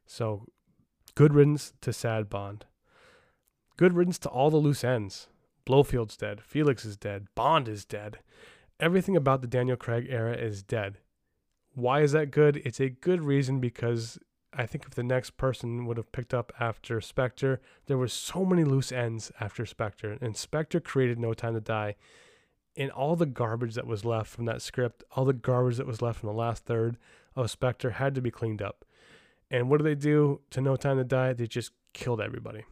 So, 0.05 0.47
good 1.15 1.33
riddance 1.33 1.73
to 1.81 1.93
Sad 1.93 2.29
Bond. 2.29 2.65
Good 3.77 3.93
riddance 3.93 4.19
to 4.19 4.29
all 4.29 4.49
the 4.49 4.57
loose 4.57 4.83
ends. 4.83 5.27
Blofeld's 5.65 6.17
dead. 6.17 6.41
Felix 6.41 6.85
is 6.85 6.97
dead. 6.97 7.27
Bond 7.35 7.67
is 7.67 7.85
dead. 7.85 8.19
Everything 8.79 9.15
about 9.15 9.41
the 9.41 9.47
Daniel 9.47 9.77
Craig 9.77 10.07
era 10.09 10.35
is 10.35 10.61
dead. 10.61 10.97
Why 11.73 12.01
is 12.01 12.11
that 12.11 12.31
good? 12.31 12.61
It's 12.63 12.79
a 12.79 12.89
good 12.89 13.21
reason 13.21 13.59
because 13.59 14.19
I 14.53 14.65
think 14.65 14.85
if 14.85 14.95
the 14.95 15.03
next 15.03 15.37
person 15.37 15.85
would 15.85 15.97
have 15.97 16.11
picked 16.11 16.33
up 16.33 16.53
after 16.59 17.01
Spectre, 17.01 17.59
there 17.87 17.97
were 17.97 18.07
so 18.07 18.45
many 18.45 18.63
loose 18.63 18.91
ends 18.91 19.31
after 19.39 19.65
Spectre, 19.65 20.17
and 20.21 20.37
Spectre 20.37 20.79
created 20.79 21.19
No 21.19 21.33
Time 21.33 21.53
to 21.53 21.61
Die. 21.61 21.95
And 22.77 22.91
all 22.91 23.15
the 23.15 23.25
garbage 23.25 23.75
that 23.75 23.87
was 23.87 24.05
left 24.05 24.29
from 24.29 24.45
that 24.45 24.61
script, 24.61 25.03
all 25.11 25.25
the 25.25 25.33
garbage 25.33 25.77
that 25.77 25.87
was 25.87 26.01
left 26.01 26.19
from 26.19 26.27
the 26.27 26.33
last 26.33 26.65
third 26.65 26.97
of 27.35 27.51
Spectre 27.51 27.91
had 27.91 28.15
to 28.15 28.21
be 28.21 28.31
cleaned 28.31 28.61
up. 28.61 28.84
And 29.51 29.69
what 29.69 29.77
do 29.77 29.83
they 29.83 29.95
do 29.95 30.41
to 30.51 30.61
No 30.61 30.75
Time 30.75 30.97
to 30.97 31.03
Die? 31.03 31.33
They 31.33 31.47
just 31.47 31.71
killed 31.93 32.21
everybody. 32.21 32.63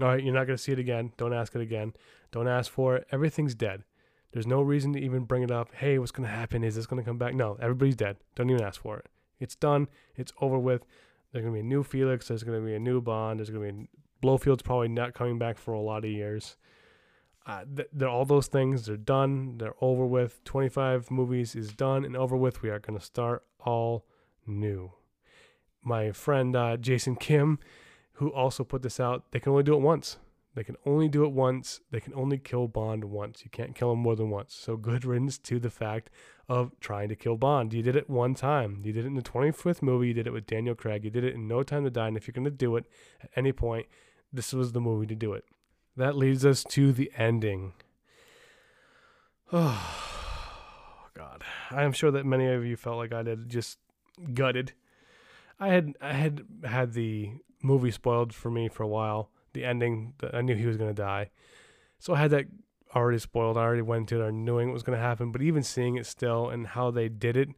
All 0.00 0.08
right, 0.08 0.22
you're 0.22 0.34
not 0.34 0.46
going 0.46 0.56
to 0.56 0.62
see 0.62 0.72
it 0.72 0.78
again. 0.78 1.12
Don't 1.16 1.32
ask 1.32 1.54
it 1.54 1.60
again. 1.60 1.92
Don't 2.32 2.48
ask 2.48 2.70
for 2.70 2.96
it. 2.96 3.06
Everything's 3.12 3.54
dead. 3.54 3.84
There's 4.32 4.46
no 4.46 4.60
reason 4.62 4.92
to 4.94 5.00
even 5.00 5.24
bring 5.24 5.44
it 5.44 5.52
up. 5.52 5.72
Hey, 5.74 5.98
what's 5.98 6.10
going 6.10 6.28
to 6.28 6.34
happen? 6.34 6.64
Is 6.64 6.74
this 6.74 6.86
going 6.86 7.02
to 7.02 7.08
come 7.08 7.18
back? 7.18 7.34
No, 7.34 7.56
everybody's 7.60 7.94
dead. 7.94 8.16
Don't 8.34 8.50
even 8.50 8.64
ask 8.64 8.82
for 8.82 8.98
it. 8.98 9.06
It's 9.38 9.54
done. 9.54 9.86
It's 10.16 10.32
over 10.40 10.58
with. 10.58 10.84
There's 11.30 11.44
going 11.44 11.54
to 11.54 11.62
be 11.62 11.66
a 11.66 11.68
new 11.68 11.84
Felix. 11.84 12.26
There's 12.26 12.42
going 12.42 12.60
to 12.60 12.66
be 12.66 12.74
a 12.74 12.80
new 12.80 13.00
Bond. 13.00 13.38
There's 13.38 13.50
going 13.50 13.68
to 13.68 13.72
be 13.72 13.88
Blofeld's 14.20 14.62
probably 14.62 14.88
not 14.88 15.14
coming 15.14 15.38
back 15.38 15.58
for 15.58 15.74
a 15.74 15.80
lot 15.80 16.04
of 16.04 16.10
years. 16.10 16.56
Uh, 17.46 17.64
th- 17.76 17.88
they're 17.92 18.08
all 18.08 18.24
those 18.24 18.48
things. 18.48 18.86
They're 18.86 18.96
done. 18.96 19.58
They're 19.58 19.74
over 19.80 20.06
with. 20.06 20.42
25 20.44 21.10
movies 21.10 21.54
is 21.54 21.72
done 21.72 22.04
and 22.04 22.16
over 22.16 22.36
with. 22.36 22.62
We 22.62 22.70
are 22.70 22.80
going 22.80 22.98
to 22.98 23.04
start 23.04 23.44
all 23.60 24.06
new. 24.46 24.92
My 25.84 26.12
friend 26.12 26.56
uh, 26.56 26.76
Jason 26.76 27.16
Kim, 27.16 27.58
who 28.14 28.28
also 28.28 28.64
put 28.64 28.82
this 28.82 28.98
out, 28.98 29.30
they 29.30 29.40
can 29.40 29.52
only 29.52 29.64
do 29.64 29.74
it 29.74 29.80
once. 29.80 30.18
They 30.54 30.62
can 30.62 30.76
only 30.86 31.08
do 31.08 31.24
it 31.24 31.32
once. 31.32 31.80
They 31.90 32.00
can 32.00 32.14
only 32.14 32.38
kill 32.38 32.68
Bond 32.68 33.04
once. 33.04 33.42
You 33.44 33.50
can't 33.50 33.74
kill 33.74 33.92
him 33.92 33.98
more 33.98 34.14
than 34.14 34.30
once. 34.30 34.54
So 34.54 34.76
good 34.76 35.04
riddance 35.04 35.36
to 35.38 35.58
the 35.58 35.70
fact 35.70 36.10
of 36.48 36.70
trying 36.78 37.08
to 37.08 37.16
kill 37.16 37.36
Bond. 37.36 37.74
You 37.74 37.82
did 37.82 37.96
it 37.96 38.08
one 38.08 38.34
time. 38.34 38.82
You 38.84 38.92
did 38.92 39.04
it 39.04 39.08
in 39.08 39.14
the 39.14 39.22
25th 39.22 39.82
movie. 39.82 40.08
You 40.08 40.14
did 40.14 40.28
it 40.28 40.32
with 40.32 40.46
Daniel 40.46 40.76
Craig. 40.76 41.04
You 41.04 41.10
did 41.10 41.24
it 41.24 41.34
in 41.34 41.48
No 41.48 41.64
Time 41.64 41.84
to 41.84 41.90
Die. 41.90 42.06
And 42.06 42.16
if 42.16 42.28
you're 42.28 42.32
going 42.32 42.44
to 42.44 42.50
do 42.50 42.76
it 42.76 42.84
at 43.20 43.30
any 43.34 43.52
point, 43.52 43.86
this 44.32 44.52
was 44.52 44.72
the 44.72 44.80
movie 44.80 45.06
to 45.06 45.14
do 45.16 45.32
it. 45.32 45.44
That 45.96 46.16
leads 46.16 46.44
us 46.44 46.64
to 46.70 46.92
the 46.92 47.10
ending. 47.16 47.72
Oh, 49.52 51.06
God. 51.14 51.44
I'm 51.70 51.92
sure 51.92 52.10
that 52.10 52.26
many 52.26 52.46
of 52.46 52.64
you 52.64 52.76
felt 52.76 52.96
like 52.96 53.12
I 53.12 53.22
did, 53.22 53.48
just 53.48 53.78
gutted. 54.32 54.72
I 55.58 55.68
had 55.68 55.94
I 56.00 56.12
had 56.12 56.42
had 56.64 56.92
the 56.92 57.32
movie 57.62 57.90
spoiled 57.90 58.34
for 58.34 58.50
me 58.50 58.68
for 58.68 58.82
a 58.82 58.88
while. 58.88 59.30
The 59.52 59.64
ending, 59.64 60.14
I 60.32 60.42
knew 60.42 60.54
he 60.54 60.66
was 60.66 60.76
to 60.76 60.92
die. 60.92 61.30
So 61.98 62.14
I 62.14 62.18
had 62.18 62.32
that 62.32 62.46
already 62.94 63.18
spoiled. 63.18 63.56
I 63.56 63.62
already 63.62 63.82
went 63.82 64.08
to 64.08 64.22
it, 64.22 64.32
knowing 64.32 64.68
what 64.68 64.74
was 64.74 64.82
to 64.82 64.96
happen. 64.96 65.32
But 65.32 65.42
even 65.42 65.62
seeing 65.62 65.96
it 65.96 66.06
still 66.06 66.50
and 66.50 66.66
how 66.66 66.90
they 66.90 67.08
did 67.08 67.36
it 67.36 67.48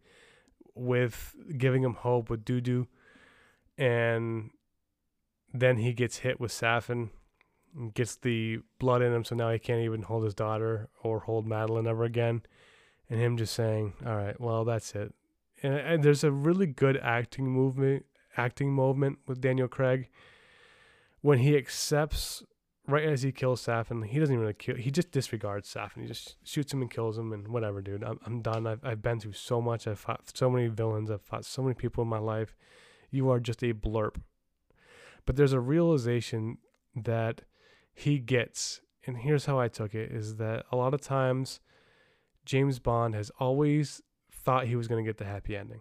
with 0.75 1.35
giving 1.57 1.83
him 1.83 1.95
hope 1.95 2.29
with 2.29 2.45
Dudu, 2.45 2.87
and 3.79 4.51
then 5.55 5.79
he 5.79 5.95
gets 5.95 6.19
hit 6.19 6.39
with 6.39 6.53
Safin, 6.53 7.11
and 7.75 7.95
gets 7.95 8.17
the 8.17 8.59
blood 8.79 9.03
in 9.03 9.13
him, 9.13 9.25
so 9.25 9.35
now 9.35 9.51
he 9.51 9.59
can't 9.59 9.81
even 9.83 10.03
hold 10.03 10.25
his 10.25 10.35
daughter 10.35 10.89
or 11.03 11.21
hold 11.21 11.47
Madeleine 11.47 11.87
ever 11.87 12.05
again. 12.05 12.43
And 13.09 13.19
him 13.21 13.37
just 13.37 13.55
saying, 13.55 13.95
"All 14.05 14.17
right, 14.17 14.39
well, 14.39 14.65
that's 14.65 14.95
it." 14.95 15.15
And, 15.63 15.75
and 15.75 16.03
there's 16.03 16.25
a 16.25 16.31
really 16.31 16.67
good 16.67 16.97
acting 16.99 17.51
movement, 17.51 18.07
acting 18.37 18.73
moment 18.73 19.19
with 19.27 19.41
Daniel 19.41 19.69
Craig 19.69 20.09
when 21.27 21.39
he 21.41 21.57
accepts 21.57 22.45
right 22.87 23.05
as 23.05 23.23
he 23.23 23.33
kills 23.33 23.61
Safin, 23.61 24.07
he 24.07 24.21
doesn't 24.21 24.33
even 24.33 24.43
really 24.43 24.55
kill. 24.55 24.77
He 24.77 24.93
just 24.93 25.11
disregards 25.11 25.69
Safin. 25.69 26.03
He 26.03 26.07
just 26.07 26.37
shoots 26.45 26.73
him 26.73 26.83
and 26.83 26.91
kills 26.91 27.19
him 27.19 27.33
and 27.33 27.49
whatever, 27.49 27.83
dude. 27.83 28.05
I'm 28.05 28.21
I'm 28.25 28.43
done. 28.43 28.67
I've 28.67 28.85
I've 28.85 29.03
been 29.03 29.19
through 29.19 29.33
so 29.33 29.61
much. 29.61 29.87
I've 29.87 29.99
fought 29.99 30.37
so 30.37 30.49
many 30.49 30.69
villains. 30.69 31.11
I've 31.11 31.23
fought 31.23 31.45
so 31.45 31.63
many 31.63 31.75
people 31.75 32.03
in 32.03 32.09
my 32.09 32.19
life. 32.19 32.55
You 33.11 33.29
are 33.31 33.41
just 33.41 33.65
a 33.65 33.73
blurb. 33.73 34.21
But 35.25 35.35
there's 35.35 35.53
a 35.53 35.61
realization 35.61 36.59
that 36.95 37.43
he 37.93 38.19
gets, 38.21 38.81
and 39.05 39.19
here's 39.19 39.47
how 39.47 39.59
I 39.59 39.67
took 39.67 39.95
it: 39.95 40.13
is 40.13 40.37
that 40.37 40.65
a 40.71 40.77
lot 40.77 40.95
of 40.95 41.01
times 41.01 41.59
James 42.45 42.79
Bond 42.79 43.17
has 43.17 43.33
always 43.41 44.01
thought 44.47 44.69
he 44.69 44.77
was 44.77 44.87
going 44.87 45.05
to 45.05 45.09
get 45.09 45.19
the 45.19 45.25
happy 45.25 45.57
ending. 45.57 45.81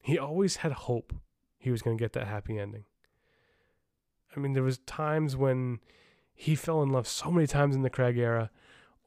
He 0.00 0.18
always 0.18 0.56
had 0.56 0.70
hope 0.70 1.12
he 1.58 1.72
was 1.72 1.82
going 1.82 1.98
to 1.98 2.02
get 2.02 2.12
that 2.12 2.28
happy 2.28 2.60
ending. 2.60 2.84
I 4.34 4.38
mean, 4.38 4.52
there 4.52 4.62
was 4.62 4.78
times 4.78 5.36
when 5.36 5.80
he 6.32 6.54
fell 6.54 6.80
in 6.80 6.90
love 6.90 7.08
so 7.08 7.32
many 7.32 7.48
times 7.48 7.74
in 7.74 7.82
the 7.82 7.90
Craig 7.90 8.16
era, 8.16 8.50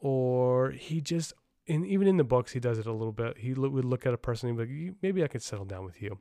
or 0.01 0.71
he 0.71 0.99
just, 0.99 1.31
and 1.69 1.85
even 1.85 2.05
in 2.05 2.17
the 2.17 2.25
books, 2.25 2.51
he 2.51 2.59
does 2.59 2.79
it 2.79 2.85
a 2.85 2.91
little 2.91 3.13
bit. 3.13 3.37
He 3.37 3.53
would 3.53 3.85
look 3.85 4.05
at 4.05 4.13
a 4.13 4.17
person 4.17 4.49
and 4.49 4.57
be 4.57 4.65
like, 4.65 4.95
maybe 5.01 5.23
I 5.23 5.27
could 5.27 5.41
settle 5.41 5.65
down 5.65 5.85
with 5.85 6.01
you. 6.01 6.19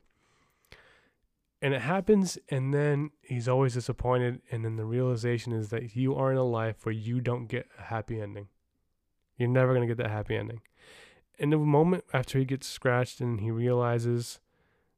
And 1.61 1.73
it 1.73 1.81
happens, 1.81 2.37
and 2.47 2.73
then 2.73 3.11
he's 3.21 3.49
always 3.49 3.73
disappointed. 3.73 4.41
And 4.49 4.63
then 4.63 4.77
the 4.77 4.85
realization 4.85 5.51
is 5.51 5.69
that 5.69 5.93
you 5.95 6.15
are 6.15 6.31
in 6.31 6.37
a 6.37 6.43
life 6.43 6.85
where 6.85 6.93
you 6.93 7.19
don't 7.19 7.47
get 7.47 7.67
a 7.77 7.83
happy 7.83 8.21
ending. 8.21 8.47
You're 9.37 9.49
never 9.49 9.73
going 9.73 9.85
to 9.85 9.93
get 9.93 10.01
that 10.01 10.11
happy 10.11 10.37
ending. 10.37 10.61
In 11.37 11.51
the 11.51 11.57
moment 11.57 12.03
after 12.13 12.39
he 12.39 12.45
gets 12.45 12.67
scratched 12.67 13.21
and 13.21 13.41
he 13.41 13.51
realizes 13.51 14.39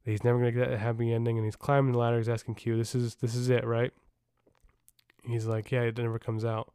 that 0.04 0.12
he's 0.12 0.24
never 0.24 0.44
to 0.44 0.52
get 0.52 0.70
that 0.70 0.80
happy 0.80 1.12
ending, 1.14 1.38
and 1.38 1.46
he's 1.46 1.56
climbing 1.56 1.92
the 1.92 1.98
ladder, 1.98 2.18
he's 2.18 2.30
asking 2.30 2.56
Q, 2.56 2.78
"This 2.78 2.96
is 2.96 3.16
this 3.16 3.36
is 3.36 3.50
it, 3.50 3.66
right?" 3.66 3.92
he's 5.24 5.46
like, 5.46 5.72
yeah, 5.72 5.82
it 5.82 5.98
never 5.98 6.20
comes 6.20 6.46
out. 6.46 6.74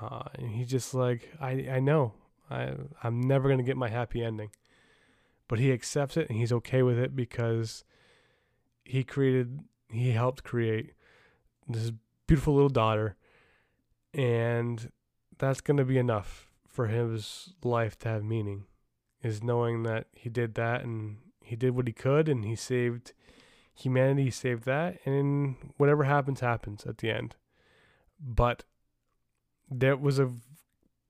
Uh, 0.00 0.24
and 0.34 0.50
he's 0.50 0.68
just 0.68 0.94
like, 0.94 1.30
I, 1.40 1.68
I 1.70 1.80
know, 1.80 2.14
I, 2.50 2.72
I'm 3.02 3.20
never 3.20 3.48
gonna 3.48 3.62
get 3.62 3.76
my 3.76 3.88
happy 3.88 4.24
ending, 4.24 4.50
but 5.48 5.58
he 5.58 5.72
accepts 5.72 6.16
it 6.16 6.28
and 6.28 6.38
he's 6.38 6.52
okay 6.52 6.82
with 6.82 6.98
it 6.98 7.14
because 7.14 7.84
he 8.84 9.04
created, 9.04 9.60
he 9.90 10.10
helped 10.10 10.42
create 10.42 10.94
this 11.68 11.92
beautiful 12.26 12.54
little 12.54 12.68
daughter, 12.68 13.16
and 14.12 14.90
that's 15.38 15.60
gonna 15.60 15.84
be 15.84 15.98
enough 15.98 16.48
for 16.74 16.88
his 16.88 17.54
life 17.62 17.96
to 18.00 18.08
have 18.08 18.24
meaning, 18.24 18.64
is 19.22 19.42
knowing 19.42 19.84
that 19.84 20.08
he 20.12 20.28
did 20.28 20.54
that 20.56 20.82
and 20.82 21.18
he 21.40 21.54
did 21.54 21.74
what 21.76 21.86
he 21.86 21.92
could 21.92 22.28
and 22.28 22.44
he 22.44 22.56
saved 22.56 23.12
humanity 23.76 24.24
he 24.24 24.30
saved 24.30 24.64
that 24.64 24.98
and 25.04 25.56
whatever 25.76 26.04
happens 26.04 26.40
happens 26.40 26.84
at 26.84 26.98
the 26.98 27.10
end. 27.10 27.36
But 28.20 28.64
there 29.70 29.96
was 29.96 30.18
a 30.18 30.32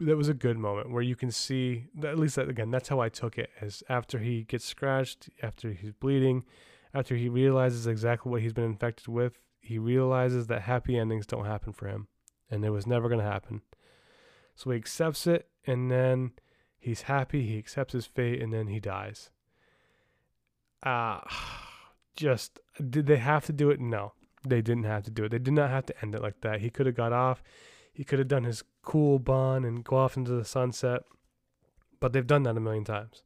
that 0.01 0.17
was 0.17 0.29
a 0.29 0.35
good 0.35 0.59
moment 0.59 0.91
where 0.91 1.03
you 1.03 1.17
can 1.17 1.31
see 1.31 1.85
at 2.05 2.19
least 2.19 2.37
that 2.37 2.49
again 2.49 2.71
that's 2.71 2.89
how 2.89 3.01
I 3.01 3.09
took 3.09 3.39
it 3.39 3.51
as 3.61 3.83
after 3.89 4.19
he 4.19 4.43
gets 4.43 4.65
scratched 4.65 5.31
after 5.43 5.73
he's 5.73 5.93
bleeding 5.93 6.45
after 6.93 7.17
he 7.17 7.29
realizes 7.29 7.87
exactly 7.87 8.31
what 8.31 8.43
he's 8.43 8.53
been 8.53 8.65
infected 8.65 9.09
with 9.09 9.39
he 9.61 9.79
realizes 9.79 10.49
that 10.49 10.62
happy 10.62 10.99
endings 10.99 11.27
don't 11.27 11.47
happen 11.47 11.73
for 11.73 11.87
him 11.87 12.09
and 12.51 12.65
it 12.65 12.71
was 12.71 12.87
never 12.87 13.09
going 13.09 13.21
to 13.21 13.27
happen 13.27 13.62
so 14.55 14.71
he 14.71 14.77
accepts 14.77 15.27
it 15.27 15.49
and 15.67 15.91
then 15.91 16.33
he's 16.79 17.03
happy 17.03 17.47
he 17.47 17.59
accepts 17.59 17.93
his 17.93 18.07
fate 18.07 18.41
and 18.41 18.53
then 18.53 18.69
he 18.69 18.81
dies 18.81 19.31
uh, 20.83 21.21
just 22.17 22.61
did 22.91 23.07
they 23.07 23.17
have 23.17 23.45
to 23.45 23.53
do 23.53 23.71
it 23.71 23.81
no 23.81 24.13
they 24.45 24.63
didn't 24.63 24.85
have 24.85 25.05
to 25.05 25.11
do 25.11 25.25
it. 25.25 25.31
They 25.31 25.39
did 25.39 25.55
not 25.55 25.71
have 25.71 25.87
to 25.87 26.03
end 26.03 26.15
it 26.15 26.23
like 26.23 26.41
that. 26.43 26.61
He 26.61 26.71
could 26.71 26.87
have 26.87 26.95
got 26.95 27.13
off. 27.13 27.43
He 27.93 28.05
could 28.05 28.19
have 28.19 28.29
done 28.29 28.45
his 28.45 28.63
cool 28.83 29.19
Bond 29.19 29.65
and 29.65 29.85
go 29.85 29.97
off 29.97 30.17
into 30.17 30.33
the 30.33 30.45
sunset. 30.45 31.03
But 32.01 32.13
they've 32.13 32.27
done 32.27 32.43
that 32.43 32.57
a 32.57 32.61
million 32.61 32.85
times. 32.85 33.23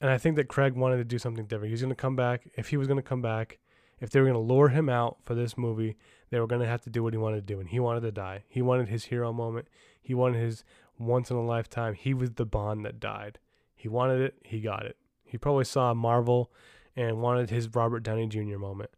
And 0.00 0.10
I 0.10 0.18
think 0.18 0.36
that 0.36 0.48
Craig 0.48 0.74
wanted 0.74 0.98
to 0.98 1.04
do 1.04 1.18
something 1.18 1.46
different. 1.46 1.70
He's 1.70 1.80
going 1.80 1.90
to 1.90 1.96
come 1.96 2.16
back. 2.16 2.48
If 2.56 2.68
he 2.68 2.76
was 2.76 2.86
going 2.86 2.98
to 2.98 3.08
come 3.08 3.22
back, 3.22 3.58
if 3.98 4.10
they 4.10 4.20
were 4.20 4.26
going 4.26 4.34
to 4.34 4.54
lure 4.54 4.68
him 4.68 4.88
out 4.88 5.18
for 5.24 5.34
this 5.34 5.56
movie, 5.56 5.96
they 6.30 6.40
were 6.40 6.46
going 6.46 6.60
to 6.60 6.66
have 6.66 6.82
to 6.82 6.90
do 6.90 7.02
what 7.02 7.12
he 7.12 7.18
wanted 7.18 7.46
to 7.46 7.54
do. 7.54 7.60
And 7.60 7.68
he 7.68 7.80
wanted 7.80 8.00
to 8.00 8.12
die. 8.12 8.44
He 8.48 8.62
wanted 8.62 8.88
his 8.88 9.06
hero 9.06 9.32
moment. 9.32 9.68
He 10.00 10.14
wanted 10.14 10.40
his 10.40 10.64
once 10.98 11.30
in 11.30 11.36
a 11.36 11.44
lifetime. 11.44 11.94
He 11.94 12.14
was 12.14 12.32
the 12.32 12.46
Bond 12.46 12.84
that 12.84 13.00
died. 13.00 13.38
He 13.74 13.88
wanted 13.88 14.20
it. 14.20 14.34
He 14.42 14.60
got 14.60 14.84
it. 14.86 14.96
He 15.24 15.38
probably 15.38 15.64
saw 15.64 15.92
Marvel 15.94 16.50
and 16.94 17.20
wanted 17.20 17.50
his 17.50 17.68
Robert 17.74 18.02
Downey 18.02 18.26
Jr. 18.26 18.58
moment 18.58 18.90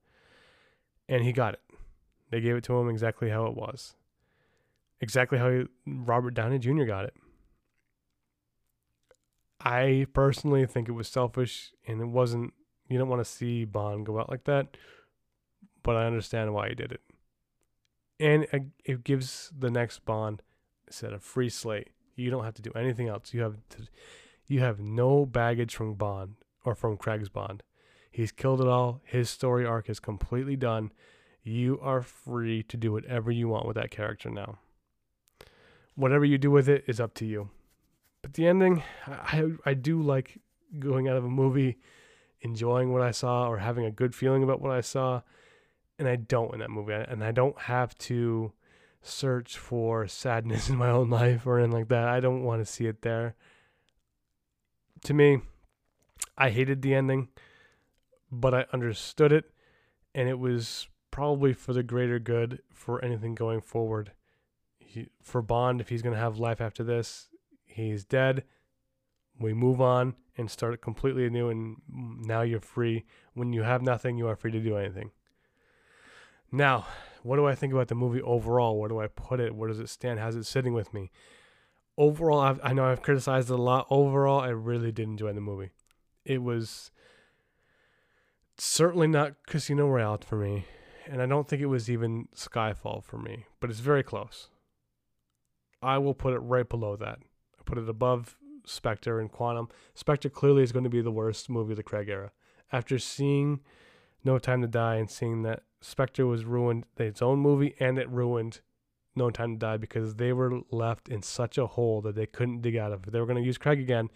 and 1.08 1.24
he 1.24 1.32
got 1.32 1.54
it. 1.54 1.60
They 2.30 2.40
gave 2.40 2.56
it 2.56 2.64
to 2.64 2.76
him 2.76 2.88
exactly 2.88 3.30
how 3.30 3.46
it 3.46 3.54
was, 3.54 3.94
exactly 5.00 5.38
how 5.38 5.50
he, 5.50 5.64
Robert 5.86 6.34
Downey 6.34 6.58
Jr. 6.58 6.84
got 6.84 7.06
it. 7.06 7.14
I 9.60 10.06
personally 10.12 10.66
think 10.66 10.88
it 10.88 10.92
was 10.92 11.08
selfish, 11.08 11.72
and 11.86 12.00
it 12.00 12.08
wasn't. 12.08 12.52
You 12.88 12.98
don't 12.98 13.08
want 13.08 13.24
to 13.24 13.30
see 13.30 13.64
Bond 13.64 14.06
go 14.06 14.20
out 14.20 14.30
like 14.30 14.44
that, 14.44 14.76
but 15.82 15.96
I 15.96 16.06
understand 16.06 16.54
why 16.54 16.68
he 16.68 16.74
did 16.74 16.92
it, 16.92 17.00
and 18.20 18.46
it 18.84 19.04
gives 19.04 19.52
the 19.56 19.70
next 19.70 20.04
Bond 20.04 20.42
set 20.90 21.12
a 21.12 21.18
free 21.18 21.48
slate. 21.48 21.90
You 22.16 22.30
don't 22.30 22.44
have 22.44 22.54
to 22.54 22.62
do 22.62 22.72
anything 22.74 23.08
else. 23.08 23.32
You 23.32 23.42
have 23.42 23.56
to, 23.70 23.86
you 24.46 24.60
have 24.60 24.80
no 24.80 25.24
baggage 25.24 25.74
from 25.74 25.94
Bond 25.94 26.36
or 26.64 26.74
from 26.74 26.96
Craig's 26.96 27.28
Bond. 27.28 27.62
He's 28.10 28.32
killed 28.32 28.60
it 28.60 28.66
all. 28.66 29.00
His 29.04 29.30
story 29.30 29.64
arc 29.64 29.88
is 29.88 30.00
completely 30.00 30.56
done. 30.56 30.92
You 31.42 31.78
are 31.80 32.02
free 32.02 32.62
to 32.64 32.76
do 32.76 32.92
whatever 32.92 33.30
you 33.30 33.48
want 33.48 33.66
with 33.66 33.76
that 33.76 33.90
character 33.90 34.30
now. 34.30 34.58
Whatever 35.94 36.24
you 36.24 36.38
do 36.38 36.50
with 36.50 36.68
it 36.68 36.84
is 36.86 37.00
up 37.00 37.14
to 37.14 37.26
you. 37.26 37.50
But 38.22 38.34
the 38.34 38.46
ending, 38.46 38.82
I 39.06 39.52
I 39.64 39.74
do 39.74 40.02
like 40.02 40.40
going 40.78 41.08
out 41.08 41.16
of 41.16 41.24
a 41.24 41.30
movie 41.30 41.78
enjoying 42.40 42.92
what 42.92 43.02
I 43.02 43.10
saw 43.10 43.48
or 43.48 43.58
having 43.58 43.84
a 43.84 43.90
good 43.90 44.14
feeling 44.14 44.42
about 44.42 44.60
what 44.60 44.72
I 44.72 44.80
saw, 44.80 45.22
and 45.98 46.08
I 46.08 46.16
don't 46.16 46.54
in 46.54 46.60
that 46.60 46.70
movie. 46.70 46.92
And 46.92 47.24
I 47.24 47.32
don't 47.32 47.58
have 47.62 47.96
to 47.98 48.52
search 49.02 49.56
for 49.56 50.06
sadness 50.06 50.68
in 50.70 50.76
my 50.76 50.90
own 50.90 51.10
life 51.10 51.46
or 51.46 51.58
anything 51.58 51.78
like 51.78 51.88
that. 51.88 52.08
I 52.08 52.20
don't 52.20 52.44
want 52.44 52.64
to 52.64 52.70
see 52.70 52.86
it 52.86 53.02
there. 53.02 53.34
To 55.04 55.14
me, 55.14 55.40
I 56.36 56.50
hated 56.50 56.82
the 56.82 56.94
ending 56.94 57.28
but 58.30 58.54
I 58.54 58.66
understood 58.72 59.32
it, 59.32 59.50
and 60.14 60.28
it 60.28 60.38
was 60.38 60.88
probably 61.10 61.52
for 61.52 61.72
the 61.72 61.82
greater 61.82 62.18
good 62.18 62.60
for 62.72 63.04
anything 63.04 63.34
going 63.34 63.60
forward. 63.60 64.12
He, 64.78 65.08
for 65.22 65.42
Bond, 65.42 65.80
if 65.80 65.88
he's 65.88 66.02
going 66.02 66.14
to 66.14 66.20
have 66.20 66.38
life 66.38 66.60
after 66.60 66.84
this, 66.84 67.28
he's 67.64 68.04
dead. 68.04 68.44
We 69.38 69.54
move 69.54 69.80
on 69.80 70.14
and 70.36 70.50
start 70.50 70.80
completely 70.80 71.26
anew, 71.26 71.48
and 71.48 71.76
now 71.88 72.42
you're 72.42 72.60
free. 72.60 73.04
When 73.34 73.52
you 73.52 73.62
have 73.62 73.82
nothing, 73.82 74.16
you 74.16 74.28
are 74.28 74.36
free 74.36 74.52
to 74.52 74.60
do 74.60 74.76
anything. 74.76 75.10
Now, 76.50 76.86
what 77.22 77.36
do 77.36 77.46
I 77.46 77.54
think 77.54 77.72
about 77.72 77.88
the 77.88 77.94
movie 77.94 78.22
overall? 78.22 78.78
Where 78.78 78.88
do 78.88 79.00
I 79.00 79.06
put 79.08 79.40
it? 79.40 79.54
Where 79.54 79.68
does 79.68 79.80
it 79.80 79.88
stand? 79.88 80.18
How's 80.18 80.36
it 80.36 80.44
sitting 80.46 80.72
with 80.72 80.94
me? 80.94 81.10
Overall, 81.96 82.40
I've, 82.40 82.60
I 82.62 82.72
know 82.72 82.84
I've 82.84 83.02
criticized 83.02 83.50
it 83.50 83.54
a 83.54 83.62
lot. 83.62 83.86
Overall, 83.90 84.40
I 84.40 84.48
really 84.48 84.92
did 84.92 85.08
enjoy 85.08 85.32
the 85.32 85.40
movie. 85.40 85.70
It 86.24 86.42
was 86.42 86.90
certainly 88.56 89.08
not 89.08 89.34
Casino 89.46 89.88
Royale 89.88 90.18
for 90.18 90.36
me. 90.36 90.66
and 91.08 91.22
I 91.22 91.26
don't 91.26 91.48
think 91.48 91.62
it 91.62 91.66
was 91.66 91.90
even 91.90 92.28
Skyfall 92.34 93.02
for 93.02 93.18
me, 93.18 93.46
but 93.60 93.70
it's 93.70 93.80
very 93.80 94.02
close. 94.02 94.48
I 95.82 95.98
will 95.98 96.14
put 96.14 96.34
it 96.34 96.38
right 96.38 96.68
below 96.68 96.96
that. 96.96 97.18
I 97.58 97.62
put 97.64 97.78
it 97.78 97.88
above 97.88 98.36
Spectre 98.66 99.20
and 99.20 99.30
Quantum. 99.30 99.68
Spectre 99.94 100.28
clearly 100.28 100.62
is 100.62 100.72
going 100.72 100.84
to 100.84 100.90
be 100.90 101.00
the 101.00 101.10
worst 101.10 101.48
movie 101.48 101.72
of 101.72 101.76
the 101.76 101.82
Craig 101.82 102.08
era. 102.08 102.32
After 102.72 102.98
seeing 102.98 103.60
No 104.24 104.38
Time 104.38 104.60
to 104.60 104.68
Die 104.68 104.96
and 104.96 105.10
seeing 105.10 105.42
that 105.42 105.62
Spectre 105.80 106.26
was 106.26 106.44
ruined 106.44 106.84
its 106.96 107.22
own 107.22 107.38
movie 107.38 107.74
and 107.78 107.98
it 107.98 108.08
ruined 108.10 108.60
No 109.14 109.30
Time 109.30 109.54
to 109.54 109.58
Die 109.58 109.76
because 109.76 110.16
they 110.16 110.32
were 110.32 110.60
left 110.70 111.08
in 111.08 111.22
such 111.22 111.58
a 111.58 111.66
hole 111.66 112.00
that 112.02 112.14
they 112.14 112.26
couldn't 112.26 112.62
dig 112.62 112.76
out 112.76 112.92
of. 112.92 113.04
If 113.04 113.12
they 113.12 113.20
were 113.20 113.26
going 113.26 113.40
to 113.40 113.46
use 113.46 113.58
Craig 113.58 113.80
again, 113.80 114.10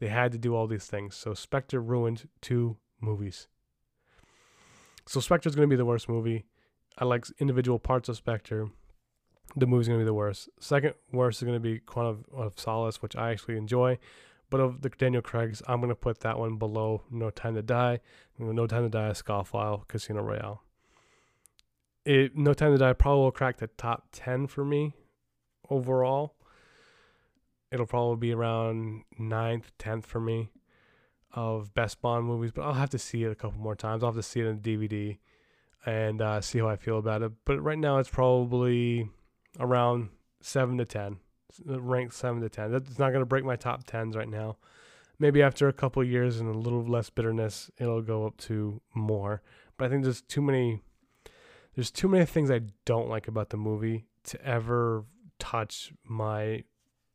they 0.00 0.08
had 0.08 0.32
to 0.32 0.38
do 0.38 0.54
all 0.54 0.66
these 0.66 0.86
things. 0.86 1.14
So 1.16 1.34
Spectre 1.34 1.80
ruined 1.80 2.28
two 2.40 2.76
movies. 3.00 3.46
So 5.06 5.20
Spectre 5.20 5.48
is 5.48 5.54
going 5.54 5.68
to 5.68 5.72
be 5.72 5.76
the 5.76 5.84
worst 5.84 6.08
movie. 6.08 6.46
I 6.98 7.04
like 7.04 7.26
individual 7.38 7.78
parts 7.78 8.08
of 8.08 8.16
Spectre. 8.16 8.68
The 9.56 9.66
movie's 9.66 9.88
going 9.88 10.00
to 10.00 10.04
be 10.04 10.06
the 10.06 10.14
worst. 10.14 10.48
Second 10.58 10.94
worst 11.12 11.38
is 11.38 11.46
going 11.46 11.56
to 11.56 11.60
be 11.60 11.78
Quantum 11.78 12.24
of 12.32 12.58
Solace, 12.58 13.02
which 13.02 13.14
I 13.14 13.30
actually 13.30 13.56
enjoy. 13.56 13.98
But 14.50 14.60
of 14.60 14.82
the 14.82 14.88
Daniel 14.88 15.22
Craig's, 15.22 15.62
I'm 15.66 15.80
going 15.80 15.88
to 15.90 15.94
put 15.94 16.20
that 16.20 16.38
one 16.38 16.56
below 16.56 17.02
No 17.10 17.30
Time 17.30 17.54
to 17.54 17.62
Die. 17.62 18.00
No 18.38 18.66
Time 18.66 18.84
to 18.84 18.88
Die, 18.88 19.10
Skyfall, 19.10 19.86
Casino 19.88 20.22
Royale. 20.22 20.62
It, 22.04 22.36
no 22.36 22.52
Time 22.52 22.72
to 22.72 22.78
Die 22.78 22.92
probably 22.92 23.22
will 23.22 23.32
crack 23.32 23.58
the 23.58 23.66
top 23.66 24.08
10 24.12 24.46
for 24.46 24.64
me 24.64 24.94
overall. 25.70 26.34
It'll 27.72 27.86
probably 27.86 28.28
be 28.28 28.32
around 28.32 29.04
9th, 29.18 29.64
10th 29.78 30.04
for 30.04 30.20
me 30.20 30.50
of 31.32 31.74
best 31.74 32.00
Bond 32.00 32.26
movies, 32.26 32.52
but 32.52 32.62
I'll 32.62 32.74
have 32.74 32.90
to 32.90 32.98
see 32.98 33.24
it 33.24 33.32
a 33.32 33.34
couple 33.34 33.60
more 33.60 33.74
times. 33.74 34.02
I'll 34.02 34.10
have 34.10 34.16
to 34.16 34.22
see 34.22 34.40
it 34.40 34.48
on 34.48 34.58
DVD 34.58 35.18
and 35.84 36.22
uh, 36.22 36.40
see 36.40 36.58
how 36.60 36.68
I 36.68 36.76
feel 36.76 36.98
about 36.98 37.22
it. 37.22 37.32
But 37.44 37.60
right 37.60 37.78
now, 37.78 37.98
it's 37.98 38.08
probably 38.08 39.10
around 39.58 40.10
seven 40.40 40.78
to 40.78 40.84
ten, 40.84 41.18
ranked 41.66 42.14
seven 42.14 42.40
to 42.42 42.48
ten. 42.48 42.72
That's 42.72 42.98
not 42.98 43.10
going 43.10 43.22
to 43.22 43.26
break 43.26 43.44
my 43.44 43.56
top 43.56 43.84
tens 43.84 44.16
right 44.16 44.28
now. 44.28 44.56
Maybe 45.18 45.42
after 45.42 45.68
a 45.68 45.72
couple 45.72 46.02
years 46.02 46.40
and 46.40 46.48
a 46.48 46.58
little 46.58 46.84
less 46.84 47.10
bitterness, 47.10 47.70
it'll 47.78 48.02
go 48.02 48.26
up 48.26 48.36
to 48.38 48.80
more. 48.94 49.42
But 49.76 49.86
I 49.86 49.88
think 49.88 50.04
there's 50.04 50.22
too 50.22 50.42
many. 50.42 50.80
There's 51.74 51.90
too 51.90 52.08
many 52.08 52.24
things 52.24 52.50
I 52.50 52.60
don't 52.84 53.08
like 53.08 53.28
about 53.28 53.50
the 53.50 53.56
movie 53.56 54.06
to 54.24 54.44
ever 54.44 55.04
touch 55.38 55.92
my 56.04 56.64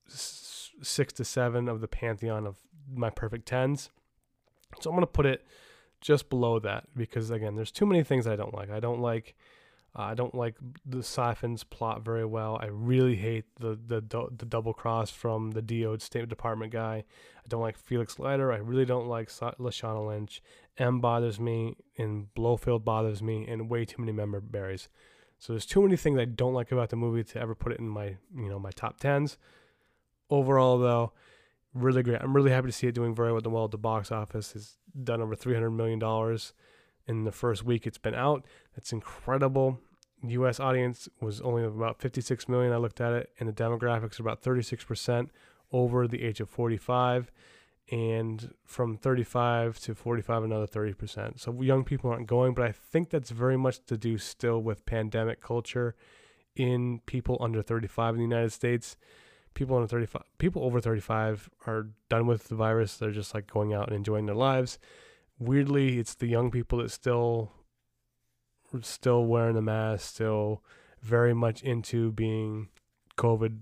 six 0.08 1.14
to 1.14 1.26
seven 1.26 1.70
of 1.70 1.82
the 1.82 1.88
pantheon 1.88 2.46
of 2.46 2.58
my 2.92 3.10
perfect 3.10 3.48
tens. 3.48 3.90
So 4.82 4.90
I'm 4.90 4.96
going 4.96 5.02
to 5.02 5.08
put 5.08 5.26
it 5.26 5.46
just 6.02 6.30
below 6.30 6.60
that 6.60 6.86
because 6.96 7.30
again, 7.30 7.56
there's 7.56 7.72
too 7.72 7.86
many 7.86 8.04
things 8.04 8.28
I 8.28 8.36
don't 8.36 8.54
like. 8.54 8.70
I 8.70 8.80
don't 8.80 9.02
like 9.02 9.36
uh, 9.98 10.04
I 10.04 10.14
don't 10.14 10.36
like 10.36 10.56
the 10.86 11.00
Safin's 11.00 11.64
plot 11.64 12.04
very 12.04 12.26
well. 12.26 12.60
I 12.62 12.68
really 12.68 13.16
hate 13.16 13.46
the 13.60 13.70
the 13.70 14.02
the 14.02 14.46
double 14.46 14.74
cross 14.74 15.10
from 15.10 15.52
the 15.52 15.62
DO 15.62 15.98
State 16.00 16.30
Department 16.30 16.72
guy. 16.72 17.04
I 17.38 17.48
don't 17.48 17.62
like 17.62 17.78
Felix 17.78 18.20
Leiter. 18.20 18.52
I 18.52 18.58
really 18.58 18.86
don't 18.86 19.08
like 19.08 19.30
Lashana 19.30 20.06
Lynch. 20.08 20.42
M 20.78 21.00
bothers 21.00 21.40
me, 21.40 21.76
and 21.98 22.34
Blofeld 22.36 22.86
bothers 22.86 23.24
me, 23.24 23.48
and 23.48 23.70
way 23.70 23.84
too 23.84 24.02
many 24.02 24.12
member 24.12 24.40
berries. 24.40 24.90
So 25.40 25.54
there's 25.54 25.66
too 25.66 25.82
many 25.82 25.96
things 25.96 26.20
I 26.20 26.26
don't 26.26 26.54
like 26.54 26.72
about 26.72 26.90
the 26.90 26.96
movie 26.96 27.24
to 27.24 27.40
ever 27.40 27.56
put 27.56 27.72
it 27.72 27.80
in 27.80 27.90
my 27.90 28.18
you 28.36 28.50
know 28.50 28.60
my 28.60 28.72
top 28.72 29.00
tens. 29.00 29.38
Overall, 30.30 30.78
though, 30.78 31.14
really 31.74 32.04
great. 32.04 32.22
I'm 32.22 32.36
really 32.36 32.52
happy 32.52 32.68
to 32.68 32.74
see 32.74 32.86
it 32.86 32.94
doing 32.94 33.16
very 33.16 33.32
well 33.32 33.66
at 33.66 33.72
the 33.72 33.78
box 33.78 34.12
office. 34.12 34.56
It's 34.56 34.78
done 35.04 35.22
over 35.22 35.36
300 35.36 35.72
million 35.72 35.98
dollars 35.98 36.54
in 37.10 37.24
the 37.26 37.32
first 37.32 37.66
week 37.66 37.86
it's 37.86 37.98
been 37.98 38.16
out. 38.16 38.46
That's 38.76 38.94
incredible. 38.94 39.80
U.S. 40.24 40.60
audience 40.60 41.10
was 41.20 41.42
only 41.42 41.64
about 41.64 42.00
56 42.00 42.48
million. 42.48 42.72
I 42.72 42.78
looked 42.78 43.02
at 43.02 43.14
it, 43.14 43.32
and 43.40 43.50
the 43.50 43.54
demographics 43.54 44.20
are 44.20 44.24
about 44.24 44.44
36% 44.44 45.30
over 45.72 46.08
the 46.08 46.24
age 46.24 46.40
of 46.40 46.50
45, 46.50 47.32
and 47.92 48.54
from 48.66 48.98
35 48.98 49.80
to 49.80 49.96
45, 49.96 50.44
another 50.44 50.68
30%. 50.68 51.40
So 51.40 51.62
young 51.62 51.84
people 51.84 52.12
aren't 52.12 52.28
going, 52.28 52.54
but 52.54 52.66
I 52.66 52.72
think 52.72 53.10
that's 53.10 53.32
very 53.32 53.58
much 53.58 53.84
to 53.86 53.98
do 53.98 54.18
still 54.18 54.62
with 54.62 54.86
pandemic 54.86 55.42
culture 55.42 55.96
in 56.56 57.00
people 57.06 57.38
under 57.40 57.62
35 57.62 58.16
in 58.16 58.18
the 58.18 58.36
United 58.36 58.52
States 58.52 58.98
people 59.56 59.76
under 59.76 59.88
35 59.88 60.22
people 60.38 60.64
over 60.64 60.80
35 60.80 61.50
are 61.66 61.88
done 62.10 62.28
with 62.28 62.50
the 62.50 62.56
virus 62.56 62.98
they're 62.98 63.12
just 63.12 63.34
like 63.34 63.52
going 63.52 63.74
out 63.74 63.88
and 63.88 63.96
enjoying 63.96 64.26
their 64.26 64.36
lives 64.36 64.78
weirdly 65.40 65.98
it's 66.00 66.16
the 66.16 66.28
young 66.28 66.52
people 66.52 66.80
that 66.80 66.92
still 66.92 67.52
still 68.82 69.26
wearing 69.26 69.56
the 69.56 69.62
mask 69.62 70.08
still 70.08 70.62
very 71.02 71.34
much 71.34 71.64
into 71.64 72.12
being 72.12 72.68
covid 73.18 73.58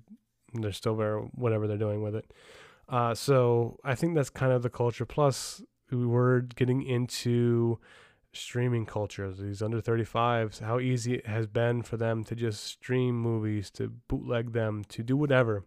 they're 0.53 0.71
still 0.71 0.95
very 0.95 1.21
whatever 1.33 1.67
they're 1.67 1.77
doing 1.77 2.01
with 2.01 2.15
it. 2.15 2.31
Uh, 2.89 3.13
so 3.13 3.77
i 3.83 3.95
think 3.95 4.15
that's 4.15 4.29
kind 4.29 4.51
of 4.51 4.63
the 4.63 4.69
culture. 4.69 5.05
Plus 5.05 5.61
we're 5.91 6.41
getting 6.41 6.81
into 6.81 7.79
streaming 8.33 8.85
culture 8.85 9.31
these 9.31 9.61
under 9.61 9.81
35s 9.81 10.59
how 10.59 10.79
easy 10.79 11.15
it 11.15 11.25
has 11.25 11.47
been 11.47 11.81
for 11.81 11.95
them 11.95 12.25
to 12.25 12.35
just 12.35 12.61
stream 12.63 13.17
movies 13.17 13.71
to 13.71 13.87
bootleg 14.07 14.53
them 14.53 14.83
to 14.87 15.03
do 15.03 15.17
whatever. 15.17 15.63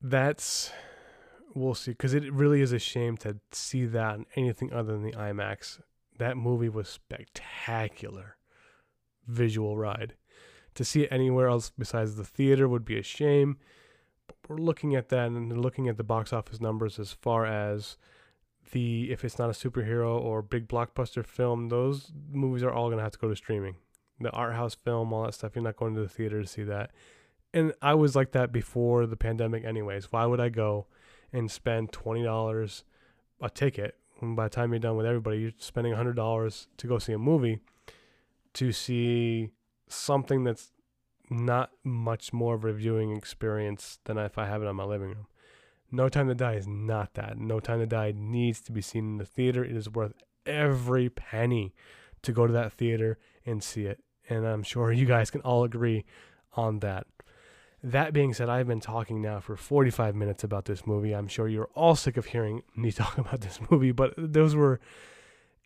That's 0.00 0.72
we'll 1.54 1.74
see 1.74 1.92
because 1.92 2.14
it 2.14 2.32
really 2.32 2.60
is 2.60 2.72
a 2.72 2.78
shame 2.78 3.16
to 3.18 3.38
see 3.52 3.84
that 3.86 4.16
in 4.16 4.26
anything 4.36 4.72
other 4.72 4.92
than 4.92 5.02
the 5.02 5.12
IMAX. 5.12 5.80
That 6.18 6.36
movie 6.36 6.68
was 6.68 6.88
spectacular 6.88 8.36
visual 9.26 9.76
ride. 9.76 10.14
To 10.74 10.84
see 10.84 11.02
it 11.02 11.12
anywhere 11.12 11.48
else 11.48 11.70
besides 11.76 12.16
the 12.16 12.24
theater 12.24 12.68
would 12.68 12.84
be 12.84 12.98
a 12.98 13.02
shame. 13.02 13.58
But 14.26 14.36
we're 14.48 14.56
looking 14.56 14.94
at 14.94 15.08
that 15.10 15.26
and 15.26 15.60
looking 15.60 15.88
at 15.88 15.96
the 15.96 16.04
box 16.04 16.32
office 16.32 16.60
numbers 16.60 16.98
as 16.98 17.12
far 17.12 17.46
as 17.46 17.96
the 18.72 19.10
if 19.10 19.24
it's 19.24 19.38
not 19.38 19.50
a 19.50 19.52
superhero 19.52 20.18
or 20.20 20.40
big 20.40 20.68
blockbuster 20.68 21.24
film, 21.24 21.68
those 21.68 22.12
movies 22.30 22.62
are 22.62 22.72
all 22.72 22.88
gonna 22.88 23.02
have 23.02 23.12
to 23.12 23.18
go 23.18 23.28
to 23.28 23.36
streaming. 23.36 23.76
The 24.20 24.30
art 24.30 24.54
house 24.54 24.74
film, 24.74 25.12
all 25.12 25.24
that 25.24 25.34
stuff, 25.34 25.52
you're 25.54 25.64
not 25.64 25.76
going 25.76 25.94
to 25.94 26.00
the 26.00 26.08
theater 26.08 26.40
to 26.40 26.46
see 26.46 26.62
that 26.64 26.90
and 27.54 27.72
I 27.82 27.94
was 27.94 28.16
like 28.16 28.32
that 28.32 28.52
before 28.52 29.06
the 29.06 29.16
pandemic, 29.16 29.64
anyways. 29.64 30.10
Why 30.10 30.26
would 30.26 30.40
I 30.40 30.48
go 30.48 30.86
and 31.32 31.50
spend 31.50 31.92
twenty 31.92 32.22
dollars 32.22 32.84
a 33.40 33.50
ticket 33.50 33.96
when 34.22 34.36
by 34.36 34.44
the 34.44 34.50
time 34.50 34.72
you're 34.72 34.78
done 34.78 34.96
with 34.96 35.06
everybody, 35.06 35.38
you're 35.38 35.52
spending 35.58 35.94
hundred 35.94 36.14
dollars 36.14 36.68
to 36.76 36.86
go 36.86 36.98
see 36.98 37.12
a 37.12 37.18
movie 37.18 37.58
to 38.54 38.70
see 38.70 39.50
something 39.88 40.44
that's 40.44 40.72
not 41.30 41.70
much 41.82 42.32
more 42.32 42.54
of 42.54 42.64
a 42.64 42.72
viewing 42.72 43.16
experience 43.16 43.98
than 44.04 44.18
if 44.18 44.38
I 44.38 44.46
have 44.46 44.62
it 44.62 44.68
on 44.68 44.76
my 44.76 44.84
living 44.84 45.08
room. 45.08 45.26
No 45.90 46.08
Time 46.08 46.28
to 46.28 46.34
Die 46.34 46.54
is 46.54 46.68
not 46.68 47.14
that. 47.14 47.38
No 47.38 47.58
Time 47.60 47.80
to 47.80 47.86
Die 47.86 48.12
needs 48.16 48.60
to 48.62 48.72
be 48.72 48.80
seen 48.80 49.04
in 49.04 49.18
the 49.18 49.24
theater. 49.24 49.64
It 49.64 49.76
is 49.76 49.90
worth 49.90 50.14
every 50.46 51.08
penny 51.08 51.74
to 52.22 52.32
go 52.32 52.46
to 52.46 52.52
that 52.52 52.72
theater 52.72 53.18
and 53.44 53.62
see 53.62 53.86
it. 53.86 54.00
And 54.28 54.46
I'm 54.46 54.62
sure 54.62 54.92
you 54.92 55.06
guys 55.06 55.30
can 55.30 55.40
all 55.40 55.64
agree 55.64 56.04
on 56.54 56.78
that. 56.80 57.06
That 57.82 58.12
being 58.12 58.32
said, 58.32 58.48
I've 58.48 58.68
been 58.68 58.80
talking 58.80 59.20
now 59.20 59.40
for 59.40 59.56
45 59.56 60.14
minutes 60.14 60.44
about 60.44 60.66
this 60.66 60.86
movie. 60.86 61.12
I'm 61.12 61.26
sure 61.26 61.48
you're 61.48 61.70
all 61.74 61.96
sick 61.96 62.16
of 62.16 62.26
hearing 62.26 62.62
me 62.76 62.92
talk 62.92 63.18
about 63.18 63.40
this 63.40 63.58
movie, 63.70 63.92
but 63.92 64.14
those 64.16 64.54
were, 64.54 64.80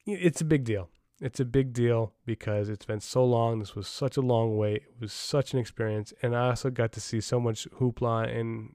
it's 0.07 0.41
a 0.41 0.45
big 0.45 0.65
deal. 0.65 0.89
It's 1.21 1.41
a 1.41 1.45
big 1.45 1.73
deal 1.73 2.13
because 2.27 2.69
it's 2.69 2.85
been 2.85 3.01
so 3.01 3.25
long. 3.25 3.59
This 3.59 3.75
was 3.75 3.89
such 3.89 4.17
a 4.17 4.21
long 4.21 4.57
wait. 4.57 4.83
It 4.83 5.01
was 5.01 5.13
such 5.13 5.55
an 5.55 5.59
experience. 5.59 6.13
And 6.23 6.37
I 6.37 6.51
also 6.51 6.71
got 6.71 6.93
to 6.93 7.01
see 7.01 7.21
so 7.21 7.41
much 7.41 7.67
hoopla 7.79 8.35
and 8.39 8.75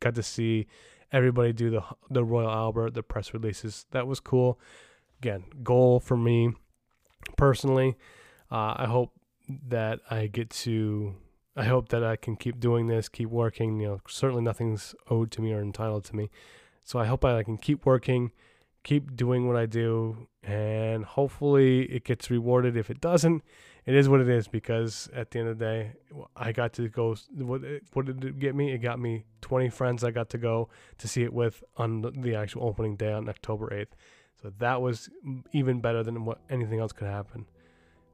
got 0.00 0.14
to 0.16 0.22
see 0.22 0.66
everybody 1.12 1.52
do 1.52 1.70
the, 1.70 1.82
the 2.10 2.24
Royal 2.24 2.50
Albert, 2.50 2.92
the 2.92 3.02
press 3.02 3.32
releases. 3.32 3.86
That 3.92 4.06
was 4.06 4.20
cool. 4.20 4.60
Again, 5.20 5.44
goal 5.62 5.98
for 5.98 6.16
me 6.16 6.52
personally. 7.36 7.96
Uh, 8.50 8.74
I 8.76 8.86
hope 8.86 9.12
that 9.48 10.00
I 10.10 10.26
get 10.26 10.50
to 10.50 11.14
I 11.58 11.64
hope 11.64 11.88
that 11.88 12.04
I 12.04 12.14
can 12.14 12.36
keep 12.36 12.60
doing 12.60 12.86
this, 12.86 13.08
keep 13.08 13.28
working. 13.30 13.80
You 13.80 13.88
know, 13.88 14.00
certainly 14.08 14.42
nothing's 14.42 14.94
owed 15.10 15.32
to 15.32 15.42
me 15.42 15.52
or 15.52 15.60
entitled 15.60 16.04
to 16.04 16.14
me. 16.14 16.30
So 16.84 17.00
I 17.00 17.06
hope 17.06 17.24
I 17.24 17.42
can 17.42 17.58
keep 17.58 17.84
working, 17.84 18.30
keep 18.84 19.16
doing 19.16 19.48
what 19.48 19.56
I 19.56 19.66
do, 19.66 20.28
and 20.44 21.04
hopefully 21.04 21.82
it 21.86 22.04
gets 22.04 22.30
rewarded. 22.30 22.76
If 22.76 22.90
it 22.90 23.00
doesn't, 23.00 23.42
it 23.86 23.94
is 23.96 24.08
what 24.08 24.20
it 24.20 24.28
is 24.28 24.46
because 24.46 25.10
at 25.12 25.32
the 25.32 25.40
end 25.40 25.48
of 25.48 25.58
the 25.58 25.64
day, 25.64 25.92
I 26.36 26.52
got 26.52 26.74
to 26.74 26.88
go. 26.88 27.16
What, 27.34 27.64
eh, 27.64 27.80
what 27.92 28.06
did 28.06 28.24
it 28.24 28.38
get 28.38 28.54
me? 28.54 28.70
It 28.70 28.78
got 28.78 29.00
me 29.00 29.24
20 29.40 29.68
friends 29.68 30.04
I 30.04 30.12
got 30.12 30.30
to 30.30 30.38
go 30.38 30.68
to 30.98 31.08
see 31.08 31.24
it 31.24 31.32
with 31.32 31.64
on 31.76 32.02
the 32.02 32.36
actual 32.36 32.66
opening 32.66 32.94
day 32.94 33.12
on 33.12 33.28
October 33.28 33.66
8th. 33.70 33.96
So 34.40 34.52
that 34.58 34.80
was 34.80 35.10
even 35.52 35.80
better 35.80 36.04
than 36.04 36.24
what 36.24 36.38
anything 36.48 36.78
else 36.78 36.92
could 36.92 37.08
happen. 37.08 37.46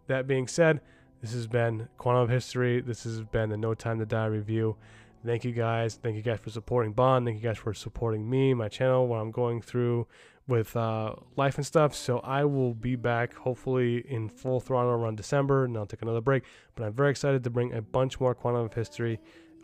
That 0.07 0.27
being 0.27 0.49
said, 0.49 0.81
this 1.25 1.33
has 1.33 1.47
been 1.47 1.89
Quantum 1.97 2.25
of 2.25 2.29
History. 2.29 2.83
This 2.83 3.05
has 3.05 3.23
been 3.23 3.49
the 3.49 3.57
No 3.57 3.73
Time 3.73 3.99
to 3.99 4.05
Die 4.05 4.27
review. 4.27 4.77
Thank 5.25 5.43
you 5.43 5.53
guys. 5.53 5.95
Thank 5.95 6.17
you 6.17 6.23
guys 6.23 6.39
for 6.39 6.51
supporting 6.51 6.93
Bond. 6.93 7.25
Thank 7.25 7.43
you 7.43 7.49
guys 7.49 7.57
for 7.57 7.73
supporting 7.73 8.29
me, 8.29 8.53
my 8.53 8.69
channel, 8.69 9.09
what 9.09 9.17
I'm 9.17 9.31
going 9.31 9.63
through 9.63 10.07
with 10.47 10.77
uh, 10.77 11.15
life 11.35 11.57
and 11.57 11.65
stuff. 11.65 11.95
So 11.95 12.19
I 12.19 12.45
will 12.45 12.75
be 12.75 12.95
back 12.95 13.33
hopefully 13.33 14.05
in 14.07 14.29
full 14.29 14.61
throttle 14.61 14.91
around 14.91 15.17
December, 15.17 15.65
and 15.65 15.75
I'll 15.79 15.87
take 15.87 16.03
another 16.03 16.21
break. 16.21 16.45
But 16.75 16.85
I'm 16.85 16.93
very 16.93 17.11
excited 17.11 17.43
to 17.45 17.49
bring 17.49 17.73
a 17.73 17.81
bunch 17.81 18.21
more 18.21 18.35
quantum 18.35 18.67
of 18.67 18.75
history, 18.75 19.19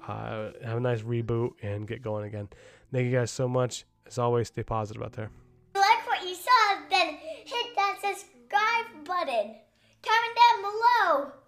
uh, 0.09 0.53
have 0.65 0.79
a 0.79 0.81
nice 0.81 1.03
reboot, 1.03 1.51
and 1.61 1.87
get 1.87 2.01
going 2.01 2.25
again. 2.25 2.49
Thank 2.91 3.05
you 3.05 3.13
guys 3.13 3.31
so 3.31 3.47
much. 3.47 3.85
As 4.07 4.17
always, 4.17 4.49
stay 4.49 4.63
positive 4.63 5.03
out 5.03 5.13
there. 5.13 5.31
Like 5.75 6.07
what 6.07 6.27
you 6.27 6.35
saw, 6.35 6.89
then 6.89 7.19
hit 7.45 7.77
that 7.77 7.99
subscribe 8.01 9.05
button. 9.05 9.57
Comment 10.03 10.39
down 10.39 10.63
below 10.63 11.40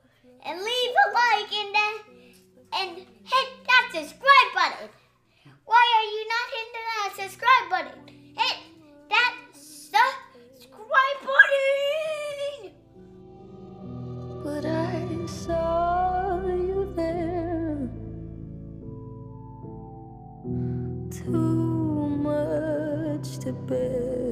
and 0.44 0.58
leave 0.58 0.94
a 1.06 1.10
like 1.12 1.52
and 1.52 1.74
then 1.74 1.94
and 2.74 2.96
hit 2.98 3.48
that 3.66 3.90
subscribe 3.92 4.50
button. 4.54 4.88
Why 5.64 5.84
are 5.96 6.08
you 6.14 6.28
not 6.28 6.50
hitting 6.54 6.72
that 6.74 7.10
subscribe 7.22 7.66
button? 7.70 7.98
Hit 8.36 8.56
that 9.10 9.34
subscribe 9.52 11.20
button. 11.22 12.72
But 14.42 14.64
I 14.66 15.26
saw 15.26 16.40
you 16.46 16.92
there. 16.96 17.88
Too 21.10 22.08
much 22.08 23.38
to 23.38 23.52
bear. 23.52 24.31